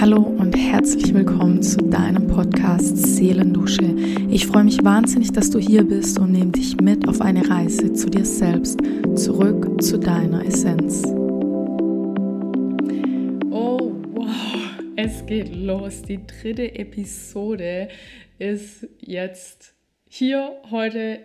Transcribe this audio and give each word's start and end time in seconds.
Hallo 0.00 0.18
und 0.18 0.56
herzlich 0.56 1.12
willkommen 1.12 1.60
zu 1.60 1.78
deinem 1.78 2.28
Podcast 2.28 2.96
Seelendusche. 2.96 3.96
Ich 4.30 4.46
freue 4.46 4.62
mich 4.62 4.84
wahnsinnig, 4.84 5.32
dass 5.32 5.50
du 5.50 5.58
hier 5.58 5.82
bist 5.82 6.20
und 6.20 6.30
nehme 6.30 6.52
dich 6.52 6.80
mit 6.80 7.08
auf 7.08 7.20
eine 7.20 7.50
Reise 7.50 7.92
zu 7.92 8.08
dir 8.08 8.24
selbst, 8.24 8.78
zurück 9.16 9.82
zu 9.82 9.98
deiner 9.98 10.46
Essenz. 10.46 11.02
Oh, 13.50 13.92
wow, 14.14 14.28
es 14.94 15.26
geht 15.26 15.56
los. 15.56 16.02
Die 16.02 16.24
dritte 16.24 16.76
Episode 16.76 17.88
ist 18.38 18.86
jetzt 19.00 19.74
hier 20.08 20.52
heute 20.70 21.18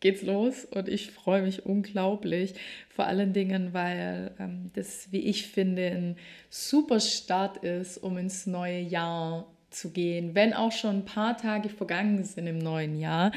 geht's 0.00 0.22
los 0.22 0.64
und 0.64 0.88
ich 0.88 1.10
freue 1.10 1.42
mich 1.42 1.64
unglaublich. 1.66 2.54
Vor 2.88 3.06
allen 3.06 3.32
Dingen, 3.32 3.72
weil 3.72 4.32
ähm, 4.38 4.70
das, 4.74 5.12
wie 5.12 5.20
ich 5.20 5.46
finde, 5.46 5.86
ein 5.86 6.16
super 6.48 7.00
Start 7.00 7.58
ist, 7.58 7.98
um 7.98 8.18
ins 8.18 8.46
neue 8.46 8.80
Jahr 8.80 9.46
zu 9.70 9.92
gehen, 9.92 10.34
wenn 10.34 10.52
auch 10.52 10.72
schon 10.72 10.96
ein 10.96 11.04
paar 11.04 11.36
Tage 11.36 11.68
vergangen 11.68 12.24
sind 12.24 12.46
im 12.46 12.58
neuen 12.58 12.98
Jahr. 12.98 13.30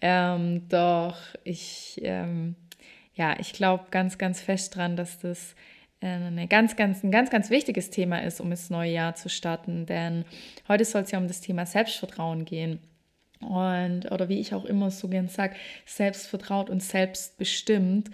Ähm, 0.00 0.68
doch 0.68 1.16
ich, 1.44 2.00
ähm, 2.02 2.56
ja, 3.14 3.38
ich 3.38 3.52
glaube 3.52 3.84
ganz, 3.90 4.18
ganz 4.18 4.40
fest 4.40 4.74
dran, 4.74 4.96
dass 4.96 5.18
das 5.20 5.54
äh, 6.00 6.06
eine 6.06 6.48
ganz, 6.48 6.76
ganz, 6.76 7.02
ein 7.04 7.10
ganz, 7.10 7.30
ganz 7.30 7.50
wichtiges 7.50 7.90
Thema 7.90 8.22
ist, 8.22 8.40
um 8.40 8.50
ins 8.50 8.70
neue 8.70 8.92
Jahr 8.92 9.14
zu 9.14 9.28
starten. 9.28 9.86
Denn 9.86 10.24
heute 10.66 10.84
soll 10.84 11.02
es 11.02 11.10
ja 11.10 11.18
um 11.18 11.28
das 11.28 11.40
Thema 11.40 11.66
Selbstvertrauen 11.66 12.44
gehen. 12.44 12.80
Und, 13.40 14.10
oder 14.10 14.28
wie 14.28 14.40
ich 14.40 14.54
auch 14.54 14.64
immer 14.64 14.90
so 14.90 15.08
gern 15.08 15.28
sage, 15.28 15.54
selbstvertraut 15.86 16.70
und 16.70 16.82
selbstbestimmt. 16.82 18.10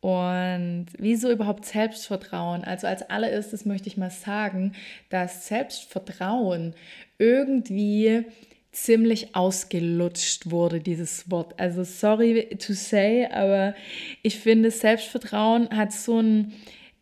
Und 0.00 0.86
wieso 0.96 1.30
überhaupt 1.30 1.64
Selbstvertrauen? 1.64 2.62
Also 2.62 2.86
als 2.86 3.02
allererstes 3.02 3.64
möchte 3.64 3.88
ich 3.88 3.96
mal 3.96 4.10
sagen, 4.10 4.72
dass 5.10 5.48
Selbstvertrauen 5.48 6.74
irgendwie 7.18 8.24
ziemlich 8.70 9.34
ausgelutscht 9.34 10.50
wurde, 10.50 10.80
dieses 10.80 11.30
Wort. 11.30 11.58
Also 11.58 11.82
sorry 11.82 12.48
to 12.58 12.74
say, 12.74 13.26
aber 13.26 13.74
ich 14.22 14.38
finde, 14.38 14.70
Selbstvertrauen 14.70 15.68
hat 15.76 15.92
so 15.92 16.20
ein 16.20 16.52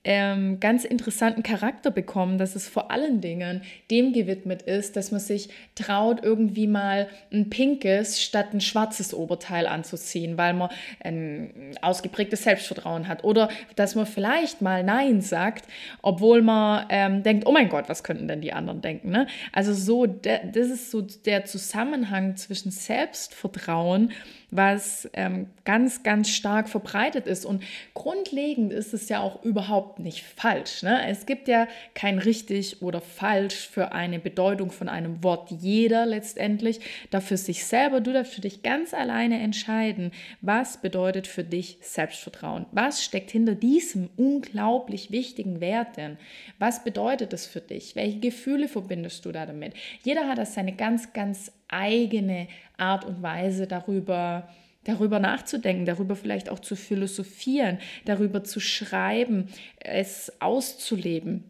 ähm, 0.07 0.61
ganz 0.61 0.85
interessanten 0.85 1.43
Charakter 1.43 1.91
bekommen, 1.91 2.39
dass 2.39 2.55
es 2.55 2.69
vor 2.69 2.93
allen 2.93 3.21
Dingen 3.21 3.63
dem 3.91 4.13
gewidmet 4.13 4.63
ist, 4.63 4.95
dass 4.95 5.11
man 5.11 5.21
sich 5.21 5.49
traut, 5.75 6.23
irgendwie 6.23 6.69
mal 6.69 7.09
ein 7.33 7.51
pinkes 7.51 8.23
statt 8.23 8.47
ein 8.53 8.61
schwarzes 8.61 9.13
Oberteil 9.13 9.67
anzuziehen, 9.67 10.39
weil 10.39 10.55
man 10.55 10.71
ein 11.03 11.73
ausgeprägtes 11.83 12.45
Selbstvertrauen 12.45 13.09
hat. 13.09 13.25
Oder 13.25 13.49
dass 13.75 13.97
man 13.97 14.07
vielleicht 14.07 14.63
mal 14.63 14.85
Nein 14.85 15.23
sagt, 15.23 15.67
obwohl 16.03 16.41
man 16.41 16.87
ähm, 16.89 17.25
denkt, 17.25 17.45
oh 17.45 17.53
mein 17.53 17.69
Gott, 17.69 17.89
was 17.89 18.05
könnten 18.05 18.29
denn 18.29 18.41
die 18.41 18.53
anderen 18.53 18.81
denken? 18.81 19.11
Ne? 19.11 19.27
Also 19.53 19.75
so, 19.75 20.07
das 20.07 20.69
ist 20.69 20.93
so 20.93 21.01
der 21.03 21.47
Zusammenhang 21.47 22.37
zwischen 22.37 22.71
Selbstvertrauen 22.71 24.13
was 24.51 25.09
ähm, 25.13 25.49
ganz, 25.65 26.03
ganz 26.03 26.31
stark 26.31 26.69
verbreitet 26.69 27.27
ist. 27.27 27.45
Und 27.45 27.63
grundlegend 27.95 28.73
ist 28.73 28.95
es 28.95 29.09
ja 29.09 29.21
auch 29.21 29.43
überhaupt 29.43 29.96
nicht 29.99 30.23
falsch. 30.23 30.83
Ne? 30.83 31.09
Es 31.09 31.27
gibt 31.27 31.49
ja 31.49 31.67
kein 31.95 32.19
richtig 32.19 32.83
oder 32.83 33.01
falsch 33.01 33.69
für 33.69 33.93
eine 33.93 34.19
Bedeutung 34.19 34.71
von 34.71 34.89
einem 34.89 35.23
Wort. 35.23 35.51
Jeder 35.51 36.07
letztendlich 36.07 36.81
dafür 37.11 37.37
sich 37.37 37.65
selber, 37.65 38.01
du 38.01 38.13
darfst 38.13 38.35
für 38.35 38.41
dich 38.41 38.63
ganz 38.63 38.95
alleine 38.95 39.41
entscheiden, 39.41 40.13
was 40.41 40.81
bedeutet 40.81 41.27
für 41.27 41.45
dich 41.45 41.79
Selbstvertrauen? 41.81 42.67
Was 42.73 43.05
steckt 43.05 43.31
hinter 43.31 43.55
diesem 43.55 44.11
unglaublich 44.17 45.11
wichtigen 45.11 45.61
Wert 45.61 45.97
denn? 45.97 46.19
Was 46.59 46.85
bedeutet 46.85 47.33
es 47.33 47.47
für 47.47 47.61
dich? 47.61 47.97
Welche 47.97 48.21
Gefühle 48.21 48.69
verbindest 48.69 49.25
du 49.25 49.33
da 49.33 49.47
damit? 49.47 49.75
Jeder 50.03 50.29
hat 50.29 50.39
das 50.39 50.55
seine 50.55 50.75
ganz, 50.75 51.13
ganz 51.13 51.53
eigene 51.69 52.49
Art 52.77 53.05
und 53.05 53.23
Weise 53.23 53.67
darüber, 53.67 54.49
darüber 54.87 55.19
nachzudenken, 55.19 55.85
darüber 55.85 56.17
vielleicht 56.17 56.49
auch 56.49 56.61
zu 56.61 56.77
philosophieren, 56.77 57.79
darüber 58.05 58.45
zu 58.45 58.61
schreiben, 58.61 59.49
es 59.79 60.33
auszuleben. 60.41 61.45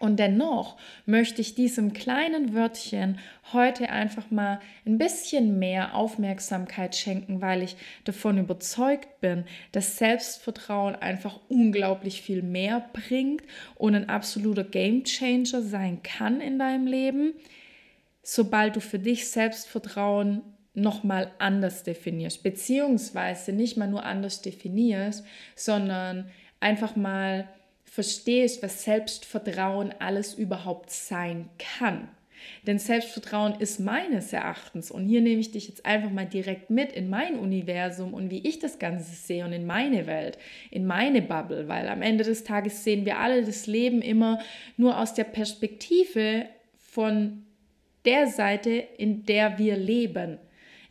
Und 0.00 0.18
dennoch 0.18 0.76
möchte 1.06 1.40
ich 1.40 1.54
diesem 1.54 1.92
kleinen 1.92 2.52
Wörtchen 2.52 3.18
heute 3.52 3.90
einfach 3.90 4.30
mal 4.30 4.60
ein 4.84 4.98
bisschen 4.98 5.60
mehr 5.60 5.94
Aufmerksamkeit 5.94 6.96
schenken, 6.96 7.40
weil 7.40 7.62
ich 7.62 7.76
davon 8.02 8.38
überzeugt 8.38 9.20
bin, 9.20 9.44
dass 9.70 9.96
Selbstvertrauen 9.96 10.96
einfach 10.96 11.38
unglaublich 11.48 12.22
viel 12.22 12.42
mehr 12.42 12.84
bringt 12.92 13.44
und 13.76 13.94
ein 13.94 14.08
absoluter 14.08 14.64
Gamechanger 14.64 15.62
sein 15.62 16.02
kann 16.02 16.40
in 16.40 16.58
deinem 16.58 16.88
Leben 16.88 17.34
sobald 18.24 18.74
du 18.74 18.80
für 18.80 18.98
dich 18.98 19.28
Selbstvertrauen 19.28 20.42
nochmal 20.74 21.30
anders 21.38 21.84
definierst, 21.84 22.42
beziehungsweise 22.42 23.52
nicht 23.52 23.76
mal 23.76 23.88
nur 23.88 24.04
anders 24.04 24.42
definierst, 24.42 25.24
sondern 25.54 26.30
einfach 26.60 26.96
mal 26.96 27.48
verstehst, 27.84 28.62
was 28.62 28.82
Selbstvertrauen 28.82 29.94
alles 30.00 30.34
überhaupt 30.34 30.90
sein 30.90 31.48
kann. 31.58 32.08
Denn 32.66 32.78
Selbstvertrauen 32.78 33.54
ist 33.60 33.80
meines 33.80 34.32
Erachtens, 34.32 34.90
und 34.90 35.06
hier 35.06 35.20
nehme 35.20 35.40
ich 35.40 35.52
dich 35.52 35.68
jetzt 35.68 35.86
einfach 35.86 36.10
mal 36.10 36.26
direkt 36.26 36.70
mit 36.70 36.92
in 36.92 37.08
mein 37.08 37.38
Universum 37.38 38.12
und 38.12 38.30
wie 38.30 38.46
ich 38.46 38.58
das 38.58 38.78
Ganze 38.78 39.14
sehe 39.14 39.44
und 39.44 39.52
in 39.52 39.66
meine 39.66 40.06
Welt, 40.06 40.38
in 40.70 40.86
meine 40.86 41.22
Bubble, 41.22 41.68
weil 41.68 41.88
am 41.88 42.02
Ende 42.02 42.24
des 42.24 42.44
Tages 42.44 42.84
sehen 42.84 43.06
wir 43.06 43.18
alle 43.18 43.44
das 43.44 43.66
Leben 43.66 44.02
immer 44.02 44.40
nur 44.76 44.98
aus 44.98 45.14
der 45.14 45.24
Perspektive 45.24 46.46
von 46.76 47.44
der 48.04 48.26
Seite, 48.26 48.70
in 48.98 49.24
der 49.24 49.58
wir 49.58 49.76
leben. 49.76 50.38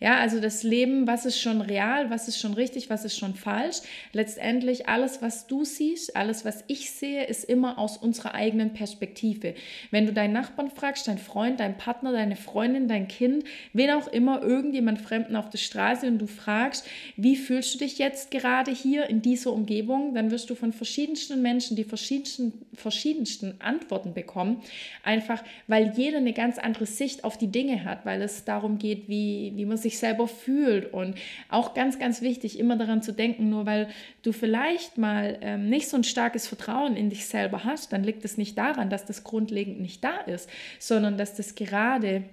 Ja, 0.04 0.18
also 0.18 0.42
das 0.42 0.64
Leben, 0.64 1.08
was 1.08 1.26
ist 1.26 1.40
schon 1.40 1.62
real, 1.62 2.10
was 2.10 2.28
ist 2.28 2.38
schon 2.38 2.56
richtig, 2.56 2.90
was 2.90 3.06
ist 3.06 3.18
schon 3.18 3.36
falsch. 3.36 3.78
Letztendlich 4.12 4.90
alles, 4.90 5.22
was 5.22 5.48
du 5.48 5.64
siehst, 5.64 6.18
alles, 6.18 6.44
was 6.44 6.66
ich 6.68 6.92
sehe, 6.92 7.24
ist 7.24 7.46
immer 7.46 7.80
aus 7.80 7.96
unserer 7.96 8.34
eigenen 8.34 8.74
Perspektive. 8.74 9.56
Wenn 9.92 10.06
du 10.06 10.12
deinen 10.12 10.34
Nachbarn 10.34 10.70
fragst, 10.72 11.08
deinen 11.08 11.20
Freund, 11.20 11.62
deinen 11.62 11.78
Partner, 11.78 12.12
deine 12.12 12.36
Freundin, 12.36 12.90
dein 12.90 13.08
Kind, 13.08 13.46
wen 13.72 13.92
auch 13.92 14.10
immer, 14.10 14.42
irgendjemand 14.42 15.00
Fremden 15.00 15.38
auf 15.38 15.50
der 15.50 15.58
Straße 15.58 16.06
und 16.06 16.18
du 16.18 16.28
fragst, 16.28 16.86
wie 17.16 17.38
fühlst 17.38 17.76
du 17.76 17.80
dich 17.80 17.98
jetzt 17.98 18.30
gerade 18.30 18.72
hier 18.72 19.10
in 19.10 19.22
dieser 19.22 19.54
Umgebung, 19.54 20.16
dann 20.16 20.32
wirst 20.32 20.50
du 20.50 20.56
von 20.56 20.74
verschiedensten 20.74 21.42
Menschen 21.42 21.78
die 21.78 21.86
verschiedensten, 21.86 22.52
verschiedensten 22.74 23.56
Antworten 23.60 24.14
bekommen. 24.14 24.64
Einfach, 25.02 25.42
weil 25.68 25.94
jeder 25.96 26.18
eine 26.18 26.34
ganz 26.34 26.58
andere 26.58 26.88
Sicht 26.88 27.24
auf 27.24 27.38
die 27.38 27.48
Dinge 27.48 27.86
hat, 27.86 28.06
weil 28.06 28.22
es 28.22 28.44
darum 28.44 28.80
geht, 28.80 29.08
wie, 29.08 29.54
wie 29.56 29.64
man 29.64 29.78
sich 29.78 29.93
sich 29.94 30.00
selber 30.00 30.28
fühlt. 30.28 30.92
Und 30.92 31.16
auch 31.50 31.74
ganz, 31.74 32.00
ganz 32.00 32.22
wichtig, 32.22 32.60
immer 32.60 32.76
daran 32.76 33.02
zu 33.02 33.12
denken, 33.12 33.50
nur 33.50 33.66
weil 33.66 33.88
du 34.24 34.32
vielleicht 34.32 34.98
mal 34.98 35.38
ähm, 35.42 35.70
nicht 35.70 35.88
so 35.88 35.98
ein 35.98 36.04
starkes 36.04 36.48
Vertrauen 36.48 36.96
in 36.96 37.10
dich 37.10 37.26
selber 37.26 37.64
hast, 37.64 37.94
dann 37.94 38.04
liegt 38.04 38.26
es 38.26 38.38
nicht 38.38 38.58
daran, 38.58 38.90
dass 38.90 39.06
das 39.06 39.24
grundlegend 39.24 39.80
nicht 39.80 40.04
da 40.04 40.18
ist, 40.18 40.50
sondern 40.80 41.18
dass 41.18 41.36
das 41.36 41.56
gerade 41.56 42.24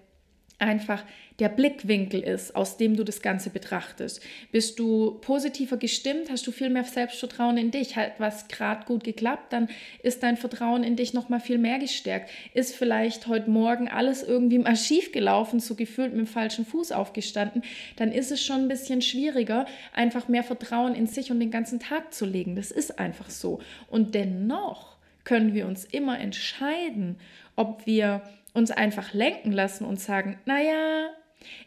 einfach 0.60 1.04
der 1.41 1.48
Blickwinkel 1.48 2.21
ist, 2.21 2.54
aus 2.54 2.76
dem 2.76 2.97
du 2.97 3.03
das 3.03 3.22
Ganze 3.22 3.48
betrachtest. 3.50 4.22
Bist 4.53 4.78
du 4.78 5.19
positiver 5.22 5.78
gestimmt, 5.78 6.31
hast 6.31 6.47
du 6.47 6.53
viel 6.53 6.69
mehr 6.69 6.84
Selbstvertrauen 6.84 7.56
in 7.56 7.71
dich, 7.71 7.97
hat 7.97 8.12
was 8.19 8.48
gerade 8.48 8.84
gut 8.84 9.04
geklappt, 9.04 9.53
dann 9.53 9.69
ist 10.03 10.22
dein 10.22 10.37
Vertrauen 10.37 10.84
in 10.84 10.97
dich 10.97 11.15
noch 11.15 11.31
mal 11.31 11.41
viel 11.41 11.56
mehr 11.56 11.78
gestärkt. 11.78 12.31
Ist 12.53 12.76
vielleicht 12.76 13.26
heute 13.26 13.50
Morgen 13.50 13.88
alles 13.88 14.22
irgendwie 14.22 14.59
mal 14.59 14.76
schief 14.76 15.12
gelaufen, 15.12 15.60
so 15.60 15.75
gefühlt 15.75 16.12
mit 16.12 16.26
dem 16.26 16.26
falschen 16.26 16.66
Fuß 16.66 16.92
aufgestanden, 16.92 17.62
dann 17.97 18.12
ist 18.12 18.31
es 18.31 18.44
schon 18.44 18.62
ein 18.62 18.69
bisschen 18.69 19.00
schwieriger, 19.00 19.65
einfach 19.94 20.28
mehr 20.28 20.44
Vertrauen 20.44 20.94
in 20.94 21.06
sich 21.06 21.31
und 21.31 21.41
den 21.41 21.50
ganzen 21.50 21.81
Tag 21.81 22.12
zu 22.12 22.27
legen. 22.27 22.54
Das 22.54 22.71
ist 22.71 22.98
einfach 22.98 23.31
so. 23.31 23.60
Und 23.88 24.15
dennoch 24.15 24.97
können 25.25 25.54
wir 25.54 25.66
uns 25.66 25.84
immer 25.84 26.19
entscheiden, 26.19 27.16
ob 27.56 27.87
wir 27.87 28.22
uns 28.54 28.70
einfach 28.70 29.12
lenken 29.12 29.52
lassen 29.52 29.84
und 29.84 30.00
sagen, 30.00 30.38
naja, 30.44 31.08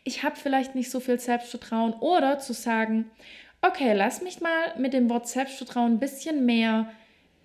ich 0.03 0.23
habe 0.23 0.35
vielleicht 0.35 0.75
nicht 0.75 0.91
so 0.91 0.99
viel 0.99 1.19
Selbstvertrauen 1.19 1.93
oder 1.93 2.39
zu 2.39 2.53
sagen, 2.53 3.09
okay, 3.61 3.93
lass 3.93 4.21
mich 4.21 4.41
mal 4.41 4.77
mit 4.77 4.93
dem 4.93 5.09
Wort 5.09 5.27
Selbstvertrauen 5.27 5.93
ein 5.93 5.99
bisschen 5.99 6.45
mehr 6.45 6.91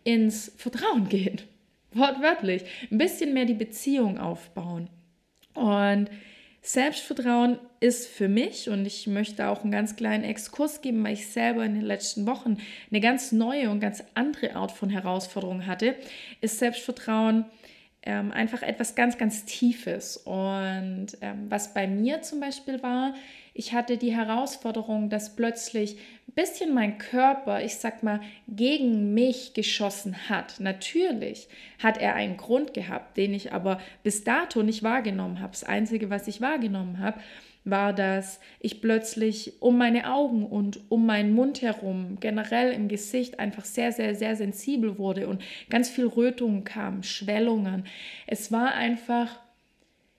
ins 0.05 0.53
Vertrauen 0.57 1.09
gehen. 1.09 1.41
Wortwörtlich. 1.93 2.65
Ein 2.91 2.99
bisschen 2.99 3.33
mehr 3.33 3.45
die 3.45 3.55
Beziehung 3.55 4.19
aufbauen. 4.19 4.91
Und 5.55 6.11
Selbstvertrauen 6.61 7.59
ist 7.81 8.09
für 8.09 8.29
mich, 8.29 8.69
und 8.69 8.85
ich 8.85 9.07
möchte 9.07 9.49
auch 9.49 9.63
einen 9.63 9.71
ganz 9.71 9.97
kleinen 9.97 10.25
Exkurs 10.25 10.83
geben, 10.83 11.03
weil 11.03 11.15
ich 11.15 11.29
selber 11.29 11.65
in 11.65 11.75
den 11.75 11.85
letzten 11.85 12.27
Wochen 12.27 12.59
eine 12.91 13.01
ganz 13.01 13.33
neue 13.33 13.71
und 13.71 13.81
ganz 13.81 14.05
andere 14.15 14.55
Art 14.55 14.73
von 14.73 14.91
Herausforderung 14.91 15.67
hatte, 15.67 15.95
ist 16.41 16.59
Selbstvertrauen 16.59 17.47
ähm, 18.09 18.33
einfach 18.33 18.63
etwas 18.63 18.95
ganz, 18.95 19.19
ganz 19.19 19.45
Tiefes. 19.45 20.17
Und 20.17 21.09
ähm, 21.21 21.51
was 21.51 21.75
bei 21.75 21.87
mir 21.87 22.23
zum 22.23 22.41
Beispiel 22.41 22.83
war, 22.83 23.13
ich 23.53 23.75
hatte 23.75 23.99
die 23.99 24.17
Herausforderung, 24.17 25.11
dass 25.11 25.37
plötzlich 25.37 25.99
ein 26.27 26.33
bisschen 26.33 26.73
mein 26.73 26.97
Körper, 26.97 27.63
ich 27.63 27.77
sag 27.77 28.03
mal, 28.03 28.21
gegen 28.49 29.13
mich 29.13 29.53
geschossen 29.53 30.31
hat. 30.31 30.59
Natürlich 30.59 31.49
hat 31.83 31.99
er 31.99 32.15
einen 32.15 32.39
Grund 32.39 32.73
gehabt, 32.73 33.19
den 33.19 33.35
ich 33.35 33.53
aber 33.53 33.79
bis 34.03 34.25
dato 34.25 34.63
nicht 34.63 34.83
wahrgenommen 34.83 35.41
habe. 35.41 35.53
Das 35.53 35.65
Einzige, 35.65 36.09
was 36.09 36.29
ich 36.29 36.41
wahrgenommen 36.41 37.01
habe, 37.01 37.21
war, 37.65 37.93
dass 37.93 38.41
ich 38.61 38.81
plötzlich 38.81 39.61
um 39.61 39.79
meine 39.79 40.13
Augen 40.13 40.47
und 40.47 40.81
um 40.89 41.07
meinen 41.07 41.35
Mund 41.35 41.63
herum, 41.63 42.19
generell 42.21 42.73
im 42.73 42.89
Gesicht, 42.89 43.39
einfach 43.39 43.65
sehr, 43.65 43.93
sehr, 43.93 44.15
sehr 44.15 44.37
sensibel 44.37 44.99
wurde 44.99 45.29
und 45.29 45.43
ganz 45.69 45.89
viel 45.89 46.07
Rötungen 46.07 46.65
kamen, 46.65 47.03
Schwellungen. 47.03 47.85
Es 48.27 48.51
war 48.53 48.75
einfach, 48.75 49.41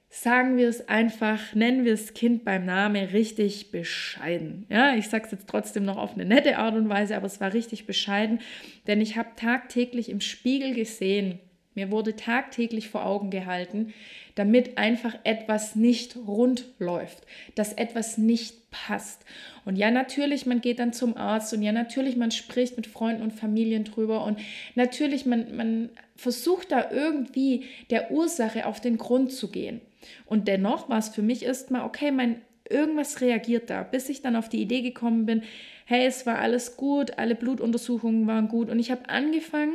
sagen 0.09 0.57
wir 0.57 0.67
es 0.67 0.87
einfach, 0.87 1.53
nennen 1.53 1.85
wir 1.85 1.91
das 1.91 2.13
Kind 2.13 2.43
beim 2.43 2.65
Namen 2.65 3.05
richtig 3.05 3.71
bescheiden. 3.71 4.65
Ja, 4.69 4.95
ich 4.95 5.07
sage 5.07 5.25
es 5.25 5.31
jetzt 5.31 5.47
trotzdem 5.47 5.85
noch 5.85 5.97
auf 5.97 6.13
eine 6.13 6.25
nette 6.25 6.57
Art 6.57 6.75
und 6.75 6.89
Weise, 6.89 7.15
aber 7.15 7.27
es 7.27 7.39
war 7.39 7.53
richtig 7.53 7.85
bescheiden, 7.85 8.39
denn 8.87 9.01
ich 9.01 9.17
habe 9.17 9.29
tagtäglich 9.35 10.09
im 10.09 10.21
Spiegel 10.21 10.73
gesehen, 10.73 11.39
mir 11.79 11.91
wurde 11.91 12.17
tagtäglich 12.17 12.89
vor 12.89 13.05
Augen 13.05 13.29
gehalten, 13.29 13.93
damit 14.35 14.77
einfach 14.77 15.17
etwas 15.23 15.77
nicht 15.77 16.17
rund 16.27 16.65
läuft, 16.77 17.23
dass 17.55 17.71
etwas 17.71 18.17
nicht 18.17 18.69
passt. 18.69 19.23
Und 19.63 19.77
ja, 19.77 19.89
natürlich, 19.89 20.45
man 20.45 20.59
geht 20.59 20.79
dann 20.79 20.91
zum 20.91 21.15
Arzt 21.15 21.53
und 21.53 21.61
ja, 21.61 21.71
natürlich, 21.71 22.17
man 22.17 22.31
spricht 22.31 22.75
mit 22.75 22.85
Freunden 22.85 23.23
und 23.23 23.31
Familien 23.31 23.85
drüber 23.85 24.25
und 24.25 24.39
natürlich, 24.75 25.25
man, 25.25 25.55
man 25.55 25.89
versucht 26.17 26.73
da 26.73 26.91
irgendwie 26.91 27.63
der 27.89 28.11
Ursache 28.11 28.65
auf 28.65 28.81
den 28.81 28.97
Grund 28.97 29.31
zu 29.31 29.49
gehen. 29.49 29.79
Und 30.25 30.49
dennoch 30.49 30.89
war 30.89 30.97
es 30.97 31.09
für 31.09 31.21
mich 31.21 31.43
erstmal, 31.43 31.85
okay, 31.85 32.11
mein 32.11 32.41
irgendwas 32.69 33.21
reagiert 33.21 33.69
da, 33.69 33.83
bis 33.83 34.09
ich 34.09 34.21
dann 34.21 34.35
auf 34.35 34.49
die 34.49 34.61
Idee 34.61 34.81
gekommen 34.81 35.25
bin, 35.25 35.43
hey, 35.85 36.05
es 36.05 36.25
war 36.25 36.39
alles 36.39 36.75
gut, 36.75 37.17
alle 37.17 37.35
Blutuntersuchungen 37.35 38.27
waren 38.27 38.49
gut 38.49 38.69
und 38.69 38.79
ich 38.79 38.91
habe 38.91 39.09
angefangen, 39.09 39.73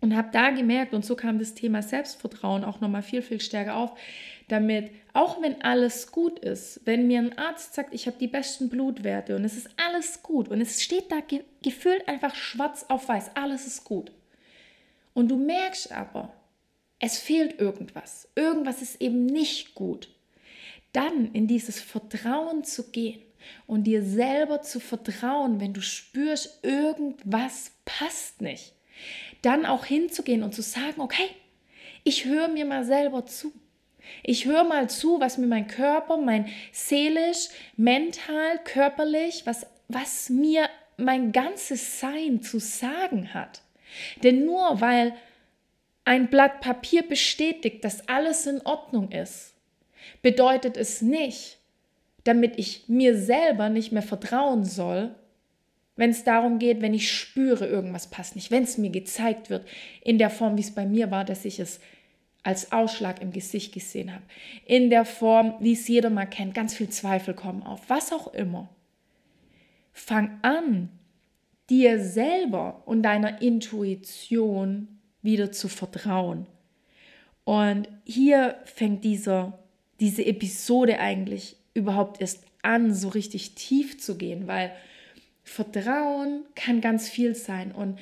und 0.00 0.16
habe 0.16 0.28
da 0.32 0.50
gemerkt, 0.50 0.94
und 0.94 1.04
so 1.04 1.16
kam 1.16 1.38
das 1.38 1.54
Thema 1.54 1.82
Selbstvertrauen 1.82 2.64
auch 2.64 2.80
nochmal 2.80 3.02
viel, 3.02 3.22
viel 3.22 3.40
stärker 3.40 3.76
auf, 3.76 3.98
damit, 4.46 4.90
auch 5.12 5.42
wenn 5.42 5.60
alles 5.62 6.12
gut 6.12 6.38
ist, 6.38 6.80
wenn 6.84 7.06
mir 7.06 7.18
ein 7.18 7.36
Arzt 7.36 7.74
sagt, 7.74 7.92
ich 7.92 8.06
habe 8.06 8.16
die 8.18 8.28
besten 8.28 8.68
Blutwerte 8.68 9.36
und 9.36 9.44
es 9.44 9.56
ist 9.56 9.68
alles 9.76 10.22
gut 10.22 10.48
und 10.48 10.60
es 10.60 10.82
steht 10.82 11.10
da 11.10 11.20
ge 11.20 11.42
gefühlt 11.62 12.06
einfach 12.06 12.34
schwarz 12.34 12.86
auf 12.88 13.08
weiß, 13.08 13.32
alles 13.34 13.66
ist 13.66 13.84
gut. 13.84 14.12
Und 15.12 15.28
du 15.28 15.36
merkst 15.36 15.90
aber, 15.90 16.32
es 17.00 17.18
fehlt 17.18 17.60
irgendwas, 17.60 18.28
irgendwas 18.36 18.80
ist 18.80 19.00
eben 19.00 19.26
nicht 19.26 19.74
gut. 19.74 20.08
Dann 20.92 21.32
in 21.32 21.48
dieses 21.48 21.80
Vertrauen 21.80 22.62
zu 22.62 22.90
gehen 22.90 23.20
und 23.66 23.84
dir 23.84 24.04
selber 24.04 24.62
zu 24.62 24.78
vertrauen, 24.78 25.60
wenn 25.60 25.74
du 25.74 25.80
spürst, 25.80 26.64
irgendwas 26.64 27.72
passt 27.84 28.40
nicht 28.40 28.77
dann 29.42 29.66
auch 29.66 29.84
hinzugehen 29.84 30.42
und 30.42 30.54
zu 30.54 30.62
sagen, 30.62 31.00
okay, 31.00 31.28
ich 32.04 32.24
höre 32.24 32.48
mir 32.48 32.64
mal 32.64 32.84
selber 32.84 33.26
zu. 33.26 33.52
Ich 34.22 34.46
höre 34.46 34.64
mal 34.64 34.88
zu, 34.88 35.20
was 35.20 35.38
mir 35.38 35.46
mein 35.46 35.66
Körper, 35.66 36.16
mein 36.16 36.48
seelisch, 36.72 37.48
mental, 37.76 38.58
körperlich, 38.64 39.42
was, 39.44 39.66
was 39.88 40.30
mir 40.30 40.68
mein 40.96 41.32
ganzes 41.32 42.00
Sein 42.00 42.42
zu 42.42 42.58
sagen 42.58 43.34
hat. 43.34 43.62
Denn 44.22 44.44
nur 44.44 44.80
weil 44.80 45.14
ein 46.04 46.28
Blatt 46.28 46.60
Papier 46.60 47.06
bestätigt, 47.06 47.84
dass 47.84 48.08
alles 48.08 48.46
in 48.46 48.62
Ordnung 48.62 49.12
ist, 49.12 49.54
bedeutet 50.22 50.76
es 50.76 51.02
nicht, 51.02 51.58
damit 52.24 52.58
ich 52.58 52.88
mir 52.88 53.16
selber 53.16 53.68
nicht 53.68 53.92
mehr 53.92 54.02
vertrauen 54.02 54.64
soll, 54.64 55.14
wenn 55.98 56.10
es 56.10 56.22
darum 56.22 56.60
geht, 56.60 56.80
wenn 56.80 56.94
ich 56.94 57.10
spüre, 57.10 57.66
irgendwas 57.66 58.06
passt 58.06 58.36
nicht, 58.36 58.52
wenn 58.52 58.62
es 58.62 58.78
mir 58.78 58.90
gezeigt 58.90 59.50
wird, 59.50 59.66
in 60.00 60.16
der 60.16 60.30
Form, 60.30 60.56
wie 60.56 60.62
es 60.62 60.70
bei 60.70 60.86
mir 60.86 61.10
war, 61.10 61.24
dass 61.24 61.44
ich 61.44 61.58
es 61.58 61.80
als 62.44 62.70
Ausschlag 62.70 63.20
im 63.20 63.32
Gesicht 63.32 63.74
gesehen 63.74 64.14
habe, 64.14 64.22
in 64.64 64.90
der 64.90 65.04
Form, 65.04 65.54
wie 65.58 65.72
es 65.72 65.88
jeder 65.88 66.08
mal 66.08 66.26
kennt, 66.26 66.54
ganz 66.54 66.72
viel 66.72 66.88
Zweifel 66.88 67.34
kommen 67.34 67.64
auf, 67.64 67.80
was 67.88 68.12
auch 68.12 68.32
immer. 68.32 68.68
Fang 69.92 70.38
an, 70.42 70.88
dir 71.68 72.00
selber 72.00 72.84
und 72.86 73.02
deiner 73.02 73.42
Intuition 73.42 75.00
wieder 75.20 75.50
zu 75.50 75.68
vertrauen. 75.68 76.46
Und 77.42 77.88
hier 78.04 78.54
fängt 78.66 79.02
dieser, 79.02 79.58
diese 79.98 80.24
Episode 80.24 81.00
eigentlich 81.00 81.56
überhaupt 81.74 82.20
erst 82.20 82.44
an, 82.62 82.94
so 82.94 83.08
richtig 83.08 83.56
tief 83.56 83.98
zu 83.98 84.16
gehen, 84.16 84.46
weil 84.46 84.72
Vertrauen 85.48 86.44
kann 86.54 86.80
ganz 86.80 87.08
viel 87.08 87.34
sein. 87.34 87.72
Und 87.72 87.98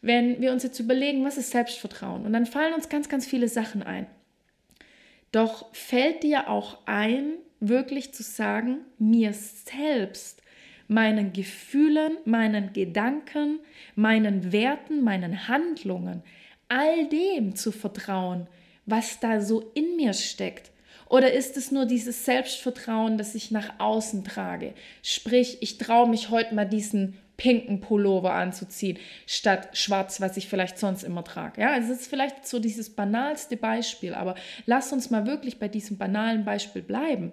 wenn 0.00 0.40
wir 0.40 0.52
uns 0.52 0.62
jetzt 0.62 0.78
überlegen, 0.78 1.24
was 1.24 1.36
ist 1.36 1.50
Selbstvertrauen? 1.50 2.24
Und 2.24 2.32
dann 2.32 2.46
fallen 2.46 2.72
uns 2.72 2.88
ganz, 2.88 3.08
ganz 3.08 3.26
viele 3.26 3.48
Sachen 3.48 3.82
ein. 3.82 4.06
Doch 5.32 5.74
fällt 5.74 6.22
dir 6.22 6.48
auch 6.48 6.78
ein, 6.86 7.34
wirklich 7.60 8.14
zu 8.14 8.22
sagen, 8.22 8.78
mir 8.98 9.32
selbst, 9.32 10.40
meinen 10.86 11.32
Gefühlen, 11.32 12.16
meinen 12.24 12.72
Gedanken, 12.72 13.58
meinen 13.94 14.52
Werten, 14.52 15.02
meinen 15.02 15.48
Handlungen, 15.48 16.22
all 16.68 17.08
dem 17.08 17.56
zu 17.56 17.72
vertrauen, 17.72 18.46
was 18.86 19.20
da 19.20 19.40
so 19.40 19.70
in 19.74 19.96
mir 19.96 20.14
steckt 20.14 20.70
oder 21.08 21.32
ist 21.32 21.56
es 21.56 21.70
nur 21.70 21.86
dieses 21.86 22.24
Selbstvertrauen, 22.24 23.18
das 23.18 23.34
ich 23.34 23.50
nach 23.50 23.78
außen 23.78 24.24
trage? 24.24 24.74
Sprich, 25.02 25.58
ich 25.60 25.78
traue 25.78 26.08
mich 26.08 26.30
heute 26.30 26.54
mal 26.54 26.66
diesen 26.66 27.18
pinken 27.36 27.80
Pullover 27.80 28.34
anzuziehen, 28.34 28.98
statt 29.26 29.70
schwarz, 29.72 30.20
was 30.20 30.36
ich 30.36 30.48
vielleicht 30.48 30.78
sonst 30.78 31.04
immer 31.04 31.24
trage. 31.24 31.60
Ja, 31.60 31.76
es 31.76 31.88
ist 31.88 32.08
vielleicht 32.08 32.46
so 32.46 32.58
dieses 32.58 32.90
banalste 32.90 33.56
Beispiel, 33.56 34.12
aber 34.12 34.34
lass 34.66 34.92
uns 34.92 35.10
mal 35.10 35.26
wirklich 35.26 35.58
bei 35.58 35.68
diesem 35.68 35.96
banalen 35.96 36.44
Beispiel 36.44 36.82
bleiben. 36.82 37.32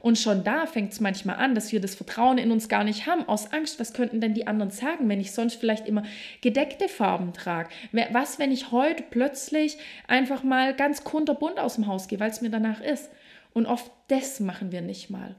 Und 0.00 0.18
schon 0.18 0.44
da 0.44 0.66
fängt 0.66 0.92
es 0.92 1.00
manchmal 1.00 1.36
an, 1.36 1.54
dass 1.54 1.72
wir 1.72 1.80
das 1.80 1.94
Vertrauen 1.94 2.38
in 2.38 2.50
uns 2.50 2.68
gar 2.68 2.84
nicht 2.84 3.06
haben, 3.06 3.28
aus 3.28 3.52
Angst, 3.52 3.80
was 3.80 3.92
könnten 3.92 4.20
denn 4.20 4.34
die 4.34 4.46
anderen 4.46 4.70
sagen, 4.70 5.08
wenn 5.08 5.20
ich 5.20 5.32
sonst 5.32 5.56
vielleicht 5.56 5.86
immer 5.86 6.02
gedeckte 6.40 6.88
Farben 6.88 7.32
trage? 7.32 7.70
Was, 8.12 8.38
wenn 8.38 8.52
ich 8.52 8.72
heute 8.72 9.02
plötzlich 9.02 9.78
einfach 10.06 10.42
mal 10.42 10.74
ganz 10.74 11.04
kunterbunt 11.04 11.58
aus 11.58 11.74
dem 11.76 11.86
Haus 11.86 12.08
gehe, 12.08 12.20
weil 12.20 12.30
es 12.30 12.40
mir 12.40 12.50
danach 12.50 12.80
ist? 12.80 13.10
Und 13.52 13.66
oft 13.66 13.90
das 14.08 14.40
machen 14.40 14.72
wir 14.72 14.82
nicht 14.82 15.10
mal. 15.10 15.34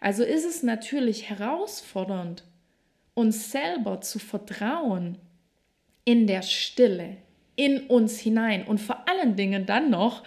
Also 0.00 0.24
ist 0.24 0.44
es 0.44 0.62
natürlich 0.62 1.28
herausfordernd, 1.28 2.44
uns 3.14 3.52
selber 3.52 4.00
zu 4.00 4.18
vertrauen 4.18 5.18
in 6.04 6.26
der 6.26 6.42
Stille, 6.42 7.16
in 7.56 7.86
uns 7.86 8.18
hinein 8.18 8.64
und 8.64 8.80
vor 8.80 9.06
allen 9.08 9.36
Dingen 9.36 9.66
dann 9.66 9.90
noch, 9.90 10.22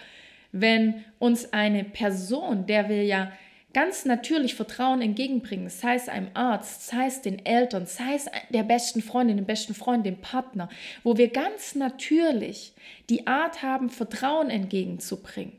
wenn 0.56 1.04
uns 1.18 1.52
eine 1.52 1.82
Person, 1.82 2.66
der 2.66 2.88
wir 2.88 3.02
ja 3.02 3.32
ganz 3.72 4.04
natürlich 4.04 4.54
Vertrauen 4.54 5.02
entgegenbringen, 5.02 5.68
sei 5.68 5.96
es 5.96 6.08
einem 6.08 6.28
Arzt, 6.34 6.86
sei 6.86 7.06
es 7.06 7.22
den 7.22 7.44
Eltern, 7.44 7.86
sei 7.86 8.14
es 8.14 8.26
der 8.50 8.62
besten 8.62 9.02
Freundin, 9.02 9.36
dem 9.36 9.46
besten 9.46 9.74
Freund, 9.74 10.06
dem 10.06 10.20
Partner, 10.20 10.68
wo 11.02 11.16
wir 11.16 11.26
ganz 11.26 11.74
natürlich 11.74 12.72
die 13.10 13.26
Art 13.26 13.62
haben, 13.62 13.90
Vertrauen 13.90 14.48
entgegenzubringen, 14.48 15.58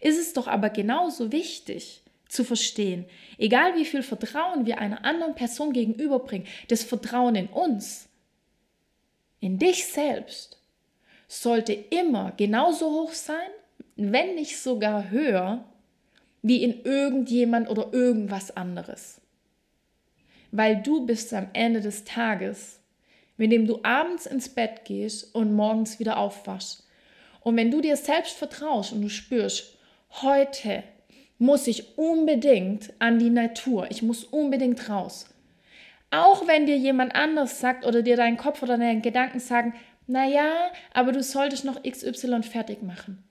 ist 0.00 0.18
es 0.18 0.32
doch 0.32 0.48
aber 0.48 0.70
genauso 0.70 1.30
wichtig 1.30 2.02
zu 2.28 2.42
verstehen, 2.42 3.04
egal 3.38 3.76
wie 3.76 3.84
viel 3.84 4.02
Vertrauen 4.02 4.66
wir 4.66 4.78
einer 4.78 5.04
anderen 5.04 5.36
Person 5.36 5.72
gegenüberbringen, 5.72 6.48
das 6.66 6.82
Vertrauen 6.82 7.36
in 7.36 7.46
uns, 7.46 8.08
in 9.38 9.60
dich 9.60 9.86
selbst, 9.86 10.58
sollte 11.28 11.72
immer 11.72 12.32
genauso 12.36 12.90
hoch 12.90 13.12
sein 13.12 13.50
wenn 13.96 14.34
nicht 14.34 14.58
sogar 14.58 15.10
höher, 15.10 15.64
wie 16.42 16.62
in 16.62 16.82
irgendjemand 16.82 17.68
oder 17.68 17.92
irgendwas 17.92 18.56
anderes. 18.56 19.20
Weil 20.52 20.82
du 20.82 21.06
bist 21.06 21.34
am 21.34 21.48
Ende 21.54 21.80
des 21.80 22.04
Tages, 22.04 22.80
mit 23.36 23.50
dem 23.50 23.66
du 23.66 23.80
abends 23.82 24.26
ins 24.26 24.48
Bett 24.48 24.84
gehst 24.84 25.34
und 25.34 25.52
morgens 25.52 25.98
wieder 25.98 26.18
aufwachst. 26.18 26.86
Und 27.40 27.56
wenn 27.56 27.70
du 27.70 27.80
dir 27.80 27.96
selbst 27.96 28.36
vertraust 28.36 28.92
und 28.92 29.02
du 29.02 29.08
spürst, 29.08 29.76
heute 30.22 30.84
muss 31.38 31.66
ich 31.66 31.98
unbedingt 31.98 32.92
an 32.98 33.18
die 33.18 33.30
Natur, 33.30 33.90
ich 33.90 34.02
muss 34.02 34.24
unbedingt 34.24 34.88
raus. 34.88 35.26
Auch 36.10 36.46
wenn 36.46 36.66
dir 36.66 36.76
jemand 36.76 37.14
anders 37.14 37.60
sagt 37.60 37.84
oder 37.84 38.02
dir 38.02 38.16
dein 38.16 38.36
Kopf 38.36 38.62
oder 38.62 38.78
deine 38.78 39.00
Gedanken 39.00 39.40
sagen, 39.40 39.74
naja, 40.06 40.70
aber 40.94 41.12
du 41.12 41.22
solltest 41.22 41.64
noch 41.64 41.82
XY 41.82 42.42
fertig 42.42 42.82
machen 42.82 43.25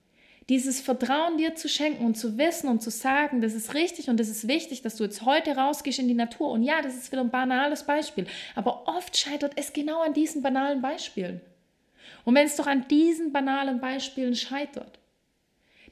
dieses 0.48 0.80
Vertrauen 0.80 1.38
dir 1.38 1.56
zu 1.56 1.68
schenken 1.68 2.04
und 2.04 2.16
zu 2.16 2.38
wissen 2.38 2.68
und 2.68 2.80
zu 2.80 2.90
sagen, 2.90 3.40
das 3.40 3.54
ist 3.54 3.74
richtig 3.74 4.08
und 4.08 4.20
das 4.20 4.28
ist 4.28 4.46
wichtig, 4.46 4.82
dass 4.82 4.96
du 4.96 5.04
jetzt 5.04 5.22
heute 5.22 5.56
rausgehst 5.56 5.98
in 5.98 6.06
die 6.06 6.14
Natur. 6.14 6.50
Und 6.50 6.62
ja, 6.62 6.82
das 6.82 6.94
ist 6.94 7.10
wieder 7.10 7.22
ein 7.22 7.30
banales 7.30 7.84
Beispiel, 7.84 8.26
aber 8.54 8.86
oft 8.86 9.16
scheitert 9.16 9.52
es 9.56 9.72
genau 9.72 10.02
an 10.02 10.14
diesen 10.14 10.42
banalen 10.42 10.80
Beispielen. 10.80 11.40
Und 12.24 12.36
wenn 12.36 12.46
es 12.46 12.56
doch 12.56 12.68
an 12.68 12.86
diesen 12.88 13.32
banalen 13.32 13.80
Beispielen 13.80 14.36
scheitert, 14.36 15.00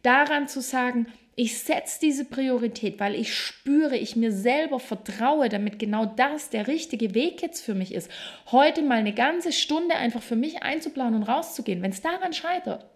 daran 0.03 0.47
zu 0.47 0.61
sagen, 0.61 1.07
ich 1.37 1.59
setze 1.59 1.99
diese 2.01 2.25
Priorität, 2.25 3.01
weil 3.01 3.17
ich 3.17 3.35
spüre, 3.35 3.97
ich 3.97 4.15
mir 4.15 4.31
selber 4.31 4.79
vertraue, 4.79 5.49
damit 5.49 5.81
genau 5.81 6.07
das 6.07 6.51
der 6.51 6.69
richtige 6.69 7.15
Weg 7.15 7.43
jetzt 7.43 7.65
für 7.65 7.75
mich 7.75 7.93
ist. 7.93 8.09
Heute 8.53 8.83
mal 8.83 8.99
eine 8.99 9.15
ganze 9.15 9.51
Stunde 9.51 9.97
einfach 9.97 10.23
für 10.23 10.37
mich 10.37 10.63
einzuplanen 10.63 11.17
und 11.17 11.29
rauszugehen, 11.29 11.83
wenn 11.83 11.91
es 11.91 12.03
daran 12.03 12.33
scheitert. 12.33 12.87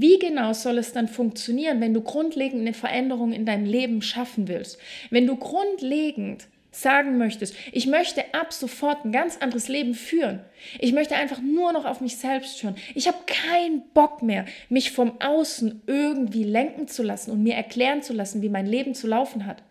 Wie 0.00 0.20
genau 0.20 0.52
soll 0.52 0.78
es 0.78 0.92
dann 0.92 1.08
funktionieren, 1.08 1.80
wenn 1.80 1.92
du 1.92 2.00
grundlegend 2.02 2.60
eine 2.60 2.72
Veränderung 2.72 3.32
in 3.32 3.44
deinem 3.44 3.64
Leben 3.64 4.00
schaffen 4.00 4.46
willst? 4.46 4.78
Wenn 5.10 5.26
du 5.26 5.34
grundlegend 5.34 6.46
sagen 6.70 7.18
möchtest, 7.18 7.56
ich 7.72 7.88
möchte 7.88 8.22
ab 8.32 8.52
sofort 8.52 9.04
ein 9.04 9.10
ganz 9.10 9.38
anderes 9.38 9.66
Leben 9.66 9.94
führen. 9.94 10.38
Ich 10.78 10.92
möchte 10.92 11.16
einfach 11.16 11.40
nur 11.40 11.72
noch 11.72 11.84
auf 11.84 12.00
mich 12.00 12.16
selbst 12.16 12.62
hören. 12.62 12.76
Ich 12.94 13.08
habe 13.08 13.18
keinen 13.26 13.82
Bock 13.92 14.22
mehr, 14.22 14.44
mich 14.68 14.92
vom 14.92 15.20
Außen 15.20 15.82
irgendwie 15.88 16.44
lenken 16.44 16.86
zu 16.86 17.02
lassen 17.02 17.32
und 17.32 17.42
mir 17.42 17.56
erklären 17.56 18.00
zu 18.00 18.12
lassen, 18.12 18.40
wie 18.40 18.50
mein 18.50 18.66
Leben 18.66 18.94
zu 18.94 19.08
laufen 19.08 19.46
hat. 19.46 19.64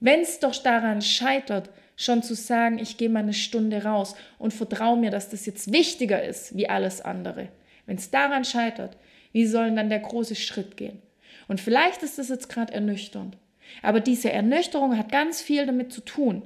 Wenn 0.00 0.20
es 0.20 0.38
doch 0.38 0.54
daran 0.54 1.00
scheitert, 1.00 1.70
schon 1.96 2.22
zu 2.22 2.34
sagen, 2.34 2.78
ich 2.78 2.98
gehe 2.98 3.08
mal 3.08 3.20
eine 3.20 3.32
Stunde 3.32 3.84
raus 3.84 4.16
und 4.38 4.52
vertraue 4.52 4.98
mir, 4.98 5.10
dass 5.10 5.30
das 5.30 5.46
jetzt 5.46 5.72
wichtiger 5.72 6.22
ist 6.22 6.54
wie 6.54 6.68
alles 6.68 7.00
andere. 7.00 7.48
Wenn 7.88 7.96
es 7.96 8.10
daran 8.10 8.44
scheitert, 8.44 8.98
wie 9.32 9.46
soll 9.46 9.74
dann 9.74 9.88
der 9.88 10.00
große 10.00 10.34
Schritt 10.34 10.76
gehen? 10.76 11.00
Und 11.48 11.58
vielleicht 11.58 12.02
ist 12.02 12.18
das 12.18 12.28
jetzt 12.28 12.50
gerade 12.50 12.74
ernüchternd. 12.74 13.38
Aber 13.82 14.00
diese 14.00 14.30
Ernüchterung 14.30 14.96
hat 14.96 15.10
ganz 15.10 15.40
viel 15.40 15.64
damit 15.64 15.90
zu 15.90 16.02
tun, 16.02 16.42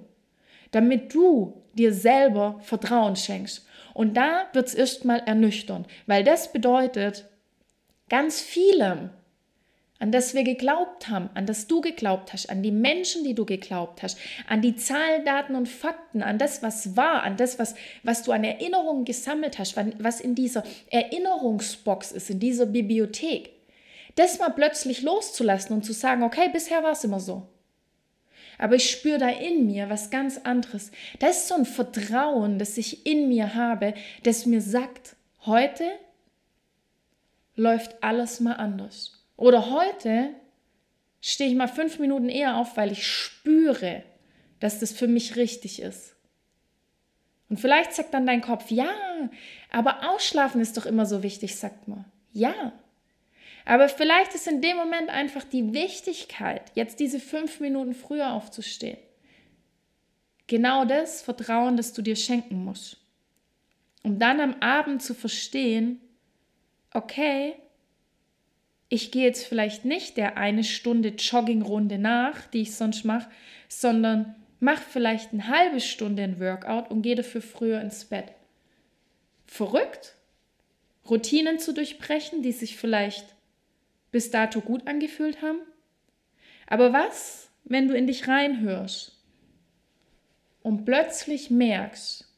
damit 0.70 1.12
du 1.12 1.61
dir 1.75 1.92
selber 1.92 2.61
Vertrauen 2.62 3.16
schenkst. 3.16 3.66
Und 3.92 4.16
da 4.16 4.46
wird 4.52 4.68
es 4.68 4.75
erstmal 4.75 5.18
ernüchternd, 5.18 5.88
weil 6.06 6.22
das 6.22 6.52
bedeutet, 6.52 7.28
ganz 8.08 8.40
vielem, 8.40 9.11
an 10.02 10.11
das 10.11 10.35
wir 10.35 10.42
geglaubt 10.42 11.09
haben, 11.09 11.30
an 11.35 11.47
das 11.47 11.68
du 11.68 11.80
geglaubt 11.80 12.32
hast, 12.32 12.50
an 12.50 12.61
die 12.61 12.73
Menschen, 12.73 13.23
die 13.23 13.35
du 13.35 13.47
geglaubt 13.47 14.02
hast, 14.02 14.18
an 14.49 14.61
die 14.61 14.75
Zahlen, 14.75 15.25
Daten 15.25 15.54
und 15.54 15.68
Fakten, 15.68 16.25
an 16.25 16.38
das, 16.38 16.61
was 16.61 16.97
war, 16.97 17.23
an 17.23 17.37
das, 17.37 17.61
was, 17.61 17.76
was 18.02 18.25
du 18.25 18.32
an 18.32 18.42
Erinnerungen 18.42 19.04
gesammelt 19.04 19.61
hast, 19.61 19.76
was 19.76 20.21
in 20.21 20.35
dieser 20.35 20.64
Erinnerungsbox 20.90 22.11
ist, 22.11 22.30
in 22.30 22.40
dieser 22.40 22.66
Bibliothek 22.66 23.50
das 24.16 24.40
mal 24.40 24.50
plötzlich 24.50 25.02
loszulassen 25.02 25.75
und 25.76 25.85
zu 25.85 25.92
sagen, 25.92 26.25
okay, 26.25 26.50
bisher 26.52 26.82
war 26.82 26.92
es 26.92 27.04
immer 27.04 27.21
so. 27.21 27.47
Aber 28.59 28.75
ich 28.75 28.90
spüre 28.90 29.18
da 29.18 29.28
in 29.28 29.66
mir 29.66 29.88
was 29.88 30.11
ganz 30.11 30.37
anderes. 30.38 30.90
Da 31.21 31.28
ist 31.28 31.47
so 31.47 31.54
ein 31.54 31.64
Vertrauen, 31.64 32.59
das 32.59 32.76
ich 32.76 33.06
in 33.06 33.28
mir 33.28 33.54
habe, 33.54 33.94
das 34.25 34.47
mir 34.47 34.61
sagt, 34.61 35.14
heute 35.47 35.85
läuft 37.54 38.02
alles 38.02 38.40
mal 38.40 38.54
anders. 38.54 39.22
Oder 39.36 39.70
heute 39.70 40.30
stehe 41.20 41.50
ich 41.50 41.56
mal 41.56 41.68
fünf 41.68 41.98
Minuten 41.98 42.28
eher 42.28 42.56
auf, 42.56 42.76
weil 42.76 42.92
ich 42.92 43.06
spüre, 43.06 44.02
dass 44.60 44.78
das 44.78 44.92
für 44.92 45.08
mich 45.08 45.36
richtig 45.36 45.80
ist. 45.80 46.14
Und 47.48 47.58
vielleicht 47.58 47.92
sagt 47.92 48.14
dann 48.14 48.26
dein 48.26 48.40
Kopf, 48.40 48.70
ja, 48.70 48.90
aber 49.70 50.08
ausschlafen 50.10 50.60
ist 50.60 50.76
doch 50.76 50.86
immer 50.86 51.06
so 51.06 51.22
wichtig, 51.22 51.56
sagt 51.56 51.86
man. 51.88 52.04
Ja, 52.32 52.72
aber 53.64 53.88
vielleicht 53.88 54.34
ist 54.34 54.48
in 54.48 54.60
dem 54.60 54.76
Moment 54.76 55.10
einfach 55.10 55.44
die 55.44 55.72
Wichtigkeit, 55.72 56.72
jetzt 56.74 56.98
diese 57.00 57.20
fünf 57.20 57.60
Minuten 57.60 57.94
früher 57.94 58.32
aufzustehen. 58.32 58.98
Genau 60.46 60.84
das 60.84 61.22
Vertrauen, 61.22 61.76
das 61.76 61.92
du 61.92 62.02
dir 62.02 62.16
schenken 62.16 62.64
musst. 62.64 62.96
Um 64.02 64.18
dann 64.18 64.40
am 64.40 64.56
Abend 64.60 65.02
zu 65.02 65.14
verstehen, 65.14 66.00
okay, 66.92 67.54
ich 68.92 69.11
gehe 69.11 69.25
jetzt 69.25 69.46
vielleicht 69.46 69.87
nicht 69.87 70.18
der 70.18 70.37
eine 70.37 70.64
Stunde 70.64 71.14
Joggingrunde 71.16 71.96
nach, 71.96 72.42
die 72.49 72.61
ich 72.61 72.75
sonst 72.75 73.04
mache, 73.04 73.30
sondern 73.66 74.34
mach 74.61 74.82
vielleicht 74.82 75.32
eine 75.32 75.49
halbe 75.49 75.80
Stunde 75.80 76.22
ein 76.22 76.38
Workout 76.38 76.90
und 76.90 77.00
gehe 77.00 77.14
dafür 77.14 77.40
früher 77.40 77.80
ins 77.80 78.04
Bett. 78.04 78.26
Verrückt? 79.46 80.14
Routinen 81.08 81.58
zu 81.58 81.72
durchbrechen, 81.72 82.42
die 82.42 82.52
sich 82.52 82.76
vielleicht 82.76 83.25
bis 84.11 84.30
dato 84.30 84.61
gut 84.61 84.87
angefühlt 84.87 85.40
haben? 85.40 85.61
Aber 86.66 86.92
was, 86.92 87.49
wenn 87.64 87.88
du 87.88 87.96
in 87.96 88.06
dich 88.06 88.28
reinhörst 88.28 89.18
und 90.62 90.84
plötzlich 90.84 91.50
merkst, 91.50 92.28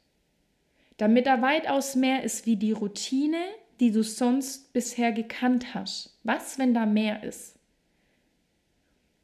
damit 0.99 1.27
da 1.27 1.43
weitaus 1.43 1.97
mehr 1.97 2.23
ist 2.23 2.47
wie 2.47 2.55
die 2.55 2.71
Routine, 2.71 3.43
die 3.81 3.91
du 3.91 4.03
sonst 4.03 4.73
bisher 4.73 5.13
gekannt 5.13 5.75
hast? 5.75 6.19
Was, 6.23 6.59
wenn 6.59 6.75
da 6.75 6.87
mehr 6.87 7.23
ist? 7.23 7.57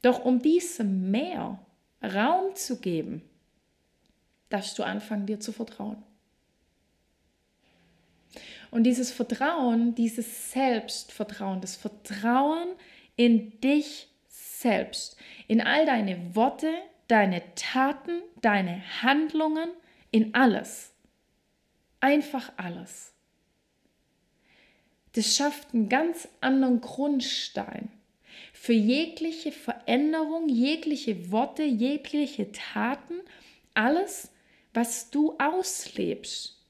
Doch 0.02 0.24
um 0.24 0.40
diesem 0.40 1.10
Mehr 1.10 1.58
Raum 2.02 2.54
zu 2.54 2.80
geben, 2.80 3.22
darfst 4.48 4.78
du 4.78 4.82
anfangen, 4.82 5.26
dir 5.26 5.40
zu 5.40 5.52
vertrauen. 5.52 6.02
Und 8.70 8.84
dieses 8.84 9.10
Vertrauen, 9.10 9.94
dieses 9.94 10.52
Selbstvertrauen, 10.52 11.60
das 11.60 11.76
Vertrauen 11.76 12.68
in 13.16 13.60
dich 13.60 14.08
selbst, 14.28 15.16
in 15.48 15.60
all 15.60 15.86
deine 15.86 16.34
Worte, 16.34 16.72
deine 17.08 17.42
Taten, 17.56 18.22
deine 18.40 18.82
Handlungen, 19.02 19.70
in 20.10 20.34
alles. 20.34 20.92
Einfach 21.98 22.52
alles. 22.56 23.12
Das 25.14 25.34
schafft 25.34 25.74
einen 25.74 25.88
ganz 25.88 26.28
anderen 26.40 26.80
Grundstein 26.80 27.90
für 28.52 28.72
jegliche 28.72 29.52
Veränderung, 29.52 30.48
jegliche 30.48 31.30
Worte, 31.32 31.64
jegliche 31.64 32.52
Taten, 32.52 33.20
alles, 33.74 34.30
was 34.72 35.10
du 35.10 35.36
auslebst 35.38 36.60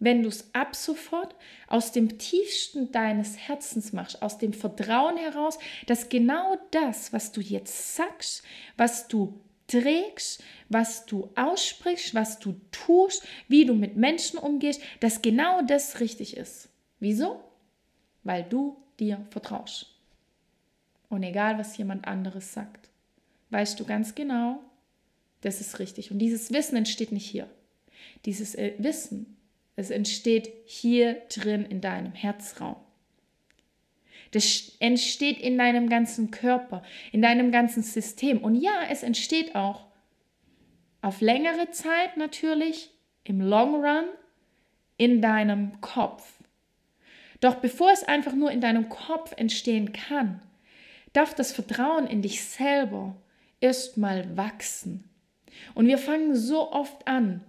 wenn 0.00 0.22
du 0.22 0.28
es 0.28 0.52
ab 0.54 0.74
sofort 0.74 1.36
aus 1.68 1.92
dem 1.92 2.18
tiefsten 2.18 2.90
deines 2.90 3.36
Herzens 3.36 3.92
machst, 3.92 4.22
aus 4.22 4.38
dem 4.38 4.52
Vertrauen 4.52 5.18
heraus, 5.18 5.58
dass 5.86 6.08
genau 6.08 6.56
das, 6.72 7.12
was 7.12 7.30
du 7.32 7.40
jetzt 7.40 7.94
sagst, 7.94 8.42
was 8.76 9.06
du 9.06 9.38
trägst, 9.68 10.42
was 10.68 11.06
du 11.06 11.30
aussprichst, 11.36 12.14
was 12.14 12.40
du 12.40 12.56
tust, 12.72 13.22
wie 13.46 13.66
du 13.66 13.74
mit 13.74 13.96
Menschen 13.96 14.38
umgehst, 14.38 14.80
dass 14.98 15.22
genau 15.22 15.62
das 15.62 16.00
richtig 16.00 16.36
ist. 16.36 16.70
Wieso? 16.98 17.44
Weil 18.22 18.44
du 18.44 18.76
dir 18.98 19.24
vertraust. 19.30 19.94
Und 21.08 21.22
egal, 21.22 21.58
was 21.58 21.76
jemand 21.76 22.06
anderes 22.06 22.52
sagt, 22.52 22.88
weißt 23.50 23.78
du 23.80 23.84
ganz 23.84 24.14
genau, 24.14 24.60
das 25.40 25.60
ist 25.60 25.78
richtig. 25.78 26.10
Und 26.10 26.18
dieses 26.18 26.52
Wissen 26.52 26.76
entsteht 26.76 27.12
nicht 27.12 27.26
hier. 27.26 27.48
Dieses 28.24 28.54
äh, 28.54 28.74
Wissen 28.78 29.36
es 29.80 29.90
entsteht 29.90 30.52
hier 30.66 31.14
drin 31.34 31.64
in 31.64 31.80
deinem 31.80 32.12
Herzraum. 32.12 32.76
Das 34.32 34.76
entsteht 34.78 35.40
in 35.40 35.56
deinem 35.56 35.88
ganzen 35.88 36.30
Körper, 36.30 36.82
in 37.12 37.22
deinem 37.22 37.50
ganzen 37.50 37.82
System. 37.82 38.44
Und 38.44 38.56
ja, 38.56 38.84
es 38.90 39.02
entsteht 39.02 39.54
auch 39.54 39.86
auf 41.00 41.22
längere 41.22 41.70
Zeit 41.70 42.18
natürlich, 42.18 42.90
im 43.24 43.40
Long 43.40 43.76
Run, 43.76 44.04
in 44.98 45.22
deinem 45.22 45.80
Kopf. 45.80 46.30
Doch 47.40 47.56
bevor 47.56 47.90
es 47.90 48.04
einfach 48.04 48.34
nur 48.34 48.50
in 48.50 48.60
deinem 48.60 48.88
Kopf 48.88 49.32
entstehen 49.36 49.92
kann, 49.92 50.40
darf 51.12 51.34
das 51.34 51.52
Vertrauen 51.52 52.06
in 52.06 52.22
dich 52.22 52.44
selber 52.44 53.16
erstmal 53.60 54.36
wachsen. 54.36 55.08
Und 55.74 55.86
wir 55.86 55.98
fangen 55.98 56.36
so 56.36 56.70
oft 56.70 57.06
an, 57.06 57.42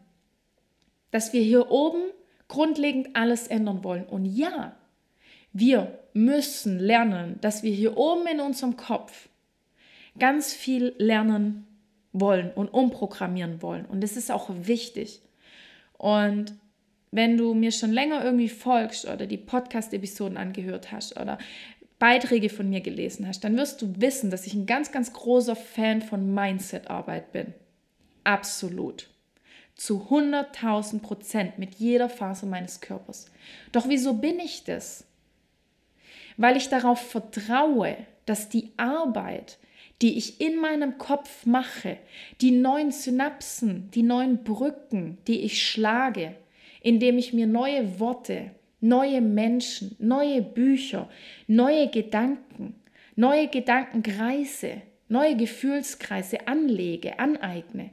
dass 1.12 1.34
wir 1.34 1.42
hier 1.42 1.70
oben 1.72 2.04
grundlegend 2.48 3.16
alles 3.16 3.48
ändern 3.48 3.84
wollen. 3.84 4.06
Und 4.06 4.26
ja, 4.26 4.76
wir 5.54 6.00
müssen 6.14 6.80
lernen, 6.80 7.38
dass 7.42 7.64
wir 7.64 7.72
hier 7.72 7.98
oben 7.98 8.28
in 8.28 8.40
unserem 8.40 8.78
Kopf 8.78 9.30
ganz 10.18 10.54
viel 10.54 10.94
lernen 10.98 11.68
wollen 12.14 12.52
und 12.52 12.70
umprogrammieren 12.70 13.62
wollen. 13.62 13.86
Und 13.86 14.02
das 14.02 14.18
ist 14.18 14.32
auch 14.32 14.50
wichtig. 14.50 15.22
Und 15.98 16.54
wenn 17.12 17.38
du 17.38 17.54
mir 17.54 17.72
schon 17.72 17.92
länger 17.92 18.24
irgendwie 18.24 18.50
folgst 18.50 19.06
oder 19.06 19.26
die 19.26 19.38
Podcast-Episoden 19.38 20.38
angehört 20.38 20.92
hast 20.92 21.20
oder 21.20 21.38
Beiträge 22.00 22.50
von 22.50 22.70
mir 22.70 22.82
gelesen 22.82 23.28
hast, 23.28 23.44
dann 23.44 23.58
wirst 23.58 23.82
du 23.82 23.94
wissen, 23.98 24.32
dass 24.32 24.48
ich 24.48 24.54
ein 24.54 24.66
ganz, 24.66 24.92
ganz 24.92 25.14
großer 25.14 25.56
Fan 25.56 26.02
von 26.02 26.34
Mindset-Arbeit 26.34 27.32
bin. 27.32 27.54
Absolut 28.24 29.12
zu 29.82 30.08
100.000 30.12 31.00
Prozent 31.00 31.58
mit 31.58 31.76
jeder 31.76 32.08
Phase 32.08 32.46
meines 32.46 32.82
Körpers. 32.82 33.32
Doch 33.72 33.90
wieso 33.90 34.14
bin 34.14 34.40
ich 34.40 34.64
das? 34.64 35.06
Weil 36.38 36.56
ich 36.56 36.70
darauf 36.70 37.00
vertraue, 37.00 37.98
dass 38.28 38.50
die 38.50 38.72
Arbeit, 38.78 39.58
die 40.04 40.20
ich 40.20 40.40
in 40.40 40.58
meinem 40.58 41.00
Kopf 41.00 41.48
mache, 41.48 41.98
die 42.42 42.52
neuen 42.52 42.92
Synapsen, 42.92 43.90
die 43.92 44.04
neuen 44.04 44.44
Brücken, 44.44 45.18
die 45.28 45.42
ich 45.42 45.68
schlage, 45.68 46.36
indem 46.82 47.18
ich 47.18 47.34
mir 47.34 47.48
neue 47.48 48.00
Worte, 48.00 48.52
neue 48.80 49.22
Menschen, 49.22 49.96
neue 50.00 50.42
Bücher, 50.42 51.10
neue 51.48 51.88
Gedanken, 51.90 52.76
neue 53.16 53.48
Gedankenkreise, 53.48 54.82
neue 55.08 55.38
Gefühlskreise 55.38 56.48
anlege, 56.48 57.20
aneigne. 57.20 57.92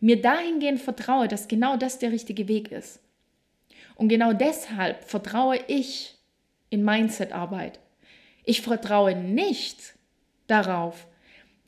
Mir 0.00 0.20
dahingehend 0.20 0.80
vertraue, 0.80 1.28
dass 1.28 1.46
genau 1.46 1.76
das 1.76 1.98
der 2.00 2.10
richtige 2.10 2.48
Weg 2.48 2.72
ist. 2.72 3.00
Und 3.94 4.08
genau 4.08 4.32
deshalb 4.32 5.04
vertraue 5.04 5.58
ich 5.68 6.18
in 6.70 6.84
Mindset-Arbeit. 6.84 7.78
Ich 8.44 8.62
vertraue 8.62 9.14
nicht 9.14 9.94
darauf, 10.48 11.06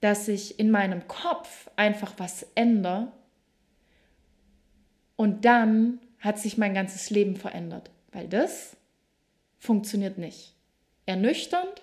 dass 0.01 0.27
ich 0.27 0.59
in 0.59 0.71
meinem 0.71 1.07
Kopf 1.07 1.71
einfach 1.77 2.15
was 2.17 2.45
ändere 2.55 3.13
und 5.17 5.45
dann 5.45 6.01
hat 6.25 6.39
sich 6.39 6.57
mein 6.57 6.73
ganzes 6.73 7.11
Leben 7.11 7.37
verändert, 7.37 7.91
weil 8.11 8.27
das 8.27 8.79
funktioniert 9.59 10.17
nicht. 10.17 10.55
Ernüchternd, 11.05 11.83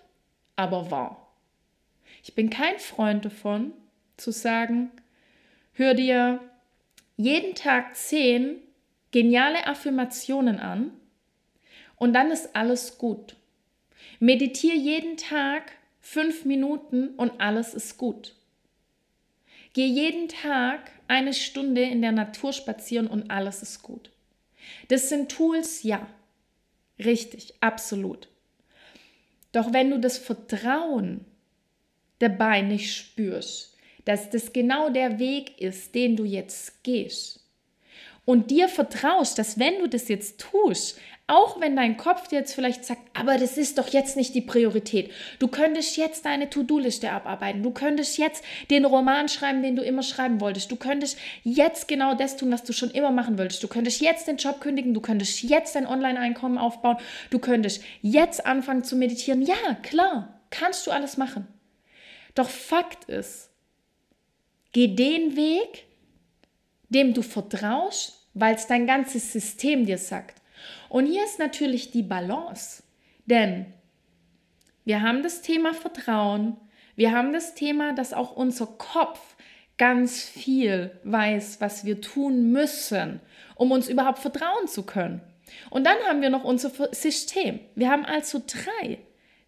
aber 0.56 0.90
wahr. 0.90 1.32
Ich 2.24 2.34
bin 2.34 2.50
kein 2.50 2.80
Freund 2.80 3.24
davon, 3.24 3.72
zu 4.18 4.32
sagen, 4.32 4.90
hör 5.74 5.94
dir 5.94 6.40
jeden 7.18 7.54
Tag 7.54 7.96
zehn 7.96 8.58
geniale 9.12 9.68
Affirmationen 9.68 10.60
an 10.60 10.92
und 11.98 12.14
dann 12.14 12.32
ist 12.32 12.56
alles 12.56 12.98
gut. 12.98 13.36
Meditiere 14.20 14.76
jeden 14.76 15.18
Tag 15.18 15.72
fünf 16.00 16.46
Minuten 16.46 17.10
und 17.10 17.40
alles 17.40 17.76
ist 17.76 17.98
gut. 18.00 18.34
Geh 19.74 19.86
jeden 19.86 20.30
Tag 20.30 20.92
eine 21.08 21.34
Stunde 21.34 21.84
in 21.84 22.02
der 22.02 22.12
Natur 22.12 22.54
spazieren 22.54 23.06
und 23.08 23.30
alles 23.30 23.62
ist 23.62 23.84
gut. 23.84 24.12
Das 24.88 25.10
sind 25.10 25.32
Tools, 25.32 25.84
ja. 25.84 26.08
Richtig, 27.00 27.54
absolut. 27.62 28.28
Doch 29.52 29.74
wenn 29.74 29.90
du 29.90 30.00
das 30.00 30.18
Vertrauen 30.18 31.26
dabei 32.20 32.62
nicht 32.62 32.96
spürst, 32.96 33.78
dass 34.06 34.30
das 34.30 34.54
genau 34.54 34.90
der 34.90 35.20
Weg 35.20 35.60
ist, 35.60 35.96
den 35.96 36.16
du 36.16 36.24
jetzt 36.24 36.84
gehst, 36.84 37.40
und 38.24 38.52
dir 38.52 38.70
vertraust, 38.70 39.38
dass 39.38 39.58
wenn 39.58 39.80
du 39.80 39.90
das 39.90 40.08
jetzt 40.08 40.40
tust, 40.40 41.00
auch 41.32 41.62
wenn 41.62 41.78
dein 41.78 41.96
Kopf 41.96 42.28
dir 42.28 42.40
jetzt 42.40 42.54
vielleicht 42.54 42.84
sagt, 42.84 43.02
aber 43.14 43.38
das 43.38 43.58
ist 43.58 43.78
doch 43.78 43.88
jetzt 43.88 44.18
nicht 44.18 44.36
die 44.36 44.42
Priorität. 44.42 45.12
Du 45.40 45.48
könntest 45.48 45.96
jetzt 45.96 46.26
deine 46.26 46.50
To-Do-Liste 46.50 47.10
abarbeiten. 47.10 47.64
Du 47.64 47.72
könntest 47.72 48.18
jetzt 48.18 48.44
den 48.70 48.84
Roman 48.84 49.30
schreiben, 49.30 49.64
den 49.64 49.78
du 49.78 49.82
immer 49.82 50.04
schreiben 50.04 50.42
wolltest. 50.42 50.70
Du 50.70 50.76
könntest 50.76 51.18
jetzt 51.46 51.88
genau 51.88 52.16
das 52.16 52.36
tun, 52.36 52.52
was 52.52 52.64
du 52.64 52.74
schon 52.74 52.92
immer 52.92 53.12
machen 53.12 53.38
wolltest. 53.38 53.64
Du 53.64 53.70
könntest 53.70 54.02
jetzt 54.02 54.28
den 54.28 54.36
Job 54.36 54.60
kündigen. 54.60 54.94
Du 54.94 55.00
könntest 55.00 55.42
jetzt 55.42 55.76
dein 55.76 55.88
Online-Einkommen 55.88 56.58
aufbauen. 56.58 56.98
Du 57.30 57.40
könntest 57.40 57.82
jetzt 58.02 58.46
anfangen 58.46 58.84
zu 58.84 58.98
meditieren. 58.98 59.42
Ja, 59.42 59.76
klar, 59.84 60.42
kannst 60.50 60.86
du 60.86 60.92
alles 60.92 61.16
machen. 61.16 61.48
Doch 62.36 62.50
Fakt 62.50 63.06
ist, 63.06 63.52
geh 64.74 64.90
den 64.90 65.38
Weg, 65.38 65.86
dem 66.90 67.14
du 67.14 67.22
vertraust, 67.22 68.28
weil 68.34 68.56
es 68.56 68.68
dein 68.68 68.86
ganzes 68.86 69.32
System 69.32 69.86
dir 69.86 69.98
sagt. 69.98 70.41
Und 70.90 71.06
hier 71.06 71.24
ist 71.24 71.40
natürlich 71.40 71.92
die 71.92 72.04
Balance, 72.04 72.84
denn 73.26 73.68
wir 74.86 75.02
haben 75.02 75.24
das 75.24 75.42
Thema 75.42 75.74
Vertrauen, 75.74 76.58
wir 76.96 77.12
haben 77.12 77.34
das 77.34 77.56
Thema, 77.56 77.94
dass 77.94 78.14
auch 78.14 78.36
unser 78.36 78.68
Kopf 78.68 79.36
ganz 79.78 80.22
viel 80.24 80.92
weiß, 81.04 81.62
was 81.62 81.86
wir 81.86 82.02
tun 82.02 82.52
müssen, 82.52 83.20
um 83.56 83.72
uns 83.72 83.90
überhaupt 83.90 84.20
vertrauen 84.20 84.68
zu 84.68 84.84
können. 84.84 85.22
Und 85.70 85.86
dann 85.86 85.98
haben 86.08 86.22
wir 86.22 86.30
noch 86.30 86.44
unser 86.44 86.72
System. 86.94 87.60
Wir 87.76 87.90
haben 87.90 88.06
also 88.06 88.42
drei, 88.46 89.00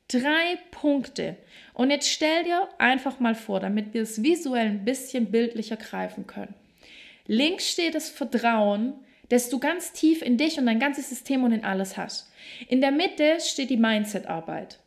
drei 0.07 0.57
Punkte. 0.71 1.37
Und 1.73 1.91
jetzt 1.91 2.09
stell 2.09 2.43
dir 2.43 2.67
einfach 2.77 3.19
mal 3.19 3.35
vor, 3.35 3.59
damit 3.59 3.93
wir 3.93 4.01
es 4.01 4.23
visuell 4.23 4.67
ein 4.67 4.85
bisschen 4.85 5.31
bildlicher 5.31 5.77
greifen 5.77 6.27
können. 6.27 6.55
Links 7.25 7.69
steht 7.69 7.95
das 7.95 8.09
Vertrauen, 8.09 8.95
dass 9.33 9.49
du 9.49 9.57
ganz 9.57 9.93
tief 9.93 10.21
in 10.21 10.37
dich 10.37 10.59
und 10.59 10.67
dein 10.67 10.79
ganzes 10.79 11.09
System 11.09 11.43
und 11.43 11.53
in 11.53 11.63
alles 11.63 11.97
hast. 11.97 12.31
In 12.67 12.81
der 12.81 12.91
Mitte 12.91 13.39
steht 13.39 13.71
die 13.71 13.77
Mindset-Arbeit. 13.77 14.77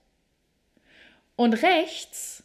Und 1.34 1.54
rechts 1.64 2.44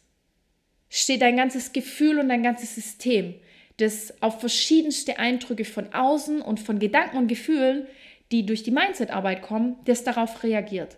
steht 0.90 1.22
dein 1.22 1.36
ganzes 1.36 1.72
Gefühl 1.72 2.18
und 2.18 2.28
dein 2.28 2.42
ganzes 2.42 2.74
System, 2.74 3.36
das 3.76 4.20
auf 4.20 4.40
verschiedenste 4.40 5.20
Eindrücke 5.20 5.64
von 5.64 5.94
außen 5.94 6.42
und 6.42 6.58
von 6.58 6.80
Gedanken 6.80 7.18
und 7.18 7.28
Gefühlen, 7.28 7.86
die 8.32 8.46
durch 8.46 8.64
die 8.64 8.72
Mindset-Arbeit 8.72 9.40
kommen, 9.40 9.76
das 9.84 10.02
darauf 10.02 10.42
reagiert. 10.42 10.96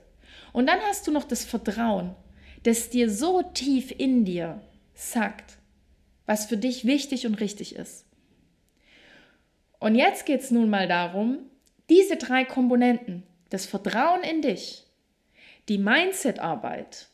Und 0.55 0.69
dann 0.69 0.81
hast 0.89 1.07
du 1.07 1.13
noch 1.13 1.25
das 1.25 1.45
Vertrauen, 1.45 2.15
das 2.63 2.89
dir 2.89 3.11
so 3.11 3.43
tief 3.43 3.95
in 3.99 4.25
dir 4.25 4.63
sagt, 4.95 5.59
was 6.25 6.47
für 6.47 6.57
dich 6.57 6.87
wichtig 6.87 7.27
und 7.27 7.35
richtig 7.41 7.77
ist. 7.77 8.07
Und 9.85 9.97
jetzt 9.97 10.25
geht 10.25 10.41
es 10.41 10.51
nun 10.51 10.71
mal 10.71 10.89
darum, 10.89 11.41
diese 11.91 12.17
drei 12.17 12.47
Komponenten, 12.47 13.23
das 13.51 13.67
Vertrauen 13.67 14.23
in 14.23 14.41
dich, 14.41 14.83
die 15.69 15.77
Mindset-Arbeit, 15.77 17.09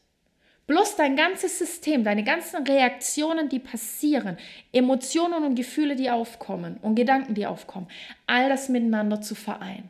bloß 0.69 0.95
dein 0.95 1.17
ganzes 1.17 1.59
System, 1.59 2.05
deine 2.05 2.23
ganzen 2.23 2.65
Reaktionen, 2.65 3.49
die 3.49 3.59
passieren, 3.59 4.39
Emotionen 4.73 5.43
und 5.43 5.57
Gefühle, 5.57 5.97
die 5.97 6.13
aufkommen 6.13 6.77
und 6.77 6.95
Gedanken, 6.95 7.35
die 7.35 7.45
aufkommen, 7.45 7.89
all 8.29 8.49
das 8.49 8.69
miteinander 8.69 9.21
zu 9.21 9.35
vereinen. 9.35 9.89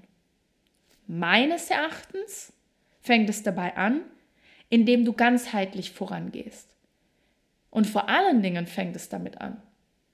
Meines 1.07 1.71
Erachtens 1.71 2.51
fängt 3.03 3.29
es 3.29 3.43
dabei 3.43 3.77
an, 3.77 4.01
indem 4.71 5.05
du 5.05 5.13
ganzheitlich 5.13 5.93
vorangehst. 5.93 6.75
Und 7.69 7.87
vor 7.87 8.09
allen 8.09 8.41
Dingen 8.41 8.67
fängt 8.67 8.97
es 8.97 9.11
damit 9.11 9.39
an, 9.39 9.61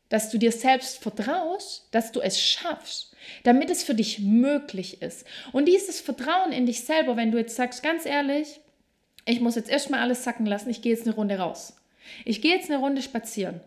dass 0.08 0.30
du 0.30 0.38
dir 0.38 0.52
selbst 0.52 1.02
vertraust, 1.02 1.88
dass 1.90 2.12
du 2.12 2.20
es 2.20 2.40
schaffst, 2.40 3.14
damit 3.42 3.70
es 3.70 3.82
für 3.82 3.94
dich 3.94 4.20
möglich 4.20 5.02
ist. 5.02 5.26
Und 5.52 5.66
dieses 5.66 6.00
Vertrauen 6.00 6.52
in 6.52 6.66
dich 6.66 6.84
selber, 6.84 7.16
wenn 7.16 7.32
du 7.32 7.38
jetzt 7.38 7.56
sagst, 7.56 7.82
ganz 7.82 8.06
ehrlich, 8.06 8.60
ich 9.24 9.40
muss 9.40 9.56
jetzt 9.56 9.70
erstmal 9.70 10.00
alles 10.00 10.22
sacken 10.22 10.46
lassen, 10.46 10.70
ich 10.70 10.82
gehe 10.82 10.92
jetzt 10.92 11.06
eine 11.06 11.16
Runde 11.16 11.38
raus. 11.38 11.76
Ich 12.24 12.40
gehe 12.40 12.54
jetzt 12.54 12.70
eine 12.70 12.78
Runde 12.78 13.02
spazieren. 13.02 13.60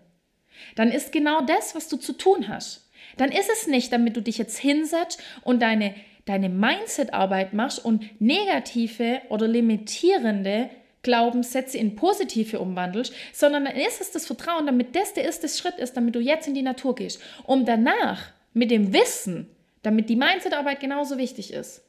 Dann 0.76 0.92
ist 0.92 1.12
genau 1.12 1.42
das, 1.42 1.76
was 1.76 1.90
du 1.90 1.98
zu 1.98 2.14
tun 2.14 2.48
hast. 2.48 2.90
Dann 3.18 3.32
ist 3.32 3.50
es 3.50 3.68
nicht, 3.68 3.92
damit 3.92 4.16
du 4.16 4.22
dich 4.22 4.38
jetzt 4.38 4.58
hinsetzt 4.58 5.22
und 5.44 5.62
deine, 5.62 5.94
deine 6.26 6.48
Mindset-Arbeit 6.48 7.54
machst 7.54 7.84
und 7.84 8.22
negative 8.22 9.22
oder 9.30 9.48
limitierende 9.48 10.70
Glaubenssätze 11.02 11.78
in 11.78 11.96
positive 11.96 12.60
umwandelst, 12.60 13.14
sondern 13.34 13.66
dann 13.66 13.76
ist 13.76 14.02
es 14.02 14.12
das 14.12 14.26
Vertrauen, 14.26 14.66
damit 14.66 14.96
das 14.96 15.14
der 15.14 15.24
erste 15.24 15.48
Schritt 15.48 15.76
ist, 15.76 15.96
damit 15.96 16.16
du 16.16 16.20
jetzt 16.20 16.48
in 16.48 16.54
die 16.54 16.62
Natur 16.62 16.96
gehst, 16.96 17.22
um 17.46 17.66
danach 17.66 18.32
mit 18.54 18.72
dem 18.72 18.94
Wissen, 18.94 19.48
damit 19.82 20.10
die 20.10 20.16
Mindsetarbeit 20.16 20.80
genauso 20.80 21.18
wichtig 21.18 21.54
ist, 21.54 21.82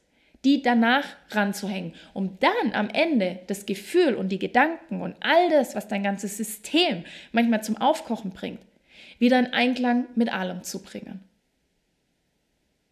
die 0.45 0.61
danach 0.61 1.05
ranzuhängen, 1.29 1.93
um 2.13 2.37
dann 2.39 2.73
am 2.73 2.89
Ende 2.89 3.39
das 3.47 3.65
Gefühl 3.65 4.15
und 4.15 4.29
die 4.29 4.39
Gedanken 4.39 5.01
und 5.01 5.15
all 5.19 5.49
das, 5.49 5.75
was 5.75 5.87
dein 5.87 6.03
ganzes 6.03 6.37
System 6.37 7.03
manchmal 7.31 7.63
zum 7.63 7.77
Aufkochen 7.77 8.31
bringt, 8.31 8.61
wieder 9.19 9.37
in 9.39 9.53
Einklang 9.53 10.05
mit 10.15 10.33
allem 10.33 10.63
zu 10.63 10.81
bringen. 10.81 11.23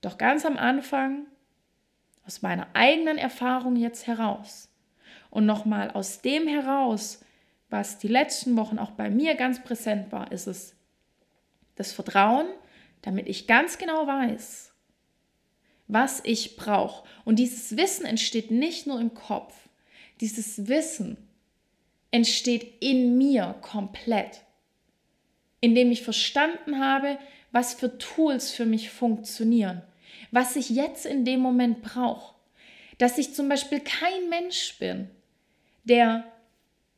Doch 0.01 0.17
ganz 0.17 0.45
am 0.45 0.57
Anfang, 0.57 1.25
aus 2.25 2.41
meiner 2.41 2.67
eigenen 2.73 3.17
Erfahrung 3.17 3.75
jetzt 3.75 4.05
heraus, 4.05 4.68
und 5.29 5.45
nochmal 5.45 5.91
aus 5.91 6.21
dem 6.21 6.47
heraus, 6.47 7.19
was 7.69 7.99
die 7.99 8.07
letzten 8.07 8.57
Wochen 8.57 8.79
auch 8.79 8.91
bei 8.91 9.09
mir 9.09 9.35
ganz 9.35 9.63
präsent 9.63 10.11
war, 10.11 10.31
ist 10.31 10.47
es 10.47 10.75
das 11.75 11.91
Vertrauen, 11.91 12.47
damit 13.01 13.27
ich 13.27 13.47
ganz 13.47 13.77
genau 13.77 14.07
weiß, 14.07 14.71
was 15.87 16.21
ich 16.23 16.55
brauche. 16.55 17.07
Und 17.25 17.37
dieses 17.39 17.77
Wissen 17.77 18.05
entsteht 18.05 18.51
nicht 18.51 18.87
nur 18.87 18.99
im 18.99 19.13
Kopf. 19.13 19.55
Dieses 20.19 20.67
Wissen 20.67 21.17
entsteht 22.11 22.81
in 22.81 23.17
mir 23.17 23.55
komplett, 23.61 24.41
indem 25.61 25.91
ich 25.91 26.03
verstanden 26.03 26.79
habe, 26.79 27.17
was 27.51 27.73
für 27.73 27.97
Tools 27.97 28.51
für 28.51 28.65
mich 28.65 28.89
funktionieren, 28.89 29.81
was 30.31 30.55
ich 30.55 30.69
jetzt 30.69 31.05
in 31.05 31.23
dem 31.25 31.39
Moment 31.39 31.81
brauche. 31.81 32.35
Dass 32.97 33.17
ich 33.17 33.33
zum 33.33 33.47
Beispiel 33.47 33.79
kein 33.79 34.29
Mensch 34.29 34.77
bin, 34.77 35.09
der 35.83 36.25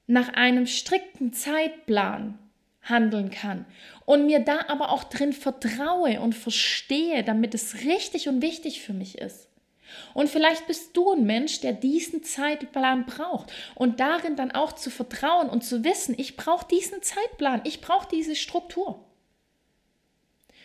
nach 0.08 0.34
einem 0.34 0.67
strikten 0.67 1.34
Zeitplan 1.34 2.38
handeln 2.82 3.30
kann 3.30 3.65
und 4.06 4.26
mir 4.26 4.39
da 4.39 4.65
aber 4.67 4.89
auch 4.89 5.04
drin 5.04 5.34
vertraue 5.34 6.20
und 6.20 6.34
verstehe, 6.34 7.24
damit 7.24 7.54
es 7.54 7.86
richtig 7.86 8.28
und 8.28 8.41
wichtig 8.41 8.82
für 8.82 8.94
mich 8.94 9.17
ist. 9.17 9.48
Und 10.13 10.30
vielleicht 10.30 10.67
bist 10.67 10.96
du 10.96 11.12
ein 11.12 11.26
Mensch, 11.26 11.60
der 11.62 11.74
diesen 11.74 12.24
Zeitplan 12.24 13.06
braucht 13.06 13.52
und 13.76 14.00
darin 14.00 14.36
dann 14.36 14.52
auch 14.52 14.74
zu 14.74 14.89
vertrauen 14.89 15.50
und 15.50 15.63
zu 15.63 15.84
wissen, 15.84 16.15
ich 16.17 16.38
brauche 16.38 16.67
diesen 16.67 17.02
Zeitplan, 17.02 17.62
ich 17.65 17.82
brauche 17.82 18.08
diese 18.10 18.36
Struktur. 18.36 19.06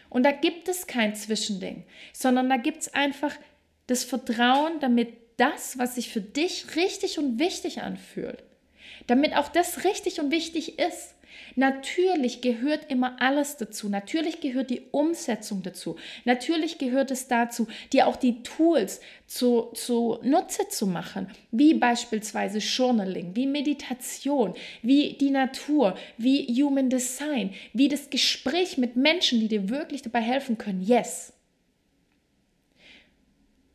Und 0.09 0.23
da 0.23 0.31
gibt 0.31 0.69
es 0.69 0.87
kein 0.87 1.15
Zwischending, 1.15 1.85
sondern 2.13 2.49
da 2.49 2.57
gibt 2.57 2.83
es 2.83 2.95
einfach 2.95 3.35
das 3.89 4.05
Vertrauen, 4.05 4.81
damit 4.81 5.13
das, 5.37 5.79
was 5.79 5.94
sich 5.94 6.11
für 6.11 6.20
dich 6.20 6.77
richtig 6.77 7.18
und 7.18 7.38
wichtig 7.38 7.83
anfühlt, 7.83 8.42
damit 9.07 9.35
auch 9.37 9.49
das 9.49 9.85
richtig 9.85 10.20
und 10.20 10.31
wichtig 10.31 10.79
ist. 10.79 11.16
Natürlich 11.55 12.42
gehört 12.42 12.90
immer 12.90 13.20
alles 13.20 13.57
dazu. 13.57 13.88
Natürlich 13.88 14.40
gehört 14.40 14.70
die 14.70 14.83
Umsetzung 14.90 15.62
dazu. 15.62 15.96
Natürlich 16.25 16.79
gehört 16.79 17.11
es 17.11 17.29
dazu, 17.29 17.66
dir 17.92 18.07
auch 18.07 18.16
die 18.16 18.42
Tools 18.42 19.01
zu, 19.27 19.70
zu 19.75 20.18
Nutze 20.22 20.68
zu 20.68 20.87
machen, 20.87 21.29
wie 21.51 21.75
beispielsweise 21.75 22.59
Journaling, 22.59 23.35
wie 23.37 23.46
Meditation, 23.46 24.55
wie 24.83 25.14
die 25.14 25.31
Natur, 25.31 25.96
wie 26.18 26.46
Human 26.62 26.90
Design, 26.90 27.55
wie 27.72 27.88
das 27.88 28.11
Gespräch 28.11 28.77
mit 28.77 28.96
Menschen, 28.96 29.40
die 29.40 29.49
dir 29.49 29.70
wirklich 29.70 30.03
dabei 30.03 30.20
helfen 30.20 30.59
können. 30.59 30.83
Yes. 30.83 31.33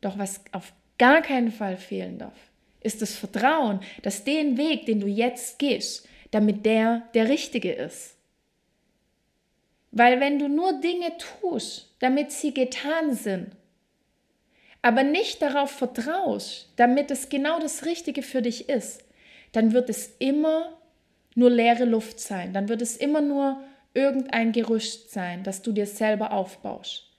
Doch 0.02 0.17
was 0.17 0.41
auf 0.52 0.74
gar 1.02 1.24
keinen 1.24 1.52
Fall 1.52 1.78
fehlen 1.78 2.20
darf, 2.20 2.38
ist 2.80 3.02
das 3.02 3.16
Vertrauen, 3.16 3.80
dass 4.04 4.24
den 4.24 4.56
Weg, 4.56 4.86
den 4.86 5.00
du 5.00 5.08
jetzt 5.08 5.58
gehst, 5.58 6.08
damit 6.30 6.64
der 6.64 7.02
der 7.16 7.28
richtige 7.28 7.72
ist. 7.72 8.18
Weil 9.90 10.20
wenn 10.20 10.38
du 10.38 10.48
nur 10.48 10.80
Dinge 10.80 11.12
tust, 11.18 11.96
damit 11.98 12.32
sie 12.32 12.54
getan 12.54 13.14
sind, 13.16 13.48
aber 14.84 15.02
nicht 15.02 15.42
darauf 15.42 15.72
vertraust, 15.72 16.72
damit 16.76 17.10
es 17.10 17.30
genau 17.30 17.60
das 17.60 17.84
Richtige 17.84 18.22
für 18.22 18.44
dich 18.44 18.70
ist, 18.70 19.04
dann 19.54 19.74
wird 19.74 19.90
es 19.90 20.16
immer 20.20 20.78
nur 21.34 21.50
leere 21.50 21.86
Luft 21.86 22.20
sein. 22.20 22.54
Dann 22.54 22.70
wird 22.70 22.84
es 22.84 22.96
immer 22.96 23.22
nur 23.22 23.60
irgendein 23.96 24.52
Gerüst 24.52 25.10
sein, 25.10 25.42
das 25.42 25.64
du 25.64 25.72
dir 25.72 25.88
selber 25.88 26.32
aufbaust. 26.32 27.10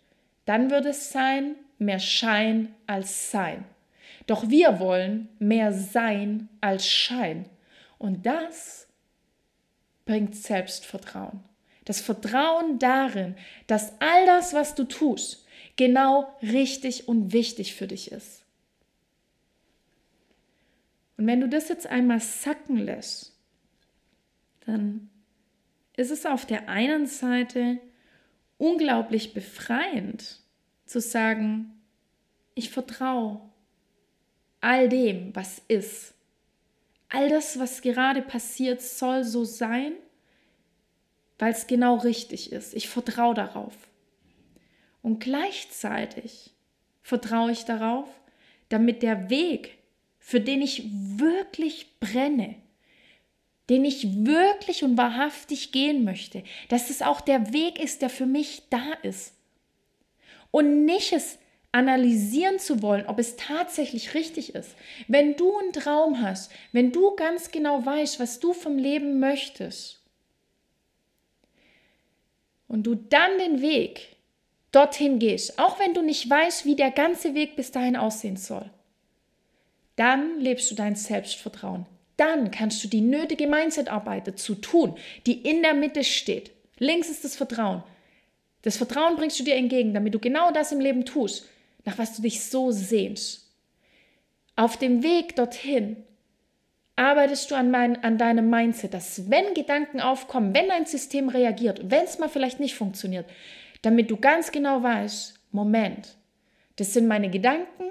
Dann 0.44 0.70
wird 0.70 0.86
es 0.86 1.10
sein 1.10 1.56
mehr 1.84 1.98
Schein 1.98 2.74
als 2.86 3.30
Sein. 3.30 3.64
Doch 4.26 4.48
wir 4.48 4.78
wollen 4.78 5.28
mehr 5.38 5.72
Sein 5.72 6.48
als 6.60 6.86
Schein. 6.86 7.48
Und 7.98 8.26
das 8.26 8.86
bringt 10.04 10.36
Selbstvertrauen. 10.36 11.42
Das 11.84 12.00
Vertrauen 12.00 12.78
darin, 12.78 13.34
dass 13.66 14.00
all 14.00 14.26
das, 14.26 14.54
was 14.54 14.74
du 14.74 14.84
tust, 14.84 15.46
genau 15.76 16.32
richtig 16.42 17.08
und 17.08 17.32
wichtig 17.32 17.74
für 17.74 17.86
dich 17.86 18.12
ist. 18.12 18.44
Und 21.16 21.26
wenn 21.26 21.40
du 21.40 21.48
das 21.48 21.68
jetzt 21.68 21.86
einmal 21.86 22.20
sacken 22.20 22.76
lässt, 22.76 23.36
dann 24.66 25.10
ist 25.96 26.10
es 26.10 26.26
auf 26.26 26.46
der 26.46 26.68
einen 26.68 27.06
Seite 27.06 27.78
unglaublich 28.58 29.34
befreiend 29.34 30.41
zu 30.92 31.00
sagen, 31.00 31.80
ich 32.54 32.70
vertraue 32.70 33.40
all 34.60 34.88
dem, 34.88 35.34
was 35.34 35.62
ist. 35.68 36.14
All 37.08 37.28
das, 37.28 37.58
was 37.58 37.82
gerade 37.82 38.22
passiert, 38.22 38.80
soll 38.80 39.24
so 39.24 39.44
sein, 39.44 39.92
weil 41.38 41.52
es 41.52 41.66
genau 41.66 41.96
richtig 41.96 42.52
ist. 42.52 42.74
Ich 42.74 42.88
vertraue 42.88 43.34
darauf. 43.34 43.74
Und 45.02 45.18
gleichzeitig 45.18 46.52
vertraue 47.02 47.52
ich 47.52 47.64
darauf, 47.64 48.08
damit 48.68 49.02
der 49.02 49.30
Weg, 49.30 49.78
für 50.18 50.40
den 50.40 50.62
ich 50.62 50.84
wirklich 50.90 51.98
brenne, 51.98 52.54
den 53.68 53.84
ich 53.84 54.24
wirklich 54.24 54.84
und 54.84 54.96
wahrhaftig 54.96 55.72
gehen 55.72 56.04
möchte, 56.04 56.44
dass 56.68 56.90
es 56.90 57.02
auch 57.02 57.20
der 57.20 57.52
Weg 57.52 57.80
ist, 57.82 58.02
der 58.02 58.10
für 58.10 58.26
mich 58.26 58.62
da 58.70 58.92
ist. 59.02 59.34
Und 60.52 60.84
nicht 60.84 61.12
es 61.12 61.38
analysieren 61.72 62.58
zu 62.58 62.82
wollen, 62.82 63.06
ob 63.06 63.18
es 63.18 63.36
tatsächlich 63.36 64.14
richtig 64.14 64.54
ist. 64.54 64.76
Wenn 65.08 65.36
du 65.36 65.58
einen 65.58 65.72
Traum 65.72 66.22
hast, 66.22 66.52
wenn 66.70 66.92
du 66.92 67.16
ganz 67.16 67.50
genau 67.50 67.84
weißt, 67.84 68.20
was 68.20 68.38
du 68.38 68.52
vom 68.52 68.78
Leben 68.78 69.18
möchtest 69.18 70.00
und 72.68 72.84
du 72.84 72.94
dann 72.94 73.38
den 73.38 73.62
Weg 73.62 74.16
dorthin 74.70 75.18
gehst, 75.18 75.58
auch 75.58 75.80
wenn 75.80 75.94
du 75.94 76.02
nicht 76.02 76.28
weißt, 76.28 76.66
wie 76.66 76.76
der 76.76 76.90
ganze 76.90 77.34
Weg 77.34 77.56
bis 77.56 77.72
dahin 77.72 77.96
aussehen 77.96 78.36
soll, 78.36 78.70
dann 79.96 80.40
lebst 80.40 80.70
du 80.70 80.74
dein 80.74 80.94
Selbstvertrauen. 80.94 81.86
Dann 82.18 82.50
kannst 82.50 82.84
du 82.84 82.88
die 82.88 83.00
nötige 83.00 83.46
Mindset-Arbeit 83.46 84.28
dazu 84.28 84.54
tun, 84.54 84.96
die 85.26 85.40
in 85.40 85.62
der 85.62 85.74
Mitte 85.74 86.04
steht. 86.04 86.50
Links 86.78 87.08
ist 87.08 87.24
das 87.24 87.36
Vertrauen. 87.36 87.82
Das 88.62 88.76
Vertrauen 88.76 89.16
bringst 89.16 89.38
du 89.40 89.44
dir 89.44 89.56
entgegen, 89.56 89.92
damit 89.92 90.14
du 90.14 90.18
genau 90.18 90.52
das 90.52 90.72
im 90.72 90.80
Leben 90.80 91.04
tust 91.04 91.46
nach 91.84 91.98
was 91.98 92.16
du 92.16 92.22
dich 92.22 92.44
so 92.44 92.70
sehnst. 92.70 93.50
Auf 94.56 94.76
dem 94.76 95.02
Weg 95.02 95.36
dorthin 95.36 95.96
arbeitest 96.96 97.50
du 97.50 97.54
an, 97.54 97.70
mein, 97.70 98.02
an 98.04 98.18
deinem 98.18 98.50
Mindset, 98.50 98.94
dass 98.94 99.30
wenn 99.30 99.54
Gedanken 99.54 100.00
aufkommen, 100.00 100.54
wenn 100.54 100.68
dein 100.68 100.86
System 100.86 101.28
reagiert, 101.28 101.80
wenn 101.90 102.04
es 102.04 102.18
mal 102.18 102.28
vielleicht 102.28 102.60
nicht 102.60 102.74
funktioniert, 102.74 103.26
damit 103.80 104.10
du 104.10 104.16
ganz 104.16 104.52
genau 104.52 104.82
weißt, 104.82 105.38
Moment, 105.50 106.16
das 106.76 106.92
sind 106.92 107.08
meine 107.08 107.30
Gedanken, 107.30 107.84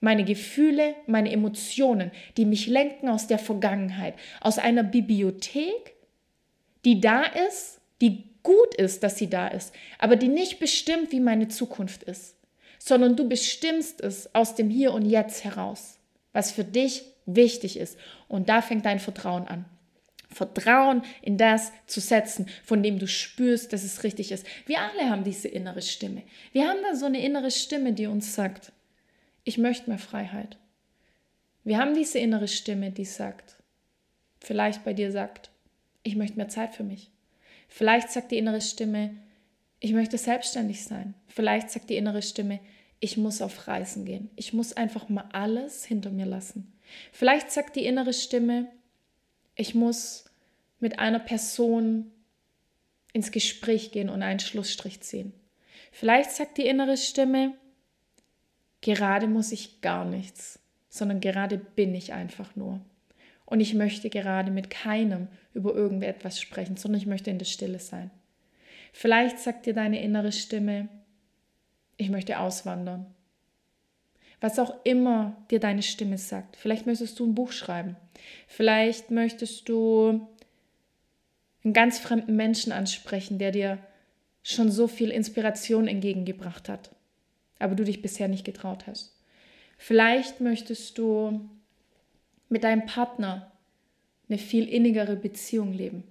meine 0.00 0.24
Gefühle, 0.24 0.94
meine 1.06 1.32
Emotionen, 1.32 2.10
die 2.36 2.44
mich 2.44 2.66
lenken 2.66 3.08
aus 3.08 3.26
der 3.26 3.38
Vergangenheit, 3.38 4.14
aus 4.40 4.58
einer 4.58 4.82
Bibliothek, 4.82 5.94
die 6.84 7.00
da 7.00 7.22
ist, 7.22 7.80
die 8.00 8.24
gut 8.48 8.74
ist, 8.76 9.02
dass 9.02 9.16
sie 9.16 9.28
da 9.28 9.48
ist, 9.48 9.74
aber 9.98 10.16
die 10.16 10.28
nicht 10.28 10.58
bestimmt, 10.58 11.12
wie 11.12 11.20
meine 11.20 11.48
Zukunft 11.48 12.02
ist 12.02 12.34
sondern 12.78 13.16
du 13.16 13.28
bestimmst 13.28 14.00
es 14.00 14.34
aus 14.34 14.54
dem 14.54 14.70
Hier 14.70 14.92
und 14.92 15.04
Jetzt 15.04 15.44
heraus, 15.44 15.98
was 16.32 16.52
für 16.52 16.64
dich 16.64 17.04
wichtig 17.26 17.76
ist. 17.76 17.98
Und 18.28 18.48
da 18.48 18.62
fängt 18.62 18.86
dein 18.86 19.00
Vertrauen 19.00 19.46
an. 19.46 19.64
Vertrauen 20.30 21.02
in 21.22 21.38
das 21.38 21.72
zu 21.86 22.00
setzen, 22.00 22.46
von 22.62 22.82
dem 22.82 22.98
du 22.98 23.06
spürst, 23.06 23.72
dass 23.72 23.82
es 23.82 24.04
richtig 24.04 24.30
ist. 24.30 24.46
Wir 24.66 24.80
alle 24.80 25.10
haben 25.10 25.24
diese 25.24 25.48
innere 25.48 25.82
Stimme. 25.82 26.22
Wir 26.52 26.68
haben 26.68 26.78
da 26.82 26.94
so 26.94 27.06
eine 27.06 27.22
innere 27.22 27.50
Stimme, 27.50 27.92
die 27.92 28.06
uns 28.06 28.34
sagt, 28.34 28.72
ich 29.44 29.58
möchte 29.58 29.88
mehr 29.88 29.98
Freiheit. 29.98 30.58
Wir 31.64 31.78
haben 31.78 31.94
diese 31.94 32.18
innere 32.18 32.48
Stimme, 32.48 32.90
die 32.90 33.06
sagt, 33.06 33.56
vielleicht 34.38 34.84
bei 34.84 34.92
dir 34.92 35.12
sagt, 35.12 35.50
ich 36.02 36.14
möchte 36.14 36.36
mehr 36.36 36.48
Zeit 36.48 36.74
für 36.74 36.84
mich. 36.84 37.10
Vielleicht 37.68 38.10
sagt 38.10 38.32
die 38.32 38.38
innere 38.38 38.60
Stimme, 38.60 39.14
ich 39.78 39.92
möchte 39.92 40.18
selbstständig 40.18 40.84
sein. 40.84 41.14
Vielleicht 41.28 41.70
sagt 41.70 41.90
die 41.90 41.96
innere 41.96 42.22
Stimme, 42.22 42.58
ich 43.00 43.16
muss 43.16 43.42
auf 43.42 43.68
Reisen 43.68 44.04
gehen. 44.04 44.30
Ich 44.34 44.52
muss 44.52 44.72
einfach 44.72 45.08
mal 45.08 45.28
alles 45.32 45.84
hinter 45.84 46.10
mir 46.10 46.26
lassen. 46.26 46.72
Vielleicht 47.12 47.52
sagt 47.52 47.76
die 47.76 47.84
innere 47.84 48.12
Stimme, 48.12 48.68
ich 49.54 49.74
muss 49.74 50.24
mit 50.80 50.98
einer 50.98 51.20
Person 51.20 52.10
ins 53.12 53.30
Gespräch 53.30 53.92
gehen 53.92 54.08
und 54.08 54.22
einen 54.22 54.40
Schlussstrich 54.40 55.00
ziehen. 55.00 55.32
Vielleicht 55.92 56.32
sagt 56.32 56.58
die 56.58 56.66
innere 56.66 56.96
Stimme, 56.96 57.54
gerade 58.80 59.26
muss 59.26 59.52
ich 59.52 59.80
gar 59.80 60.04
nichts, 60.04 60.58
sondern 60.88 61.20
gerade 61.20 61.58
bin 61.58 61.94
ich 61.94 62.12
einfach 62.12 62.56
nur. 62.56 62.80
Und 63.48 63.60
ich 63.60 63.72
möchte 63.72 64.10
gerade 64.10 64.50
mit 64.50 64.68
keinem 64.68 65.26
über 65.54 65.74
irgendetwas 65.74 66.38
sprechen, 66.38 66.76
sondern 66.76 67.00
ich 67.00 67.06
möchte 67.06 67.30
in 67.30 67.38
der 67.38 67.46
Stille 67.46 67.78
sein. 67.78 68.10
Vielleicht 68.92 69.38
sagt 69.38 69.64
dir 69.64 69.72
deine 69.72 70.02
innere 70.02 70.32
Stimme, 70.32 70.90
ich 71.96 72.10
möchte 72.10 72.40
auswandern. 72.40 73.06
Was 74.42 74.58
auch 74.58 74.84
immer 74.84 75.34
dir 75.50 75.60
deine 75.60 75.82
Stimme 75.82 76.18
sagt. 76.18 76.56
Vielleicht 76.56 76.84
möchtest 76.84 77.18
du 77.18 77.26
ein 77.26 77.34
Buch 77.34 77.52
schreiben. 77.52 77.96
Vielleicht 78.48 79.10
möchtest 79.10 79.66
du 79.70 80.28
einen 81.64 81.72
ganz 81.72 81.98
fremden 81.98 82.36
Menschen 82.36 82.70
ansprechen, 82.70 83.38
der 83.38 83.50
dir 83.50 83.78
schon 84.42 84.70
so 84.70 84.88
viel 84.88 85.08
Inspiration 85.08 85.88
entgegengebracht 85.88 86.68
hat, 86.68 86.90
aber 87.58 87.74
du 87.74 87.84
dich 87.84 88.02
bisher 88.02 88.28
nicht 88.28 88.44
getraut 88.44 88.86
hast. 88.86 89.18
Vielleicht 89.78 90.42
möchtest 90.42 90.98
du 90.98 91.48
mit 92.48 92.64
deinem 92.64 92.86
Partner 92.86 93.52
eine 94.28 94.38
viel 94.38 94.68
innigere 94.68 95.16
Beziehung 95.16 95.72
leben. 95.72 96.04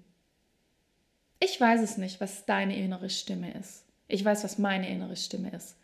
Ich 1.39 1.59
weiß 1.59 1.81
es 1.81 1.97
nicht, 1.97 2.19
was 2.19 2.45
deine 2.45 2.77
innere 2.77 3.09
Stimme 3.09 3.53
ist. 3.53 3.85
Ich 4.07 4.23
weiß, 4.23 4.43
was 4.43 4.57
meine 4.57 4.89
innere 4.89 5.15
Stimme 5.15 5.51
ist. 5.51 5.77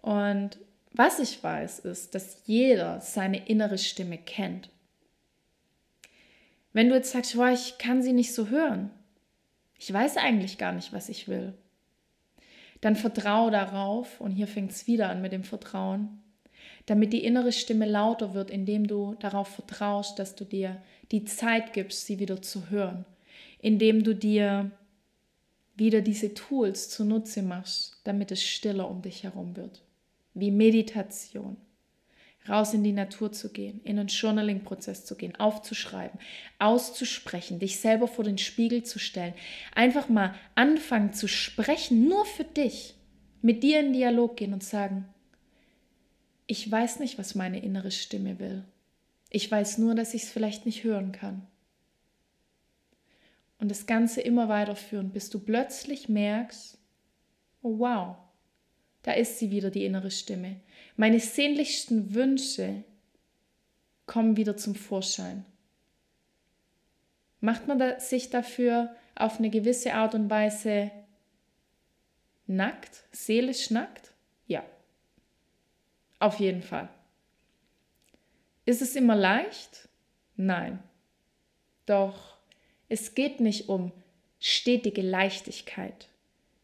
Und 0.00 0.58
was 0.92 1.18
ich 1.18 1.42
weiß, 1.42 1.80
ist, 1.80 2.14
dass 2.14 2.42
jeder 2.46 3.00
seine 3.00 3.48
innere 3.48 3.78
Stimme 3.78 4.18
kennt. 4.18 4.70
Wenn 6.72 6.88
du 6.88 6.94
jetzt 6.94 7.12
sagst, 7.12 7.36
boah, 7.36 7.50
ich 7.50 7.78
kann 7.78 8.02
sie 8.02 8.12
nicht 8.12 8.34
so 8.34 8.48
hören, 8.48 8.90
ich 9.78 9.92
weiß 9.92 10.16
eigentlich 10.16 10.58
gar 10.58 10.72
nicht, 10.72 10.92
was 10.92 11.08
ich 11.08 11.28
will, 11.28 11.54
dann 12.80 12.96
vertraue 12.96 13.50
darauf, 13.50 14.20
und 14.20 14.32
hier 14.32 14.46
fängt 14.46 14.72
es 14.72 14.86
wieder 14.86 15.08
an 15.08 15.22
mit 15.22 15.32
dem 15.32 15.44
Vertrauen, 15.44 16.22
damit 16.86 17.12
die 17.12 17.24
innere 17.24 17.52
Stimme 17.52 17.86
lauter 17.86 18.34
wird, 18.34 18.50
indem 18.50 18.86
du 18.86 19.14
darauf 19.20 19.48
vertraust, 19.48 20.18
dass 20.18 20.34
du 20.34 20.44
dir 20.44 20.82
die 21.12 21.24
Zeit 21.24 21.72
gibst, 21.72 22.06
sie 22.06 22.18
wieder 22.18 22.42
zu 22.42 22.70
hören. 22.70 23.04
Indem 23.60 24.04
du 24.04 24.14
dir 24.14 24.70
wieder 25.76 26.02
diese 26.02 26.34
Tools 26.34 26.90
zunutze 26.90 27.42
machst, 27.42 28.00
damit 28.04 28.30
es 28.30 28.42
stiller 28.42 28.90
um 28.90 29.02
dich 29.02 29.24
herum 29.24 29.56
wird. 29.56 29.82
Wie 30.34 30.50
Meditation, 30.50 31.56
raus 32.48 32.74
in 32.74 32.84
die 32.84 32.92
Natur 32.92 33.32
zu 33.32 33.50
gehen, 33.50 33.80
in 33.84 33.98
einen 33.98 34.08
Journaling-Prozess 34.08 35.04
zu 35.04 35.16
gehen, 35.16 35.34
aufzuschreiben, 35.36 36.20
auszusprechen, 36.58 37.58
dich 37.58 37.80
selber 37.80 38.06
vor 38.06 38.24
den 38.24 38.38
Spiegel 38.38 38.82
zu 38.82 38.98
stellen, 38.98 39.34
einfach 39.74 40.08
mal 40.08 40.34
anfangen 40.54 41.12
zu 41.12 41.26
sprechen, 41.26 42.06
nur 42.06 42.26
für 42.26 42.44
dich, 42.44 42.94
mit 43.40 43.62
dir 43.62 43.80
in 43.80 43.92
Dialog 43.92 44.36
gehen 44.36 44.52
und 44.52 44.62
sagen, 44.62 45.06
ich 46.46 46.70
weiß 46.70 47.00
nicht, 47.00 47.18
was 47.18 47.34
meine 47.34 47.62
innere 47.62 47.90
Stimme 47.90 48.38
will. 48.38 48.64
Ich 49.30 49.50
weiß 49.50 49.78
nur, 49.78 49.94
dass 49.94 50.14
ich 50.14 50.24
es 50.24 50.30
vielleicht 50.30 50.66
nicht 50.66 50.84
hören 50.84 51.12
kann. 51.12 51.46
Und 53.58 53.70
das 53.70 53.86
Ganze 53.86 54.20
immer 54.20 54.48
weiterführen, 54.48 55.10
bis 55.10 55.30
du 55.30 55.38
plötzlich 55.38 56.08
merkst, 56.08 56.78
oh 57.62 57.78
wow, 57.78 58.16
da 59.02 59.12
ist 59.12 59.38
sie 59.38 59.50
wieder, 59.50 59.70
die 59.70 59.84
innere 59.84 60.10
Stimme. 60.10 60.60
Meine 60.96 61.20
sehnlichsten 61.20 62.14
Wünsche 62.14 62.84
kommen 64.06 64.36
wieder 64.36 64.56
zum 64.56 64.74
Vorschein. 64.74 65.44
Macht 67.40 67.66
man 67.66 68.00
sich 68.00 68.30
dafür 68.30 68.94
auf 69.14 69.38
eine 69.38 69.50
gewisse 69.50 69.94
Art 69.94 70.14
und 70.14 70.30
Weise 70.30 70.90
nackt, 72.46 73.04
seelisch 73.12 73.70
nackt? 73.70 74.12
Ja, 74.46 74.64
auf 76.24 76.40
jeden 76.40 76.62
Fall. 76.62 76.88
Ist 78.64 78.82
es 78.82 78.96
immer 78.96 79.14
leicht? 79.14 79.88
Nein. 80.36 80.78
Doch 81.86 82.36
es 82.88 83.14
geht 83.14 83.40
nicht 83.40 83.68
um 83.68 83.92
stetige 84.40 85.02
Leichtigkeit. 85.02 86.08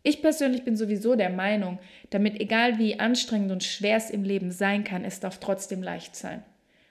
Ich 0.03 0.23
persönlich 0.23 0.65
bin 0.65 0.77
sowieso 0.77 1.15
der 1.15 1.29
Meinung, 1.29 1.79
damit 2.09 2.41
egal 2.41 2.79
wie 2.79 2.99
anstrengend 2.99 3.53
und 3.53 3.65
schwer 3.65 3.99
es 3.99 4.09
im 4.09 4.25
Leben 4.25 4.51
sein 4.51 4.83
kann, 4.83 5.05
es 5.05 5.21
darf 5.21 5.39
trotzdem 5.41 5.83
leicht 5.83 6.17
sein. 6.17 6.43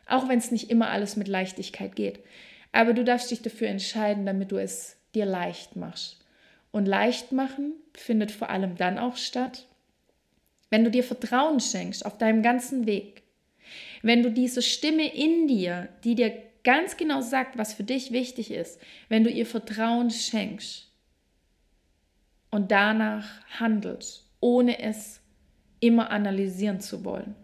Auch 0.05 0.29
wenn 0.29 0.37
es 0.37 0.51
nicht 0.51 0.69
immer 0.69 0.89
alles 0.89 1.15
mit 1.15 1.27
Leichtigkeit 1.27 1.95
geht. 1.95 2.19
Aber 2.71 2.93
du 2.93 3.03
darfst 3.03 3.31
dich 3.31 3.41
dafür 3.41 3.67
entscheiden, 3.67 4.27
damit 4.27 4.51
du 4.51 4.57
es 4.57 4.97
dir 5.15 5.25
leicht 5.25 5.75
machst. 5.75 6.23
Und 6.71 6.85
leicht 6.85 7.31
machen 7.31 7.73
findet 7.95 8.31
vor 8.31 8.51
allem 8.51 8.75
dann 8.75 8.99
auch 8.99 9.17
statt, 9.17 9.65
wenn 10.69 10.83
du 10.83 10.91
dir 10.91 11.03
Vertrauen 11.03 11.59
schenkst 11.59 12.05
auf 12.05 12.17
deinem 12.17 12.43
ganzen 12.43 12.85
Weg. 12.85 13.23
Wenn 14.01 14.23
du 14.23 14.31
diese 14.31 14.61
Stimme 14.61 15.13
in 15.13 15.47
dir, 15.47 15.89
die 16.03 16.15
dir 16.15 16.31
ganz 16.63 16.97
genau 16.97 17.21
sagt, 17.21 17.57
was 17.57 17.73
für 17.73 17.83
dich 17.83 18.11
wichtig 18.11 18.51
ist, 18.51 18.79
wenn 19.07 19.23
du 19.23 19.29
ihr 19.29 19.45
Vertrauen 19.45 20.11
schenkst 20.11 20.87
und 22.51 22.71
danach 22.71 23.27
handelst, 23.59 24.25
ohne 24.39 24.81
es 24.81 25.21
immer 25.79 26.11
analysieren 26.11 26.79
zu 26.79 27.03
wollen. 27.05 27.35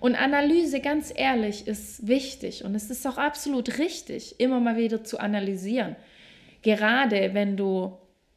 Und 0.00 0.16
Analyse, 0.16 0.80
ganz 0.80 1.12
ehrlich, 1.14 1.66
ist 1.66 2.06
wichtig 2.06 2.64
und 2.64 2.74
es 2.74 2.90
ist 2.90 3.06
auch 3.06 3.18
absolut 3.18 3.78
richtig, 3.78 4.40
immer 4.40 4.60
mal 4.60 4.76
wieder 4.76 5.04
zu 5.04 5.18
analysieren. 5.18 5.96
Gerade 6.62 7.34
wenn 7.34 7.56
du 7.56 7.96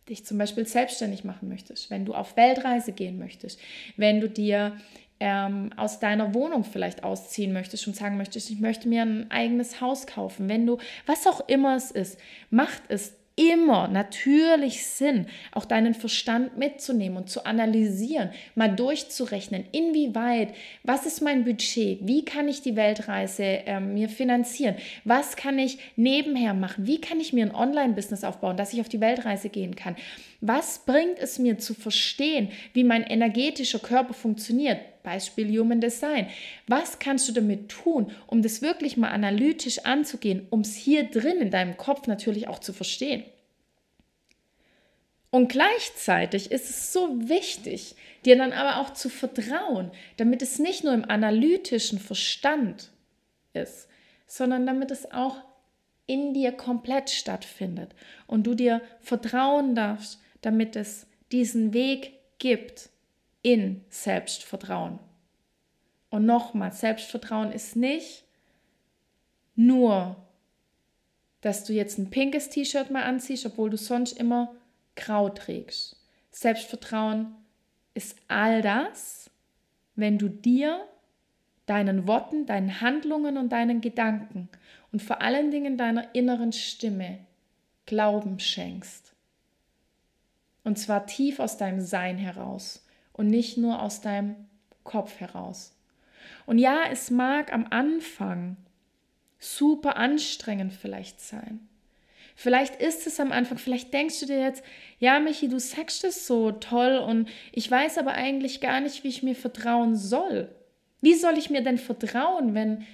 dich 0.10 0.26
zum 0.26 0.38
Beispiel 0.38 0.66
selbstständig 0.66 1.24
machen 1.24 1.50
möchtest, 1.50 1.90
wenn 1.90 2.06
du 2.06 2.14
auf 2.14 2.36
Weltreise 2.36 2.92
gehen 2.92 3.18
möchtest, 3.18 3.60
wenn 3.96 4.20
du 4.20 4.30
dir 4.30 4.78
ähm, 5.20 5.72
aus 5.78 6.00
deiner 6.00 6.34
Wohnung 6.34 6.64
vielleicht 6.64 7.04
ausziehen 7.04 7.54
möchtest 7.54 7.88
und 7.88 7.96
sagen 7.96 8.18
möchtest, 8.18 8.50
ich 8.50 8.60
möchte 8.60 8.90
mir 8.90 9.04
ein 9.04 9.32
eigenes 9.32 9.80
Haus 9.80 10.06
kaufen, 10.06 10.50
wenn 10.50 10.66
du, 10.66 10.80
was 11.06 11.28
auch 11.28 11.48
immer 11.48 11.76
es 11.76 11.92
ist, 11.92 12.20
macht 12.50 12.84
es 12.90 13.16
immer 13.36 13.88
natürlich 13.88 14.86
Sinn, 14.86 15.26
auch 15.52 15.66
deinen 15.66 15.96
Verstand 15.96 16.58
mitzunehmen 16.58 17.18
und 17.18 17.30
zu 17.30 17.46
analysieren, 17.46 18.30
mal 18.54 18.76
durchzurechnen, 18.76 19.66
inwieweit, 19.72 20.54
was 20.84 21.06
ist 21.06 21.22
mein 21.22 21.44
Budget, 21.44 22.00
wie 22.02 22.24
kann 22.26 22.48
ich 22.48 22.62
die 22.62 22.76
Weltreise 22.76 23.44
äh, 23.44 23.80
mir 23.80 24.10
finanzieren, 24.10 24.76
was 25.04 25.36
kann 25.36 25.58
ich 25.58 25.80
nebenher 25.96 26.54
machen, 26.54 26.86
wie 26.86 27.02
kann 27.02 27.20
ich 27.20 27.34
mir 27.34 27.46
ein 27.46 27.56
Online-Business 27.56 28.24
aufbauen, 28.24 28.58
dass 28.58 28.74
ich 28.74 28.82
auf 28.82 28.90
die 28.90 29.02
Weltreise 29.02 29.50
gehen 29.50 29.76
kann. 29.76 29.96
Was 30.42 30.80
bringt 30.86 31.18
es 31.20 31.40
mir 31.40 31.58
zu 31.58 31.74
verstehen, 31.74 32.50
wie 32.74 32.84
mein 32.84 33.04
energetischer 33.04 33.80
Körper 33.80 34.14
funktioniert? 34.14 34.80
Beispiel 35.04 35.60
Human 35.60 35.82
Design. 35.82 36.28
Was 36.68 37.00
kannst 37.00 37.28
du 37.28 37.34
damit 37.34 37.70
tun, 37.70 38.12
um 38.28 38.42
das 38.42 38.62
wirklich 38.62 38.98
mal 38.98 39.10
analytisch 39.10 39.80
anzugehen, 39.86 40.48
um 40.50 40.62
es 40.62 40.76
hier 40.76 41.04
drin 41.04 41.38
in 41.40 41.52
deinem 41.52 41.78
Kopf 41.78 42.08
natürlich 42.08 42.48
auch 42.48 42.60
zu 42.60 42.74
verstehen? 42.74 43.24
Und 45.30 45.50
gleichzeitig 45.50 46.52
ist 46.52 46.70
es 46.70 46.94
so 46.94 47.28
wichtig, 47.28 47.96
dir 48.24 48.38
dann 48.38 48.54
aber 48.54 48.80
auch 48.80 48.94
zu 48.94 49.10
vertrauen, 49.10 49.92
damit 50.18 50.42
es 50.42 50.60
nicht 50.60 50.84
nur 50.84 50.94
im 50.94 51.10
analytischen 51.10 52.00
Verstand 52.00 52.92
ist, 53.54 53.88
sondern 54.28 54.66
damit 54.66 54.92
es 54.92 55.12
auch 55.12 55.38
in 56.06 56.34
dir 56.34 56.52
komplett 56.52 57.10
stattfindet 57.10 57.96
und 58.28 58.44
du 58.44 58.54
dir 58.54 58.82
vertrauen 59.00 59.74
darfst, 59.74 60.22
damit 60.42 60.76
es 60.76 61.08
diesen 61.32 61.74
Weg 61.74 62.14
gibt 62.38 62.90
in 63.44 63.84
Selbstvertrauen. 63.90 64.98
Und 66.10 66.26
nochmal, 66.26 66.72
Selbstvertrauen 66.72 67.52
ist 67.52 67.76
nicht 67.76 68.24
nur, 69.56 70.16
dass 71.42 71.66
du 71.66 71.74
jetzt 71.74 72.00
ein 72.00 72.10
pinkes 72.10 72.50
T-Shirt 72.50 72.90
mal 72.90 73.04
anziehst, 73.04 73.46
obwohl 73.46 73.70
du 73.70 73.78
sonst 73.78 74.18
immer 74.18 74.56
grau 74.96 75.30
trägst. 75.30 75.98
Selbstvertrauen 76.32 77.36
ist 77.94 78.16
all 78.28 78.62
das, 78.62 79.30
wenn 79.96 80.18
du 80.18 80.30
dir, 80.30 80.88
deinen 81.66 82.08
Worten, 82.08 82.46
deinen 82.46 82.82
Handlungen 82.82 83.38
und 83.38 83.50
deinen 83.50 83.82
Gedanken 83.82 84.50
und 84.92 85.02
vor 85.02 85.22
allen 85.22 85.52
Dingen 85.52 85.78
deiner 85.78 86.14
inneren 86.16 86.52
Stimme 86.52 87.20
Glauben 87.86 88.40
schenkst. 88.40 89.14
Und 90.64 90.80
zwar 90.80 91.06
tief 91.06 91.40
aus 91.40 91.58
deinem 91.58 91.82
Sein 91.82 92.18
heraus 92.18 92.83
und 93.14 93.28
nicht 93.28 93.58
nur 93.58 93.82
aus 93.82 94.02
deinem 94.02 94.36
Kopf 94.84 95.20
heraus. 95.20 95.76
Und 96.46 96.58
ja, 96.58 96.84
es 96.92 97.10
mag 97.10 97.54
am 97.54 97.68
Anfang 97.70 98.58
super 99.40 99.98
anstrengend 99.98 100.74
vielleicht 100.74 101.22
sein. 101.22 101.68
Vielleicht 102.36 102.82
ist 102.82 103.06
es 103.06 103.20
am 103.20 103.32
Anfang, 103.32 103.58
vielleicht 103.58 103.94
denkst 103.94 104.20
du 104.22 104.26
dir 104.26 104.40
jetzt, 104.40 104.64
ja, 105.00 105.20
Michi, 105.20 105.48
du 105.48 105.60
sagst 105.60 106.04
es 106.04 106.26
so 106.26 106.52
toll 106.52 106.98
und 106.98 107.30
ich 107.52 107.70
weiß 107.70 108.00
aber 108.00 108.14
eigentlich 108.14 108.60
gar 108.60 108.82
nicht, 108.82 109.04
wie 109.04 109.10
ich 109.10 109.22
mir 109.22 109.36
vertrauen 109.36 109.96
soll. 109.96 110.50
Wie 111.02 111.14
soll 111.14 111.38
ich 111.38 111.50
mir 111.50 111.62
denn 111.62 111.78
vertrauen, 111.78 112.56
wenn 112.56 112.86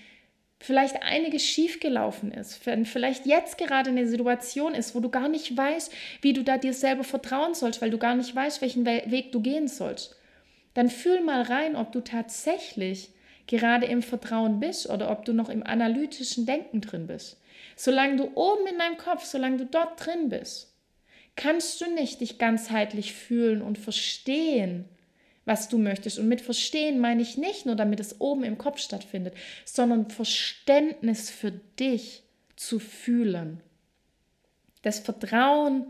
vielleicht 0.59 1.01
einiges 1.03 1.43
schiefgelaufen 1.43 2.31
ist, 2.31 2.65
wenn 2.65 2.85
vielleicht 2.85 3.25
jetzt 3.25 3.57
gerade 3.57 3.89
eine 3.89 4.07
Situation 4.07 4.75
ist, 4.75 4.93
wo 4.93 4.99
du 4.99 5.09
gar 5.09 5.29
nicht 5.29 5.55
weißt, 5.55 5.91
wie 6.21 6.33
du 6.33 6.43
da 6.43 6.57
dir 6.57 6.73
selber 6.73 7.03
vertrauen 7.03 7.53
sollst, 7.53 7.81
weil 7.81 7.91
du 7.91 7.97
gar 7.97 8.15
nicht 8.15 8.35
weißt, 8.35 8.61
welchen 8.61 8.85
Weg 8.85 9.31
du 9.31 9.39
gehen 9.39 9.67
sollst, 9.67 10.17
dann 10.73 10.89
fühl 10.89 11.21
mal 11.21 11.43
rein, 11.43 11.75
ob 11.75 11.91
du 11.91 12.01
tatsächlich 12.01 13.11
gerade 13.47 13.85
im 13.87 14.03
Vertrauen 14.03 14.59
bist 14.59 14.89
oder 14.89 15.09
ob 15.09 15.25
du 15.25 15.33
noch 15.33 15.49
im 15.49 15.65
analytischen 15.65 16.45
Denken 16.45 16.81
drin 16.81 17.07
bist. 17.07 17.41
Solange 17.75 18.17
du 18.17 18.31
oben 18.35 18.67
in 18.67 18.77
deinem 18.77 18.97
Kopf, 18.97 19.23
solange 19.23 19.57
du 19.57 19.65
dort 19.65 20.05
drin 20.05 20.29
bist, 20.29 20.75
kannst 21.35 21.79
du 21.79 21.89
nicht 21.89 22.19
dich 22.21 22.37
ganzheitlich 22.37 23.13
fühlen 23.13 23.61
und 23.61 23.77
verstehen, 23.77 24.85
was 25.49 25.67
du 25.67 25.79
möchtest. 25.79 26.19
Und 26.19 26.27
mit 26.27 26.41
Verstehen 26.41 26.99
meine 26.99 27.23
ich 27.23 27.35
nicht 27.35 27.65
nur, 27.65 27.75
damit 27.75 27.99
es 27.99 28.21
oben 28.21 28.43
im 28.43 28.59
Kopf 28.59 28.77
stattfindet, 28.77 29.33
sondern 29.65 30.11
Verständnis 30.11 31.31
für 31.31 31.51
dich 31.79 32.21
zu 32.55 32.77
fühlen. 32.77 33.59
Das 34.83 34.99
Vertrauen 34.99 35.87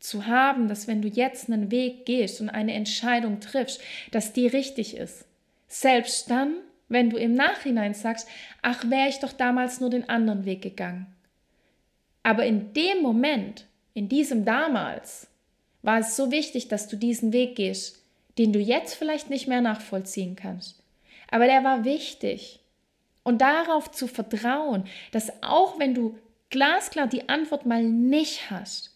zu 0.00 0.26
haben, 0.26 0.66
dass 0.66 0.88
wenn 0.88 1.02
du 1.02 1.08
jetzt 1.08 1.48
einen 1.48 1.70
Weg 1.70 2.04
gehst 2.04 2.40
und 2.40 2.48
eine 2.48 2.74
Entscheidung 2.74 3.38
triffst, 3.38 3.80
dass 4.10 4.32
die 4.32 4.48
richtig 4.48 4.96
ist. 4.96 5.24
Selbst 5.68 6.28
dann, 6.28 6.56
wenn 6.88 7.10
du 7.10 7.16
im 7.16 7.34
Nachhinein 7.34 7.94
sagst, 7.94 8.26
ach, 8.60 8.90
wäre 8.90 9.08
ich 9.08 9.20
doch 9.20 9.32
damals 9.32 9.78
nur 9.78 9.90
den 9.90 10.08
anderen 10.08 10.46
Weg 10.46 10.62
gegangen. 10.62 11.06
Aber 12.24 12.44
in 12.44 12.72
dem 12.72 13.02
Moment, 13.02 13.66
in 13.94 14.08
diesem 14.08 14.44
damals, 14.44 15.28
war 15.82 16.00
es 16.00 16.16
so 16.16 16.32
wichtig, 16.32 16.66
dass 16.66 16.88
du 16.88 16.96
diesen 16.96 17.32
Weg 17.32 17.54
gehst, 17.54 17.99
den 18.38 18.52
du 18.52 18.58
jetzt 18.58 18.94
vielleicht 18.94 19.30
nicht 19.30 19.48
mehr 19.48 19.60
nachvollziehen 19.60 20.36
kannst. 20.36 20.82
Aber 21.30 21.46
der 21.46 21.64
war 21.64 21.84
wichtig. 21.84 22.60
Und 23.22 23.40
darauf 23.40 23.90
zu 23.90 24.06
vertrauen, 24.06 24.84
dass 25.12 25.42
auch 25.42 25.78
wenn 25.78 25.94
du 25.94 26.18
glasklar 26.48 27.06
die 27.06 27.28
Antwort 27.28 27.66
mal 27.66 27.84
nicht 27.84 28.50
hast, 28.50 28.89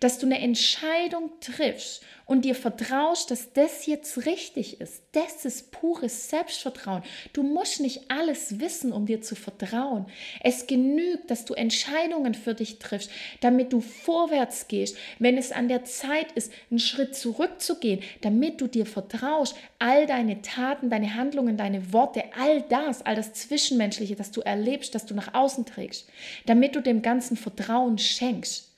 dass 0.00 0.18
du 0.18 0.26
eine 0.26 0.40
Entscheidung 0.40 1.30
triffst 1.40 2.02
und 2.30 2.44
dir 2.44 2.54
vertraust, 2.54 3.32
dass 3.32 3.52
das 3.54 3.86
jetzt 3.86 4.24
richtig 4.24 4.80
ist. 4.80 5.02
Das 5.10 5.44
ist 5.44 5.72
pures 5.72 6.30
Selbstvertrauen. 6.30 7.02
Du 7.32 7.42
musst 7.42 7.80
nicht 7.80 8.08
alles 8.08 8.60
wissen, 8.60 8.92
um 8.92 9.04
dir 9.04 9.20
zu 9.20 9.34
vertrauen. 9.34 10.06
Es 10.40 10.68
genügt, 10.68 11.28
dass 11.28 11.44
du 11.44 11.54
Entscheidungen 11.54 12.34
für 12.34 12.54
dich 12.54 12.78
triffst, 12.78 13.10
damit 13.40 13.72
du 13.72 13.80
vorwärts 13.80 14.68
gehst, 14.68 14.96
wenn 15.18 15.36
es 15.36 15.50
an 15.50 15.66
der 15.66 15.84
Zeit 15.84 16.30
ist, 16.36 16.52
einen 16.70 16.78
Schritt 16.78 17.16
zurückzugehen, 17.16 18.00
damit 18.20 18.60
du 18.60 18.68
dir 18.68 18.86
vertraust, 18.86 19.56
all 19.80 20.06
deine 20.06 20.40
Taten, 20.40 20.88
deine 20.88 21.16
Handlungen, 21.16 21.56
deine 21.56 21.92
Worte, 21.92 22.22
all 22.38 22.62
das, 22.62 23.04
all 23.04 23.16
das 23.16 23.32
Zwischenmenschliche, 23.32 24.14
das 24.14 24.30
du 24.30 24.40
erlebst, 24.40 24.94
das 24.94 25.04
du 25.04 25.16
nach 25.16 25.34
außen 25.34 25.66
trägst, 25.66 26.08
damit 26.46 26.76
du 26.76 26.80
dem 26.80 27.02
ganzen 27.02 27.36
Vertrauen 27.36 27.98
schenkst. 27.98 28.69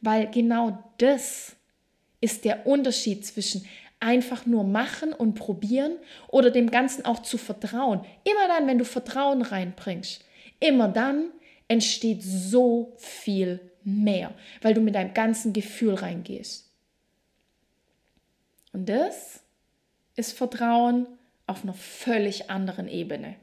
Weil 0.00 0.30
genau 0.30 0.82
das 0.98 1.56
ist 2.20 2.44
der 2.44 2.66
Unterschied 2.66 3.24
zwischen 3.26 3.66
einfach 4.00 4.46
nur 4.46 4.64
machen 4.64 5.12
und 5.12 5.34
probieren 5.34 5.96
oder 6.28 6.50
dem 6.50 6.70
Ganzen 6.70 7.04
auch 7.04 7.20
zu 7.20 7.36
vertrauen. 7.36 8.04
Immer 8.24 8.48
dann, 8.48 8.66
wenn 8.66 8.78
du 8.78 8.84
Vertrauen 8.84 9.42
reinbringst, 9.42 10.24
immer 10.58 10.88
dann 10.88 11.30
entsteht 11.68 12.22
so 12.22 12.94
viel 12.96 13.60
mehr, 13.84 14.32
weil 14.62 14.74
du 14.74 14.80
mit 14.80 14.94
deinem 14.94 15.14
ganzen 15.14 15.52
Gefühl 15.52 15.94
reingehst. 15.94 16.70
Und 18.72 18.88
das 18.88 19.42
ist 20.16 20.36
Vertrauen 20.36 21.06
auf 21.46 21.62
einer 21.62 21.74
völlig 21.74 22.50
anderen 22.50 22.88
Ebene. 22.88 23.36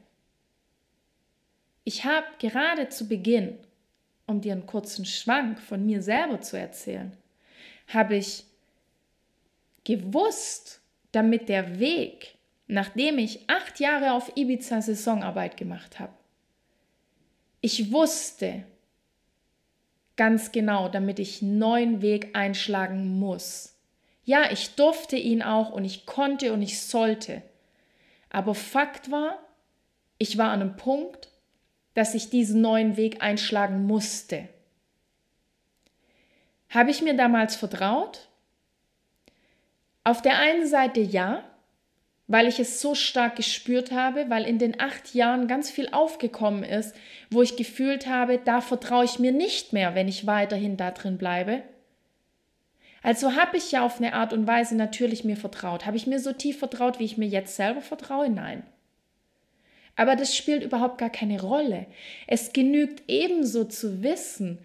Ich 1.84 2.04
habe 2.04 2.26
gerade 2.38 2.88
zu 2.88 3.08
Beginn 3.08 3.58
um 4.28 4.40
dir 4.40 4.52
einen 4.52 4.66
kurzen 4.66 5.04
Schwank 5.04 5.58
von 5.58 5.84
mir 5.84 6.02
selber 6.02 6.40
zu 6.40 6.56
erzählen, 6.56 7.16
habe 7.88 8.16
ich 8.16 8.44
gewusst, 9.84 10.80
damit 11.12 11.48
der 11.48 11.80
Weg, 11.80 12.36
nachdem 12.66 13.18
ich 13.18 13.48
acht 13.48 13.80
Jahre 13.80 14.12
auf 14.12 14.30
Ibiza 14.36 14.82
Saisonarbeit 14.82 15.56
gemacht 15.56 15.98
habe, 15.98 16.12
ich 17.60 17.90
wusste 17.90 18.64
ganz 20.16 20.52
genau, 20.52 20.88
damit 20.88 21.18
ich 21.18 21.42
einen 21.42 21.58
neuen 21.58 22.02
Weg 22.02 22.36
einschlagen 22.36 23.18
muss. 23.18 23.76
Ja, 24.24 24.50
ich 24.50 24.74
durfte 24.74 25.16
ihn 25.16 25.42
auch 25.42 25.70
und 25.70 25.86
ich 25.86 26.04
konnte 26.04 26.52
und 26.52 26.60
ich 26.60 26.82
sollte. 26.82 27.42
Aber 28.28 28.54
Fakt 28.54 29.10
war, 29.10 29.38
ich 30.18 30.36
war 30.36 30.50
an 30.50 30.60
einem 30.60 30.76
Punkt, 30.76 31.30
dass 31.98 32.14
ich 32.14 32.30
diesen 32.30 32.60
neuen 32.60 32.96
Weg 32.96 33.22
einschlagen 33.22 33.84
musste. 33.84 34.48
Habe 36.70 36.92
ich 36.92 37.02
mir 37.02 37.14
damals 37.14 37.56
vertraut? 37.56 38.28
Auf 40.04 40.22
der 40.22 40.38
einen 40.38 40.64
Seite 40.64 41.00
ja, 41.00 41.42
weil 42.28 42.46
ich 42.46 42.60
es 42.60 42.80
so 42.80 42.94
stark 42.94 43.34
gespürt 43.34 43.90
habe, 43.90 44.30
weil 44.30 44.44
in 44.44 44.60
den 44.60 44.78
acht 44.78 45.12
Jahren 45.12 45.48
ganz 45.48 45.70
viel 45.70 45.88
aufgekommen 45.90 46.62
ist, 46.62 46.94
wo 47.30 47.42
ich 47.42 47.56
gefühlt 47.56 48.06
habe, 48.06 48.38
da 48.38 48.60
vertraue 48.60 49.04
ich 49.04 49.18
mir 49.18 49.32
nicht 49.32 49.72
mehr, 49.72 49.96
wenn 49.96 50.06
ich 50.06 50.24
weiterhin 50.24 50.76
da 50.76 50.92
drin 50.92 51.18
bleibe. 51.18 51.64
Also 53.02 53.34
habe 53.34 53.56
ich 53.56 53.72
ja 53.72 53.84
auf 53.84 53.98
eine 53.98 54.12
Art 54.12 54.32
und 54.32 54.46
Weise 54.46 54.76
natürlich 54.76 55.24
mir 55.24 55.36
vertraut. 55.36 55.84
Habe 55.84 55.96
ich 55.96 56.06
mir 56.06 56.20
so 56.20 56.32
tief 56.32 56.60
vertraut, 56.60 57.00
wie 57.00 57.06
ich 57.06 57.18
mir 57.18 57.26
jetzt 57.26 57.56
selber 57.56 57.80
vertraue? 57.80 58.30
Nein. 58.30 58.62
Aber 59.98 60.14
das 60.14 60.36
spielt 60.36 60.62
überhaupt 60.62 60.98
gar 60.98 61.10
keine 61.10 61.42
Rolle. 61.42 61.86
Es 62.28 62.52
genügt 62.52 63.02
ebenso 63.08 63.64
zu 63.64 64.00
wissen, 64.04 64.58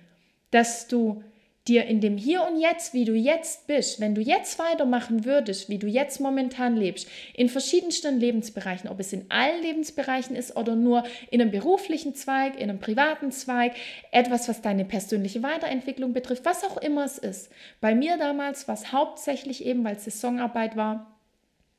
dass 0.52 0.88
du 0.88 1.24
dir 1.68 1.86
in 1.86 2.02
dem 2.02 2.18
Hier 2.18 2.44
und 2.44 2.60
Jetzt, 2.60 2.94
wie 2.94 3.04
du 3.04 3.16
jetzt 3.16 3.66
bist, 3.66 4.00
wenn 4.00 4.14
du 4.14 4.22
jetzt 4.22 4.60
weitermachen 4.60 5.26
würdest, 5.26 5.70
wie 5.70 5.80
du 5.80 5.88
jetzt 5.88 6.20
momentan 6.20 6.78
lebst, 6.78 7.08
in 7.34 7.50
verschiedensten 7.50 8.20
Lebensbereichen, 8.20 8.88
ob 8.88 9.00
es 9.00 9.12
in 9.12 9.26
allen 9.30 9.64
Lebensbereichen 9.64 10.36
ist 10.36 10.56
oder 10.56 10.76
nur 10.76 11.04
in 11.32 11.42
einem 11.42 11.50
beruflichen 11.50 12.14
Zweig, 12.14 12.60
in 12.60 12.70
einem 12.70 12.80
privaten 12.80 13.32
Zweig, 13.32 13.74
etwas, 14.12 14.48
was 14.48 14.62
deine 14.62 14.86
persönliche 14.86 15.42
Weiterentwicklung 15.42 16.14
betrifft, 16.14 16.46
was 16.46 16.64
auch 16.64 16.78
immer 16.78 17.06
es 17.06 17.18
ist. 17.18 17.50
Bei 17.82 17.96
mir 17.96 18.18
damals 18.18 18.68
war 18.68 18.76
es 18.76 18.92
hauptsächlich 18.92 19.66
eben, 19.66 19.84
weil 19.84 19.96
es 19.96 20.06
Saisonarbeit 20.06 20.76
war, 20.78 21.18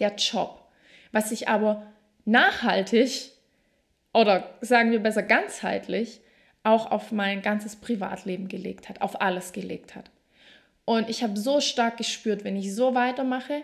der 0.00 0.16
Job. 0.16 0.60
Was 1.12 1.30
ich 1.30 1.46
aber 1.46 1.86
nachhaltig 2.24 3.33
oder 4.14 4.48
sagen 4.60 4.92
wir 4.92 5.00
besser 5.00 5.22
ganzheitlich 5.22 6.20
auch 6.62 6.90
auf 6.90 7.12
mein 7.12 7.42
ganzes 7.42 7.76
Privatleben 7.76 8.48
gelegt 8.48 8.88
hat, 8.88 9.02
auf 9.02 9.20
alles 9.20 9.52
gelegt 9.52 9.94
hat. 9.94 10.10
Und 10.86 11.10
ich 11.10 11.22
habe 11.22 11.36
so 11.36 11.60
stark 11.60 11.98
gespürt, 11.98 12.44
wenn 12.44 12.56
ich 12.56 12.74
so 12.74 12.94
weitermache, 12.94 13.62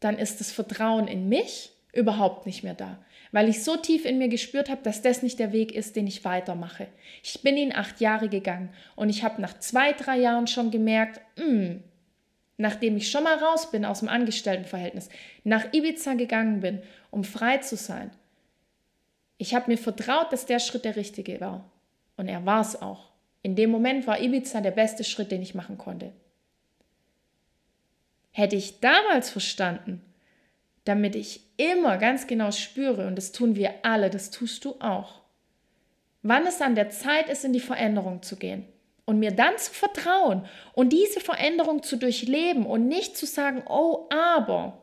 dann 0.00 0.18
ist 0.18 0.40
das 0.40 0.52
Vertrauen 0.52 1.08
in 1.08 1.28
mich 1.28 1.70
überhaupt 1.92 2.46
nicht 2.46 2.62
mehr 2.62 2.74
da, 2.74 2.98
weil 3.32 3.48
ich 3.48 3.64
so 3.64 3.76
tief 3.76 4.04
in 4.04 4.18
mir 4.18 4.28
gespürt 4.28 4.68
habe, 4.68 4.82
dass 4.82 5.02
das 5.02 5.22
nicht 5.22 5.38
der 5.38 5.52
Weg 5.52 5.72
ist, 5.72 5.96
den 5.96 6.06
ich 6.06 6.24
weitermache. 6.24 6.86
Ich 7.22 7.42
bin 7.42 7.56
in 7.56 7.74
acht 7.74 8.00
Jahre 8.00 8.28
gegangen 8.28 8.70
und 8.96 9.08
ich 9.08 9.24
habe 9.24 9.40
nach 9.40 9.58
zwei, 9.58 9.92
drei 9.92 10.18
Jahren 10.18 10.46
schon 10.46 10.70
gemerkt, 10.70 11.20
mh, 11.36 11.44
hm, 11.44 11.82
nachdem 12.56 12.96
ich 12.96 13.10
schon 13.10 13.24
mal 13.24 13.36
raus 13.36 13.70
bin 13.70 13.84
aus 13.84 14.00
dem 14.00 14.08
Angestelltenverhältnis, 14.08 15.08
nach 15.44 15.72
Ibiza 15.72 16.14
gegangen 16.14 16.60
bin, 16.60 16.82
um 17.10 17.24
frei 17.24 17.58
zu 17.58 17.76
sein, 17.76 18.10
ich 19.40 19.54
habe 19.54 19.70
mir 19.70 19.78
vertraut, 19.78 20.34
dass 20.34 20.44
der 20.44 20.58
Schritt 20.58 20.84
der 20.84 20.96
richtige 20.96 21.40
war. 21.40 21.64
Und 22.18 22.28
er 22.28 22.44
war 22.44 22.60
es 22.60 22.82
auch. 22.82 23.08
In 23.40 23.56
dem 23.56 23.70
Moment 23.70 24.06
war 24.06 24.20
Ibiza 24.20 24.60
der 24.60 24.70
beste 24.70 25.02
Schritt, 25.02 25.32
den 25.32 25.40
ich 25.40 25.54
machen 25.54 25.78
konnte. 25.78 26.12
Hätte 28.32 28.56
ich 28.56 28.80
damals 28.80 29.30
verstanden, 29.30 30.02
damit 30.84 31.16
ich 31.16 31.40
immer 31.56 31.96
ganz 31.96 32.26
genau 32.26 32.50
spüre, 32.50 33.06
und 33.06 33.16
das 33.16 33.32
tun 33.32 33.56
wir 33.56 33.72
alle, 33.82 34.10
das 34.10 34.30
tust 34.30 34.66
du 34.66 34.74
auch, 34.78 35.22
wann 36.20 36.46
es 36.46 36.60
an 36.60 36.74
der 36.74 36.90
Zeit 36.90 37.30
ist, 37.30 37.42
in 37.46 37.54
die 37.54 37.60
Veränderung 37.60 38.22
zu 38.22 38.36
gehen 38.36 38.66
und 39.06 39.18
mir 39.18 39.30
dann 39.30 39.56
zu 39.56 39.72
vertrauen 39.72 40.44
und 40.74 40.92
diese 40.92 41.20
Veränderung 41.20 41.82
zu 41.82 41.96
durchleben 41.96 42.66
und 42.66 42.88
nicht 42.88 43.16
zu 43.16 43.24
sagen, 43.24 43.62
oh, 43.66 44.06
aber, 44.10 44.82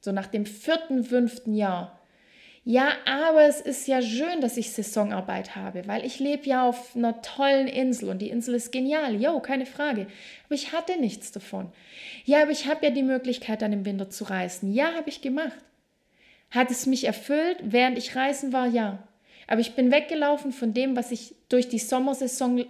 so 0.00 0.12
nach 0.12 0.28
dem 0.28 0.46
vierten, 0.46 1.02
fünften 1.02 1.54
Jahr, 1.54 1.99
ja, 2.64 2.92
aber 3.06 3.44
es 3.44 3.60
ist 3.60 3.88
ja 3.88 4.02
schön, 4.02 4.42
dass 4.42 4.58
ich 4.58 4.72
Saisonarbeit 4.72 5.56
habe, 5.56 5.86
weil 5.86 6.04
ich 6.04 6.18
lebe 6.18 6.46
ja 6.46 6.68
auf 6.68 6.94
einer 6.94 7.22
tollen 7.22 7.68
Insel 7.68 8.10
und 8.10 8.18
die 8.18 8.28
Insel 8.28 8.54
ist 8.54 8.70
genial. 8.70 9.20
Jo, 9.20 9.40
keine 9.40 9.64
Frage. 9.64 10.06
Aber 10.44 10.54
ich 10.54 10.72
hatte 10.72 11.00
nichts 11.00 11.32
davon. 11.32 11.72
Ja, 12.26 12.42
aber 12.42 12.50
ich 12.50 12.66
habe 12.66 12.84
ja 12.84 12.92
die 12.92 13.02
Möglichkeit, 13.02 13.62
dann 13.62 13.72
im 13.72 13.86
Winter 13.86 14.10
zu 14.10 14.24
reisen. 14.24 14.74
Ja, 14.74 14.92
habe 14.94 15.08
ich 15.08 15.22
gemacht. 15.22 15.56
Hat 16.50 16.70
es 16.70 16.84
mich 16.84 17.04
erfüllt, 17.04 17.58
während 17.62 17.96
ich 17.96 18.14
reisen 18.14 18.52
war? 18.52 18.66
Ja. 18.66 19.08
Aber 19.46 19.60
ich 19.60 19.74
bin 19.74 19.90
weggelaufen 19.90 20.52
von 20.52 20.74
dem, 20.74 20.96
was 20.96 21.12
ich 21.12 21.34
durch 21.48 21.68
die 21.68 21.78
Sommersaisonzeit 21.78 22.68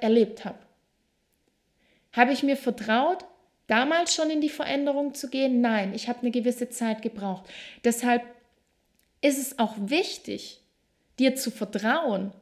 erlebt 0.00 0.44
habe. 0.44 0.58
Habe 2.12 2.32
ich 2.32 2.44
mir 2.44 2.56
vertraut, 2.56 3.24
damals 3.66 4.14
schon 4.14 4.30
in 4.30 4.40
die 4.40 4.48
Veränderung 4.48 5.14
zu 5.14 5.28
gehen? 5.28 5.60
Nein, 5.60 5.94
ich 5.94 6.08
habe 6.08 6.20
eine 6.20 6.30
gewisse 6.30 6.70
Zeit 6.70 7.02
gebraucht. 7.02 7.44
Deshalb 7.84 8.22
ist 9.20 9.38
es 9.38 9.58
auch 9.58 9.74
wichtig, 9.78 10.60
dir 11.18 11.34
zu 11.34 11.50
vertrauen, 11.50 12.32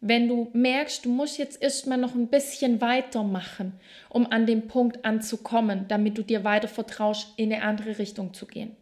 wenn 0.00 0.28
du 0.28 0.50
merkst, 0.52 1.06
du 1.06 1.08
musst 1.08 1.38
jetzt 1.38 1.62
erstmal 1.62 1.96
noch 1.96 2.14
ein 2.14 2.28
bisschen 2.28 2.82
weitermachen, 2.82 3.72
um 4.10 4.30
an 4.30 4.44
den 4.44 4.68
Punkt 4.68 5.02
anzukommen, 5.04 5.86
damit 5.88 6.18
du 6.18 6.22
dir 6.22 6.44
weiter 6.44 6.68
vertraust, 6.68 7.32
in 7.36 7.50
eine 7.50 7.62
andere 7.62 7.98
Richtung 7.98 8.34
zu 8.34 8.46
gehen. 8.46 8.76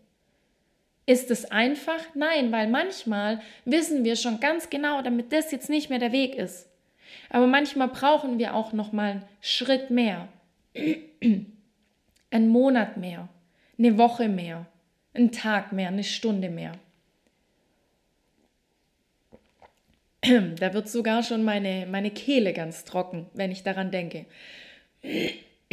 Ist 1.07 1.31
es 1.31 1.51
einfach? 1.51 2.01
Nein, 2.15 2.51
weil 2.51 2.69
manchmal 2.69 3.41
wissen 3.65 4.05
wir 4.05 4.17
schon 4.17 4.41
ganz 4.41 4.69
genau, 4.69 5.01
damit 5.03 5.33
das 5.33 5.53
jetzt 5.53 5.71
nicht 5.71 5.91
mehr 5.91 6.01
der 6.01 6.11
Weg 6.11 6.35
ist. 6.35 6.69
Aber 7.31 7.47
manchmal 7.47 7.89
brauchen 7.89 8.39
wir 8.39 8.55
auch 8.55 8.73
noch 8.73 8.93
mal 8.93 9.11
einen 9.11 9.25
Schritt 9.41 9.91
mehr, 9.91 10.29
einen 10.75 12.49
Monat 12.49 12.97
mehr, 12.97 13.29
eine 13.79 13.97
Woche 13.97 14.29
mehr, 14.29 14.67
einen 15.15 15.31
Tag 15.31 15.73
mehr, 15.73 15.89
eine 15.89 16.05
Stunde 16.05 16.51
mehr. 16.51 16.73
Da 20.59 20.73
wird 20.73 20.89
sogar 20.89 21.23
schon 21.23 21.45
meine, 21.45 21.87
meine 21.87 22.11
Kehle 22.11 22.53
ganz 22.53 22.85
trocken, 22.85 23.27
wenn 23.35 23.51
ich 23.51 23.63
daran 23.63 23.91
denke. 23.91 24.27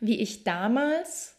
Wie 0.00 0.20
ich 0.20 0.44
damals 0.44 1.36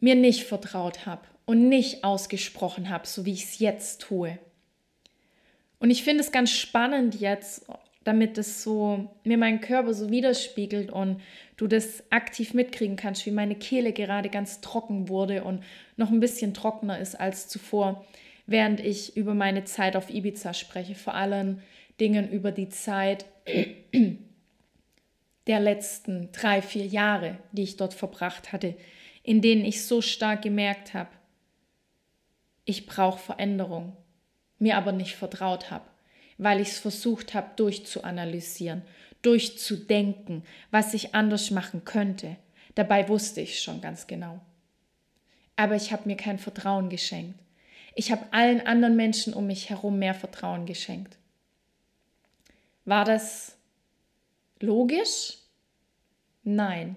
mir 0.00 0.14
nicht 0.14 0.44
vertraut 0.44 1.06
habe 1.06 1.22
und 1.44 1.68
nicht 1.68 2.04
ausgesprochen 2.04 2.90
habe, 2.90 3.06
so 3.06 3.24
wie 3.24 3.32
ich 3.32 3.44
es 3.44 3.58
jetzt 3.58 4.00
tue. 4.00 4.38
Und 5.78 5.90
ich 5.90 6.02
finde 6.02 6.22
es 6.22 6.32
ganz 6.32 6.50
spannend 6.50 7.20
jetzt, 7.20 7.66
damit 8.04 8.36
es 8.38 8.62
so 8.62 9.10
mir 9.24 9.38
meinen 9.38 9.60
Körper 9.60 9.94
so 9.94 10.10
widerspiegelt 10.10 10.90
und 10.90 11.20
du 11.56 11.68
das 11.68 12.02
aktiv 12.10 12.54
mitkriegen 12.54 12.96
kannst, 12.96 13.26
wie 13.26 13.30
meine 13.30 13.54
Kehle 13.54 13.92
gerade 13.92 14.28
ganz 14.28 14.60
trocken 14.60 15.08
wurde 15.08 15.44
und 15.44 15.62
noch 15.96 16.10
ein 16.10 16.20
bisschen 16.20 16.54
trockener 16.54 16.98
ist 16.98 17.18
als 17.20 17.46
zuvor 17.48 18.04
während 18.46 18.80
ich 18.80 19.16
über 19.16 19.34
meine 19.34 19.64
Zeit 19.64 19.96
auf 19.96 20.10
Ibiza 20.10 20.54
spreche, 20.54 20.94
vor 20.94 21.14
allem 21.14 21.60
Dingen 22.00 22.30
über 22.30 22.52
die 22.52 22.68
Zeit 22.68 23.26
der 25.46 25.60
letzten 25.60 26.30
drei, 26.32 26.62
vier 26.62 26.86
Jahre, 26.86 27.38
die 27.52 27.62
ich 27.62 27.76
dort 27.76 27.94
verbracht 27.94 28.52
hatte, 28.52 28.74
in 29.22 29.40
denen 29.40 29.64
ich 29.64 29.84
so 29.84 30.00
stark 30.00 30.42
gemerkt 30.42 30.94
habe, 30.94 31.10
ich 32.64 32.86
brauche 32.86 33.18
Veränderung, 33.18 33.96
mir 34.58 34.76
aber 34.76 34.92
nicht 34.92 35.16
vertraut 35.16 35.70
habe, 35.70 35.84
weil 36.38 36.60
ich 36.60 36.68
es 36.68 36.78
versucht 36.78 37.34
habe 37.34 37.50
durchzuanalysieren, 37.56 38.82
durchzudenken, 39.22 40.44
was 40.70 40.94
ich 40.94 41.14
anders 41.14 41.50
machen 41.50 41.84
könnte. 41.84 42.36
Dabei 42.74 43.08
wusste 43.08 43.40
ich 43.40 43.60
schon 43.60 43.80
ganz 43.80 44.06
genau. 44.06 44.40
Aber 45.56 45.74
ich 45.74 45.92
habe 45.92 46.08
mir 46.08 46.16
kein 46.16 46.38
Vertrauen 46.38 46.88
geschenkt. 46.88 47.38
Ich 47.94 48.10
habe 48.10 48.24
allen 48.32 48.66
anderen 48.66 48.96
Menschen 48.96 49.34
um 49.34 49.46
mich 49.46 49.70
herum 49.70 49.98
mehr 49.98 50.14
Vertrauen 50.14 50.66
geschenkt. 50.66 51.18
War 52.84 53.04
das 53.04 53.56
logisch? 54.60 55.38
Nein. 56.42 56.96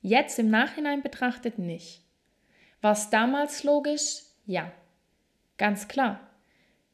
Jetzt 0.00 0.38
im 0.38 0.50
Nachhinein 0.50 1.02
betrachtet 1.02 1.58
nicht. 1.58 2.02
War 2.80 2.92
es 2.92 3.10
damals 3.10 3.64
logisch? 3.64 4.22
Ja. 4.46 4.72
Ganz 5.56 5.88
klar. 5.88 6.20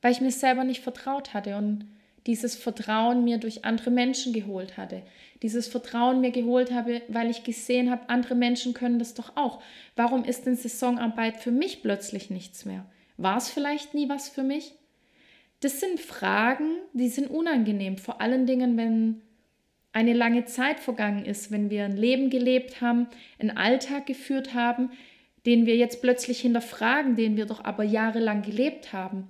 Weil 0.03 0.12
ich 0.12 0.20
mir 0.20 0.33
selber 0.33 0.64
nicht 0.64 0.83
vertraut 0.83 1.35
hatte 1.35 1.57
und 1.57 1.87
dieses 2.26 2.55
Vertrauen 2.55 3.24
mir 3.24 3.39
durch 3.39 3.64
andere 3.64 3.91
Menschen 3.91 4.33
geholt 4.33 4.76
hatte. 4.76 5.03
Dieses 5.43 5.68
Vertrauen 5.68 6.20
mir 6.20 6.31
geholt 6.31 6.70
habe, 6.70 7.03
weil 7.09 7.31
ich 7.31 7.45
gesehen 7.45 7.91
habe, 7.91 8.09
andere 8.09 8.35
Menschen 8.35 8.74
können 8.74 8.99
das 8.99 9.14
doch 9.14 9.37
auch. 9.37 9.62
Warum 9.97 10.24
ist 10.24 10.45
denn 10.45 10.57
Saisonarbeit 10.57 11.39
für 11.39 11.51
mich 11.51 11.83
plötzlich 11.83 12.28
nichts 12.28 12.66
mehr? 12.66 12.85
War 13.20 13.36
es 13.36 13.50
vielleicht 13.50 13.92
nie 13.92 14.08
was 14.08 14.30
für 14.30 14.42
mich? 14.42 14.72
Das 15.60 15.78
sind 15.78 16.00
Fragen, 16.00 16.78
die 16.94 17.10
sind 17.10 17.28
unangenehm, 17.28 17.98
vor 17.98 18.22
allen 18.22 18.46
Dingen, 18.46 18.78
wenn 18.78 19.20
eine 19.92 20.14
lange 20.14 20.46
Zeit 20.46 20.80
vergangen 20.80 21.26
ist, 21.26 21.50
wenn 21.50 21.68
wir 21.68 21.84
ein 21.84 21.98
Leben 21.98 22.30
gelebt 22.30 22.80
haben, 22.80 23.08
einen 23.38 23.58
Alltag 23.58 24.06
geführt 24.06 24.54
haben, 24.54 24.90
den 25.44 25.66
wir 25.66 25.76
jetzt 25.76 26.00
plötzlich 26.00 26.40
hinterfragen, 26.40 27.14
den 27.14 27.36
wir 27.36 27.44
doch 27.44 27.62
aber 27.62 27.84
jahrelang 27.84 28.40
gelebt 28.40 28.94
haben, 28.94 29.28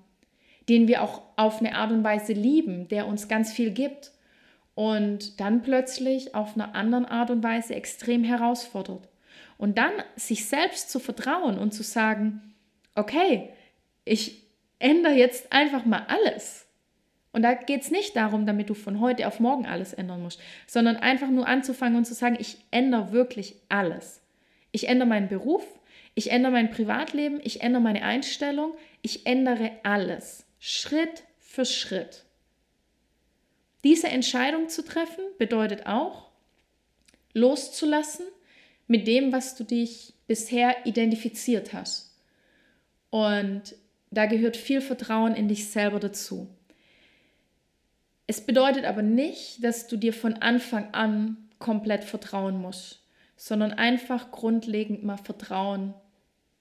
den 0.68 0.86
wir 0.86 1.02
auch 1.02 1.22
auf 1.34 1.58
eine 1.58 1.74
Art 1.74 1.90
und 1.90 2.04
Weise 2.04 2.32
lieben, 2.32 2.86
der 2.86 3.08
uns 3.08 3.26
ganz 3.26 3.52
viel 3.52 3.72
gibt 3.72 4.12
und 4.76 5.40
dann 5.40 5.62
plötzlich 5.62 6.36
auf 6.36 6.54
einer 6.54 6.76
anderen 6.76 7.06
Art 7.06 7.30
und 7.30 7.42
Weise 7.42 7.74
extrem 7.74 8.22
herausfordert. 8.22 9.08
Und 9.58 9.78
dann 9.78 9.92
sich 10.14 10.44
selbst 10.44 10.90
zu 10.90 11.00
vertrauen 11.00 11.58
und 11.58 11.72
zu 11.72 11.82
sagen, 11.82 12.54
okay, 12.94 13.50
ich 14.04 14.42
ändere 14.78 15.14
jetzt 15.14 15.52
einfach 15.52 15.84
mal 15.84 16.04
alles. 16.08 16.66
Und 17.32 17.42
da 17.42 17.54
geht 17.54 17.82
es 17.82 17.90
nicht 17.90 18.16
darum, 18.16 18.44
damit 18.44 18.70
du 18.70 18.74
von 18.74 19.00
heute 19.00 19.26
auf 19.28 19.38
morgen 19.38 19.66
alles 19.66 19.92
ändern 19.92 20.22
musst, 20.22 20.40
sondern 20.66 20.96
einfach 20.96 21.28
nur 21.28 21.46
anzufangen 21.46 21.96
und 21.96 22.04
zu 22.04 22.14
sagen, 22.14 22.36
ich 22.40 22.58
ändere 22.70 23.12
wirklich 23.12 23.54
alles. 23.68 24.20
Ich 24.72 24.88
ändere 24.88 25.08
meinen 25.08 25.28
Beruf, 25.28 25.64
ich 26.14 26.32
ändere 26.32 26.52
mein 26.52 26.70
Privatleben, 26.70 27.40
ich 27.42 27.60
ändere 27.60 27.82
meine 27.82 28.02
Einstellung, 28.02 28.74
ich 29.02 29.26
ändere 29.26 29.70
alles, 29.84 30.44
Schritt 30.58 31.22
für 31.38 31.64
Schritt. 31.64 32.24
Diese 33.84 34.08
Entscheidung 34.08 34.68
zu 34.68 34.84
treffen 34.84 35.24
bedeutet 35.38 35.86
auch, 35.86 36.30
loszulassen 37.32 38.26
mit 38.88 39.06
dem, 39.06 39.32
was 39.32 39.54
du 39.54 39.64
dich 39.64 40.14
bisher 40.26 40.84
identifiziert 40.84 41.72
hast. 41.72 42.14
Und 43.10 43.74
da 44.10 44.26
gehört 44.26 44.56
viel 44.56 44.80
Vertrauen 44.80 45.34
in 45.34 45.48
dich 45.48 45.68
selber 45.68 46.00
dazu. 46.00 46.48
Es 48.26 48.40
bedeutet 48.40 48.84
aber 48.84 49.02
nicht, 49.02 49.62
dass 49.64 49.88
du 49.88 49.96
dir 49.96 50.12
von 50.12 50.34
Anfang 50.34 50.92
an 50.92 51.36
komplett 51.58 52.04
vertrauen 52.04 52.60
musst, 52.60 53.02
sondern 53.36 53.72
einfach 53.72 54.30
grundlegend 54.30 55.04
mal 55.04 55.16
Vertrauen 55.16 55.94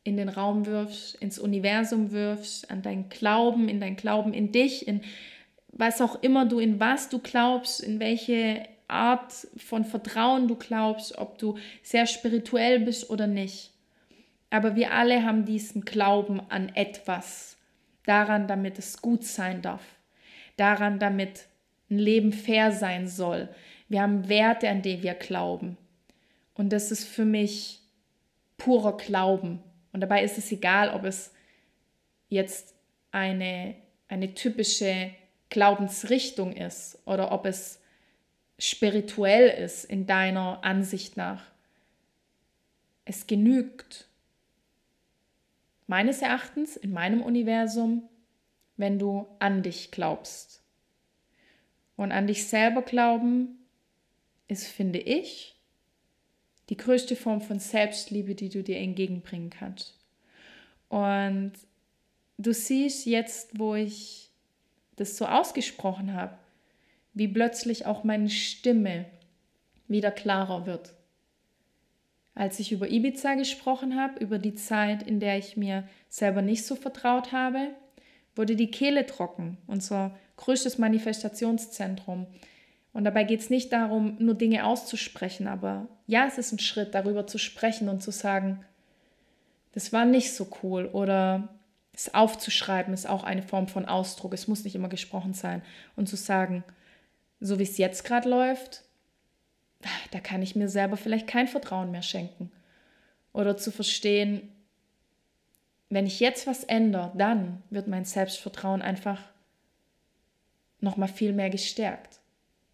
in 0.03 0.17
den 0.17 0.29
Raum 0.29 0.65
wirfst, 0.65 1.15
ins 1.15 1.37
Universum 1.37 2.11
wirfst, 2.11 2.71
an 2.71 2.81
deinen 2.81 3.09
Glauben, 3.09 3.69
in 3.69 3.79
dein 3.79 3.95
Glauben 3.95 4.33
in 4.33 4.51
dich, 4.51 4.87
in 4.87 5.01
was 5.71 6.01
auch 6.01 6.21
immer 6.23 6.45
du, 6.45 6.59
in 6.59 6.79
was 6.79 7.09
du 7.09 7.19
glaubst, 7.19 7.81
in 7.81 7.99
welche 7.99 8.63
Art 8.87 9.31
von 9.57 9.85
Vertrauen 9.85 10.47
du 10.47 10.55
glaubst, 10.55 11.17
ob 11.17 11.37
du 11.37 11.57
sehr 11.83 12.07
spirituell 12.07 12.79
bist 12.79 13.09
oder 13.09 13.27
nicht. 13.27 13.71
Aber 14.49 14.75
wir 14.75 14.93
alle 14.93 15.23
haben 15.23 15.45
diesen 15.45 15.81
Glauben 15.81 16.39
an 16.49 16.69
etwas, 16.75 17.57
daran, 18.05 18.47
damit 18.47 18.79
es 18.79 19.01
gut 19.01 19.23
sein 19.23 19.61
darf, 19.61 19.83
daran, 20.57 20.99
damit 20.99 21.45
ein 21.89 21.99
Leben 21.99 22.33
fair 22.33 22.71
sein 22.71 23.07
soll. 23.07 23.49
Wir 23.87 24.01
haben 24.01 24.29
Werte, 24.29 24.69
an 24.69 24.81
die 24.81 25.03
wir 25.03 25.13
glauben. 25.13 25.77
Und 26.55 26.69
das 26.73 26.91
ist 26.91 27.05
für 27.07 27.25
mich 27.25 27.79
purer 28.57 28.97
Glauben. 28.97 29.63
Und 29.93 30.01
dabei 30.01 30.23
ist 30.23 30.37
es 30.37 30.51
egal, 30.51 30.93
ob 30.93 31.05
es 31.05 31.33
jetzt 32.27 32.75
eine, 33.11 33.75
eine 34.07 34.33
typische 34.33 35.11
Glaubensrichtung 35.49 36.53
ist 36.53 36.99
oder 37.05 37.31
ob 37.31 37.45
es 37.45 37.79
spirituell 38.59 39.49
ist 39.63 39.85
in 39.85 40.05
deiner 40.05 40.63
Ansicht 40.63 41.17
nach. 41.17 41.43
Es 43.05 43.25
genügt 43.25 44.08
meines 45.89 46.21
Erachtens 46.21 46.77
in 46.77 46.91
meinem 46.91 47.23
Universum, 47.23 48.07
wenn 48.77 48.99
du 48.99 49.25
an 49.39 49.63
dich 49.63 49.89
glaubst. 49.89 50.61
Und 51.95 52.11
an 52.11 52.27
dich 52.27 52.47
selber 52.47 52.83
glauben 52.83 53.57
ist, 54.47 54.67
finde 54.67 54.99
ich, 54.99 55.55
die 56.69 56.77
größte 56.77 57.15
Form 57.15 57.41
von 57.41 57.57
Selbstliebe, 57.57 58.35
die 58.35 58.49
du 58.49 58.61
dir 58.61 58.77
entgegenbringen 58.77 59.49
kannst. 59.49 59.97
Und 60.89 61.53
du 62.37 62.53
siehst 62.53 63.07
jetzt, 63.07 63.57
wo 63.57 63.73
ich 63.73 64.29
das 64.95 65.17
so 65.17 65.25
ausgesprochen 65.25 66.13
habe, 66.13 66.37
wie 67.15 67.27
plötzlich 67.27 67.87
auch 67.87 68.03
meine 68.03 68.29
Stimme 68.29 69.05
wieder 69.87 70.11
klarer 70.11 70.67
wird. 70.67 70.93
Als 72.39 72.57
ich 72.57 72.71
über 72.71 72.89
Ibiza 72.89 73.33
gesprochen 73.33 73.99
habe, 73.99 74.23
über 74.23 74.39
die 74.39 74.55
Zeit, 74.55 75.03
in 75.03 75.19
der 75.19 75.37
ich 75.37 75.57
mir 75.57 75.83
selber 76.07 76.41
nicht 76.41 76.65
so 76.65 76.75
vertraut 76.77 77.33
habe, 77.33 77.71
wurde 78.33 78.55
die 78.55 78.71
Kehle 78.71 79.05
trocken. 79.05 79.57
Unser 79.67 80.15
größtes 80.37 80.77
Manifestationszentrum. 80.77 82.27
Und 82.93 83.03
dabei 83.03 83.25
geht 83.25 83.41
es 83.41 83.49
nicht 83.49 83.73
darum, 83.73 84.15
nur 84.19 84.35
Dinge 84.35 84.65
auszusprechen, 84.65 85.49
aber 85.49 85.89
ja, 86.07 86.27
es 86.27 86.37
ist 86.37 86.53
ein 86.53 86.59
Schritt, 86.59 86.95
darüber 86.95 87.27
zu 87.27 87.39
sprechen 87.39 87.89
und 87.89 88.01
zu 88.01 88.11
sagen, 88.11 88.63
das 89.73 89.91
war 89.91 90.05
nicht 90.05 90.33
so 90.33 90.47
cool 90.63 90.85
oder 90.85 91.49
es 91.91 92.13
aufzuschreiben 92.13 92.93
ist 92.93 93.05
auch 93.09 93.25
eine 93.25 93.43
Form 93.43 93.67
von 93.67 93.83
Ausdruck. 93.83 94.33
Es 94.33 94.47
muss 94.47 94.63
nicht 94.63 94.75
immer 94.75 94.87
gesprochen 94.87 95.33
sein. 95.33 95.61
Und 95.97 96.07
zu 96.07 96.15
sagen, 96.15 96.63
so 97.41 97.59
wie 97.59 97.63
es 97.63 97.77
jetzt 97.77 98.05
gerade 98.05 98.29
läuft, 98.29 98.85
da 100.11 100.19
kann 100.19 100.41
ich 100.41 100.55
mir 100.55 100.69
selber 100.69 100.97
vielleicht 100.97 101.27
kein 101.27 101.47
Vertrauen 101.47 101.91
mehr 101.91 102.01
schenken. 102.01 102.51
Oder 103.33 103.57
zu 103.57 103.71
verstehen, 103.71 104.51
wenn 105.89 106.05
ich 106.05 106.19
jetzt 106.19 106.47
was 106.47 106.63
ändere, 106.63 107.11
dann 107.15 107.63
wird 107.69 107.87
mein 107.87 108.05
Selbstvertrauen 108.05 108.81
einfach 108.81 109.21
nochmal 110.79 111.09
viel 111.09 111.33
mehr 111.33 111.49
gestärkt. 111.49 112.19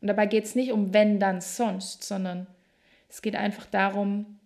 Und 0.02 0.08
dabei 0.08 0.26
geht 0.26 0.46
es 0.46 0.56
nicht 0.56 0.72
um 0.72 0.94
wenn, 0.94 1.20
dann, 1.20 1.42
sonst, 1.42 2.04
sondern 2.04 2.48
es 3.10 3.22
geht 3.22 3.36
einfach 3.36 3.66
darum, 3.66 4.40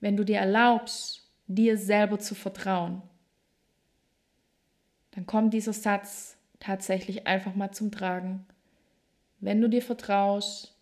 wenn 0.00 0.16
du 0.16 0.24
dir 0.24 0.38
erlaubst, 0.38 1.28
dir 1.46 1.78
selber 1.78 2.18
zu 2.18 2.34
vertrauen, 2.34 3.02
dann 5.12 5.26
kommt 5.26 5.54
dieser 5.54 5.72
Satz 5.72 6.36
tatsächlich 6.60 7.26
einfach 7.26 7.54
mal 7.54 7.72
zum 7.72 7.90
Tragen. 7.90 8.46
Wenn 9.46 9.60
du 9.60 9.68
dir 9.68 9.80
vertraust, 9.80 10.74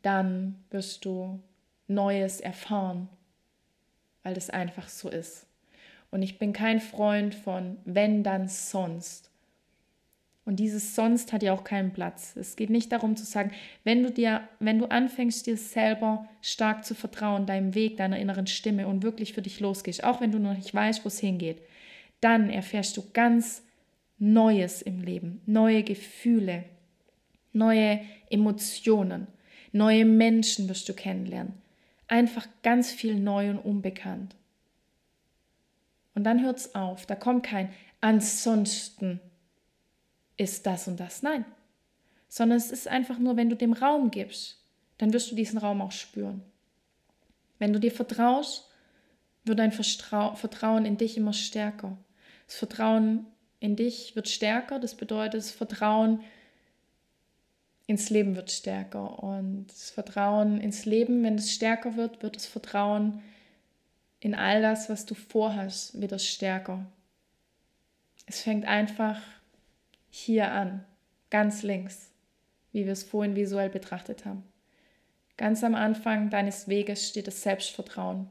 dann 0.00 0.64
wirst 0.70 1.04
du 1.04 1.38
Neues 1.88 2.40
erfahren, 2.40 3.10
weil 4.22 4.32
das 4.32 4.48
einfach 4.48 4.88
so 4.88 5.10
ist. 5.10 5.46
Und 6.10 6.22
ich 6.22 6.38
bin 6.38 6.54
kein 6.54 6.80
Freund 6.80 7.34
von 7.34 7.76
wenn 7.84 8.22
dann 8.22 8.48
sonst. 8.48 9.30
Und 10.46 10.56
dieses 10.56 10.94
sonst 10.94 11.34
hat 11.34 11.42
ja 11.42 11.52
auch 11.52 11.64
keinen 11.64 11.92
Platz. 11.92 12.34
Es 12.34 12.56
geht 12.56 12.70
nicht 12.70 12.90
darum 12.90 13.14
zu 13.14 13.26
sagen, 13.26 13.50
wenn 13.84 14.02
du 14.02 14.10
dir, 14.10 14.48
wenn 14.58 14.78
du 14.78 14.86
anfängst, 14.86 15.46
dir 15.46 15.58
selber 15.58 16.26
stark 16.40 16.82
zu 16.82 16.94
vertrauen, 16.94 17.44
deinem 17.44 17.74
Weg, 17.74 17.98
deiner 17.98 18.18
inneren 18.18 18.46
Stimme 18.46 18.88
und 18.88 19.02
wirklich 19.02 19.34
für 19.34 19.42
dich 19.42 19.60
losgehst, 19.60 20.02
auch 20.02 20.22
wenn 20.22 20.32
du 20.32 20.38
noch 20.38 20.56
nicht 20.56 20.72
weißt, 20.72 21.04
wo 21.04 21.08
es 21.08 21.18
hingeht, 21.18 21.60
dann 22.22 22.48
erfährst 22.48 22.96
du 22.96 23.02
ganz 23.12 23.64
Neues 24.18 24.80
im 24.80 25.02
Leben, 25.02 25.42
neue 25.44 25.82
Gefühle, 25.82 26.64
neue 27.56 28.00
Emotionen, 28.30 29.26
neue 29.72 30.04
Menschen 30.04 30.68
wirst 30.68 30.88
du 30.88 30.94
kennenlernen. 30.94 31.54
Einfach 32.06 32.46
ganz 32.62 32.92
viel 32.92 33.16
neu 33.16 33.50
und 33.50 33.58
unbekannt. 33.58 34.36
Und 36.14 36.24
dann 36.24 36.42
hört 36.42 36.58
es 36.58 36.74
auf. 36.74 37.04
Da 37.06 37.16
kommt 37.16 37.44
kein 37.44 37.72
ansonsten 38.00 39.20
ist 40.36 40.66
das 40.66 40.86
und 40.86 41.00
das. 41.00 41.22
Nein. 41.22 41.44
sondern 42.28 42.58
es 42.58 42.70
ist 42.70 42.88
einfach 42.88 43.18
nur, 43.18 43.36
wenn 43.36 43.48
du 43.48 43.56
dem 43.56 43.72
Raum 43.72 44.10
gibst, 44.10 44.62
dann 44.98 45.12
wirst 45.12 45.30
du 45.30 45.34
diesen 45.34 45.58
Raum 45.58 45.80
auch 45.80 45.92
spüren. 45.92 46.42
Wenn 47.58 47.72
du 47.72 47.80
dir 47.80 47.92
vertraust, 47.92 48.68
wird 49.44 49.58
dein 49.58 49.72
Vertrauen 49.72 50.84
in 50.84 50.96
dich 50.96 51.16
immer 51.16 51.32
stärker. 51.32 51.96
Das 52.46 52.56
Vertrauen 52.56 53.26
in 53.60 53.76
dich 53.76 54.16
wird 54.16 54.28
stärker, 54.28 54.78
das 54.78 54.96
bedeutet, 54.96 55.34
das 55.34 55.50
Vertrauen 55.50 56.20
ins 57.86 58.10
Leben 58.10 58.36
wird 58.36 58.50
stärker. 58.50 59.22
Und 59.22 59.68
das 59.68 59.90
Vertrauen 59.90 60.60
ins 60.60 60.84
Leben, 60.84 61.22
wenn 61.22 61.36
es 61.36 61.52
stärker 61.52 61.96
wird, 61.96 62.22
wird 62.22 62.36
das 62.36 62.46
Vertrauen 62.46 63.22
in 64.20 64.34
all 64.34 64.62
das, 64.62 64.88
was 64.88 65.06
du 65.06 65.14
vorhast, 65.14 66.00
wieder 66.00 66.18
stärker. 66.18 66.84
Es 68.26 68.42
fängt 68.42 68.64
einfach 68.64 69.20
hier 70.10 70.50
an, 70.50 70.84
ganz 71.30 71.62
links, 71.62 72.10
wie 72.72 72.86
wir 72.86 72.92
es 72.92 73.04
vorhin 73.04 73.36
visuell 73.36 73.70
betrachtet 73.70 74.24
haben. 74.24 74.42
Ganz 75.36 75.62
am 75.62 75.74
Anfang 75.74 76.30
deines 76.30 76.66
Weges 76.66 77.08
steht 77.08 77.26
das 77.26 77.42
Selbstvertrauen, 77.42 78.30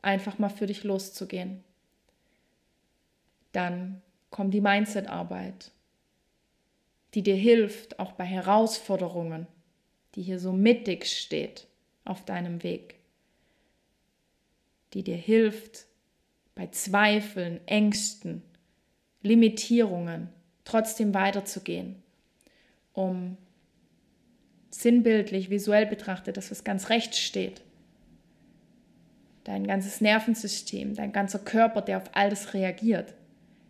einfach 0.00 0.38
mal 0.38 0.48
für 0.48 0.66
dich 0.66 0.82
loszugehen. 0.82 1.62
Dann 3.52 4.00
kommt 4.30 4.54
die 4.54 4.62
Mindset-Arbeit, 4.62 5.70
die 7.14 7.22
dir 7.22 7.36
hilft, 7.36 7.98
auch 7.98 8.12
bei 8.12 8.24
Herausforderungen, 8.24 9.46
die 10.14 10.22
hier 10.22 10.38
so 10.38 10.52
mittig 10.52 11.06
steht 11.06 11.66
auf 12.04 12.24
deinem 12.24 12.62
Weg, 12.62 12.96
die 14.94 15.02
dir 15.02 15.16
hilft, 15.16 15.86
bei 16.54 16.66
Zweifeln, 16.66 17.66
Ängsten, 17.66 18.42
Limitierungen 19.22 20.28
trotzdem 20.64 21.14
weiterzugehen, 21.14 22.02
um 22.92 23.36
sinnbildlich, 24.70 25.50
visuell 25.50 25.86
betrachtet, 25.86 26.36
dass 26.36 26.50
es 26.50 26.64
ganz 26.64 26.88
rechts 26.88 27.18
steht. 27.18 27.62
Dein 29.44 29.66
ganzes 29.66 30.00
Nervensystem, 30.00 30.94
dein 30.94 31.12
ganzer 31.12 31.38
Körper, 31.38 31.82
der 31.82 31.98
auf 31.98 32.10
alles 32.12 32.54
reagiert, 32.54 33.14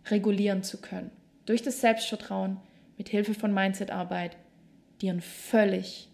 regulieren 0.07 0.63
zu 0.63 0.81
können. 0.81 1.11
Durch 1.45 1.61
das 1.61 1.81
Selbstvertrauen, 1.81 2.57
mit 2.97 3.09
Hilfe 3.09 3.33
von 3.33 3.53
Mindset-Arbeit, 3.53 4.37
dir 5.01 5.13
ein 5.13 5.21
völlig, 5.21 6.09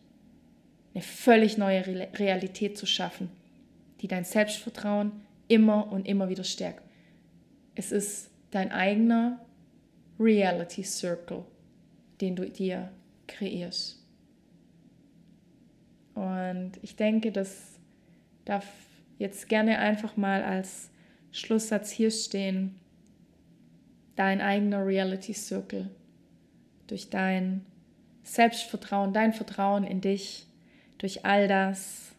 eine 0.93 1.03
völlig 1.03 1.57
neue 1.57 1.85
Realität 2.17 2.77
zu 2.77 2.85
schaffen, 2.85 3.29
die 4.01 4.07
dein 4.07 4.23
Selbstvertrauen 4.23 5.11
immer 5.47 5.91
und 5.91 6.07
immer 6.07 6.29
wieder 6.29 6.43
stärkt. 6.43 6.83
Es 7.75 7.91
ist 7.91 8.31
dein 8.51 8.71
eigener 8.71 9.45
Reality 10.19 10.83
Circle, 10.83 11.45
den 12.21 12.35
du 12.35 12.49
dir 12.49 12.91
kreierst. 13.27 13.99
Und 16.15 16.71
ich 16.81 16.95
denke, 16.95 17.31
das 17.31 17.79
darf 18.43 18.65
jetzt 19.17 19.47
gerne 19.47 19.79
einfach 19.79 20.17
mal 20.17 20.43
als 20.43 20.89
Schlusssatz 21.31 21.91
hier 21.91 22.11
stehen. 22.11 22.75
Dein 24.15 24.41
eigener 24.41 24.85
Reality 24.85 25.33
Circle. 25.33 25.89
Durch 26.89 27.09
dein 27.11 27.65
Selbstvertrauen, 28.23 29.13
dein 29.13 29.31
Vertrauen 29.31 29.83
in 29.83 30.01
dich, 30.01 30.47
durch 30.97 31.23
all 31.23 31.47
das, 31.47 32.15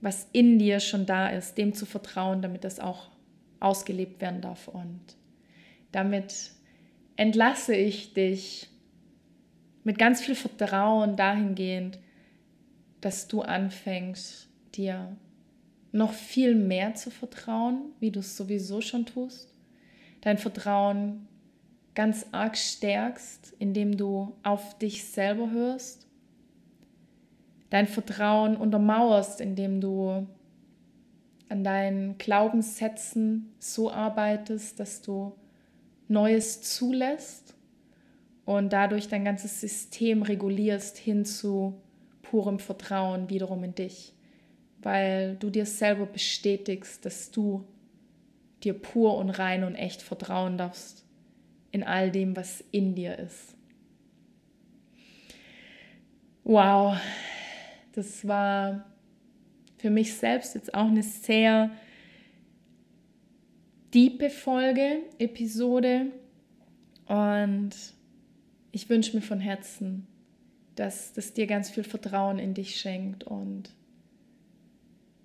was 0.00 0.28
in 0.32 0.58
dir 0.60 0.78
schon 0.78 1.06
da 1.06 1.28
ist, 1.28 1.58
dem 1.58 1.74
zu 1.74 1.86
vertrauen, 1.86 2.40
damit 2.40 2.62
das 2.62 2.78
auch 2.78 3.10
ausgelebt 3.58 4.20
werden 4.20 4.40
darf. 4.40 4.68
Und 4.68 5.00
damit 5.90 6.52
entlasse 7.16 7.74
ich 7.74 8.14
dich 8.14 8.68
mit 9.82 9.98
ganz 9.98 10.20
viel 10.20 10.36
Vertrauen 10.36 11.16
dahingehend, 11.16 11.98
dass 13.00 13.26
du 13.26 13.42
anfängst, 13.42 14.48
dir 14.74 15.16
noch 15.92 16.12
viel 16.12 16.54
mehr 16.54 16.94
zu 16.94 17.10
vertrauen, 17.10 17.92
wie 18.00 18.10
du 18.10 18.20
es 18.20 18.36
sowieso 18.36 18.80
schon 18.80 19.06
tust. 19.06 19.52
Dein 20.20 20.38
Vertrauen 20.38 21.25
ganz 21.96 22.26
arg 22.30 22.56
stärkst, 22.56 23.54
indem 23.58 23.96
du 23.96 24.36
auf 24.44 24.78
dich 24.78 25.04
selber 25.04 25.50
hörst. 25.50 26.06
Dein 27.70 27.88
Vertrauen 27.88 28.56
untermauerst, 28.56 29.40
indem 29.40 29.80
du 29.80 30.26
an 31.48 31.64
deinen 31.64 32.18
Glaubenssätzen 32.18 33.54
so 33.58 33.90
arbeitest, 33.90 34.78
dass 34.78 35.00
du 35.00 35.32
Neues 36.06 36.60
zulässt 36.60 37.56
und 38.44 38.72
dadurch 38.72 39.08
dein 39.08 39.24
ganzes 39.24 39.60
System 39.60 40.22
regulierst 40.22 40.98
hin 40.98 41.24
zu 41.24 41.80
purem 42.22 42.58
Vertrauen 42.58 43.30
wiederum 43.30 43.64
in 43.64 43.74
dich, 43.74 44.12
weil 44.82 45.36
du 45.36 45.48
dir 45.50 45.66
selber 45.66 46.06
bestätigst, 46.06 47.04
dass 47.06 47.30
du 47.30 47.66
dir 48.62 48.74
pur 48.74 49.16
und 49.16 49.30
rein 49.30 49.64
und 49.64 49.74
echt 49.74 50.02
vertrauen 50.02 50.58
darfst 50.58 51.05
in 51.76 51.84
all 51.84 52.10
dem, 52.10 52.34
was 52.34 52.64
in 52.70 52.94
dir 52.94 53.18
ist. 53.18 53.54
Wow, 56.42 56.96
das 57.92 58.26
war 58.26 58.86
für 59.76 59.90
mich 59.90 60.14
selbst 60.14 60.54
jetzt 60.54 60.72
auch 60.72 60.86
eine 60.86 61.02
sehr 61.02 61.70
diepe 63.92 64.30
Folge, 64.30 65.02
Episode 65.18 66.12
und 67.04 67.72
ich 68.72 68.88
wünsche 68.88 69.14
mir 69.14 69.22
von 69.22 69.40
Herzen, 69.40 70.06
dass 70.76 71.12
das 71.12 71.34
dir 71.34 71.46
ganz 71.46 71.68
viel 71.68 71.84
Vertrauen 71.84 72.38
in 72.38 72.54
dich 72.54 72.80
schenkt 72.80 73.24
und 73.24 73.68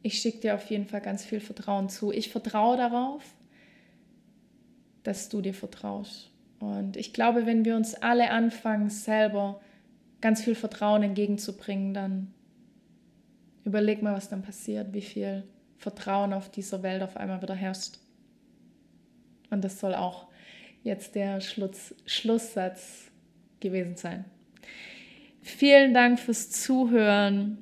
ich 0.03 0.19
schicke 0.19 0.39
dir 0.39 0.55
auf 0.55 0.69
jeden 0.69 0.85
Fall 0.85 1.01
ganz 1.01 1.23
viel 1.23 1.39
Vertrauen 1.39 1.87
zu. 1.87 2.11
Ich 2.11 2.29
vertraue 2.29 2.75
darauf, 2.75 3.23
dass 5.03 5.29
du 5.29 5.39
dir 5.39 5.53
vertraust. 5.53 6.30
Und 6.61 6.95
ich 6.95 7.11
glaube, 7.11 7.47
wenn 7.47 7.65
wir 7.65 7.75
uns 7.75 7.95
alle 7.95 8.29
anfangen, 8.29 8.89
selber 8.89 9.59
ganz 10.21 10.43
viel 10.43 10.53
Vertrauen 10.53 11.01
entgegenzubringen, 11.01 11.93
dann 11.93 12.33
überleg 13.65 14.03
mal, 14.03 14.13
was 14.13 14.29
dann 14.29 14.43
passiert, 14.43 14.93
wie 14.93 15.01
viel 15.01 15.43
Vertrauen 15.77 16.33
auf 16.33 16.49
dieser 16.49 16.83
Welt 16.83 17.01
auf 17.01 17.17
einmal 17.17 17.41
wieder 17.41 17.55
herrscht. 17.55 17.97
Und 19.49 19.63
das 19.63 19.79
soll 19.79 19.95
auch 19.95 20.27
jetzt 20.83 21.15
der 21.15 21.41
Schluss, 21.41 21.95
Schlusssatz 22.05 23.09
gewesen 23.59 23.97
sein. 23.97 24.25
Vielen 25.41 25.95
Dank 25.95 26.19
fürs 26.19 26.51
Zuhören 26.51 27.57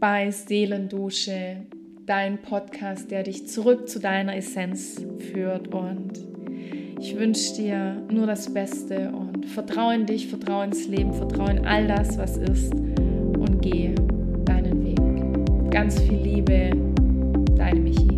bei 0.00 0.30
Seelendusche, 0.30 1.66
dein 2.06 2.40
Podcast, 2.40 3.10
der 3.10 3.24
dich 3.24 3.46
zurück 3.46 3.90
zu 3.90 3.98
deiner 3.98 4.36
Essenz 4.36 5.04
führt. 5.18 5.68
Und 5.68 6.35
ich 6.98 7.18
wünsche 7.18 7.54
dir 7.54 8.02
nur 8.10 8.26
das 8.26 8.52
Beste 8.52 9.10
und 9.10 9.46
vertraue 9.46 9.94
in 9.94 10.06
dich, 10.06 10.28
vertraue 10.28 10.64
ins 10.64 10.86
Leben, 10.88 11.12
vertraue 11.12 11.50
in 11.50 11.66
all 11.66 11.86
das, 11.86 12.18
was 12.18 12.36
ist 12.36 12.72
und 12.74 13.60
gehe 13.60 13.94
deinen 14.44 14.84
Weg. 14.84 15.70
Ganz 15.70 16.00
viel 16.00 16.18
Liebe, 16.18 16.70
deine 17.56 17.80
Michi. 17.80 18.15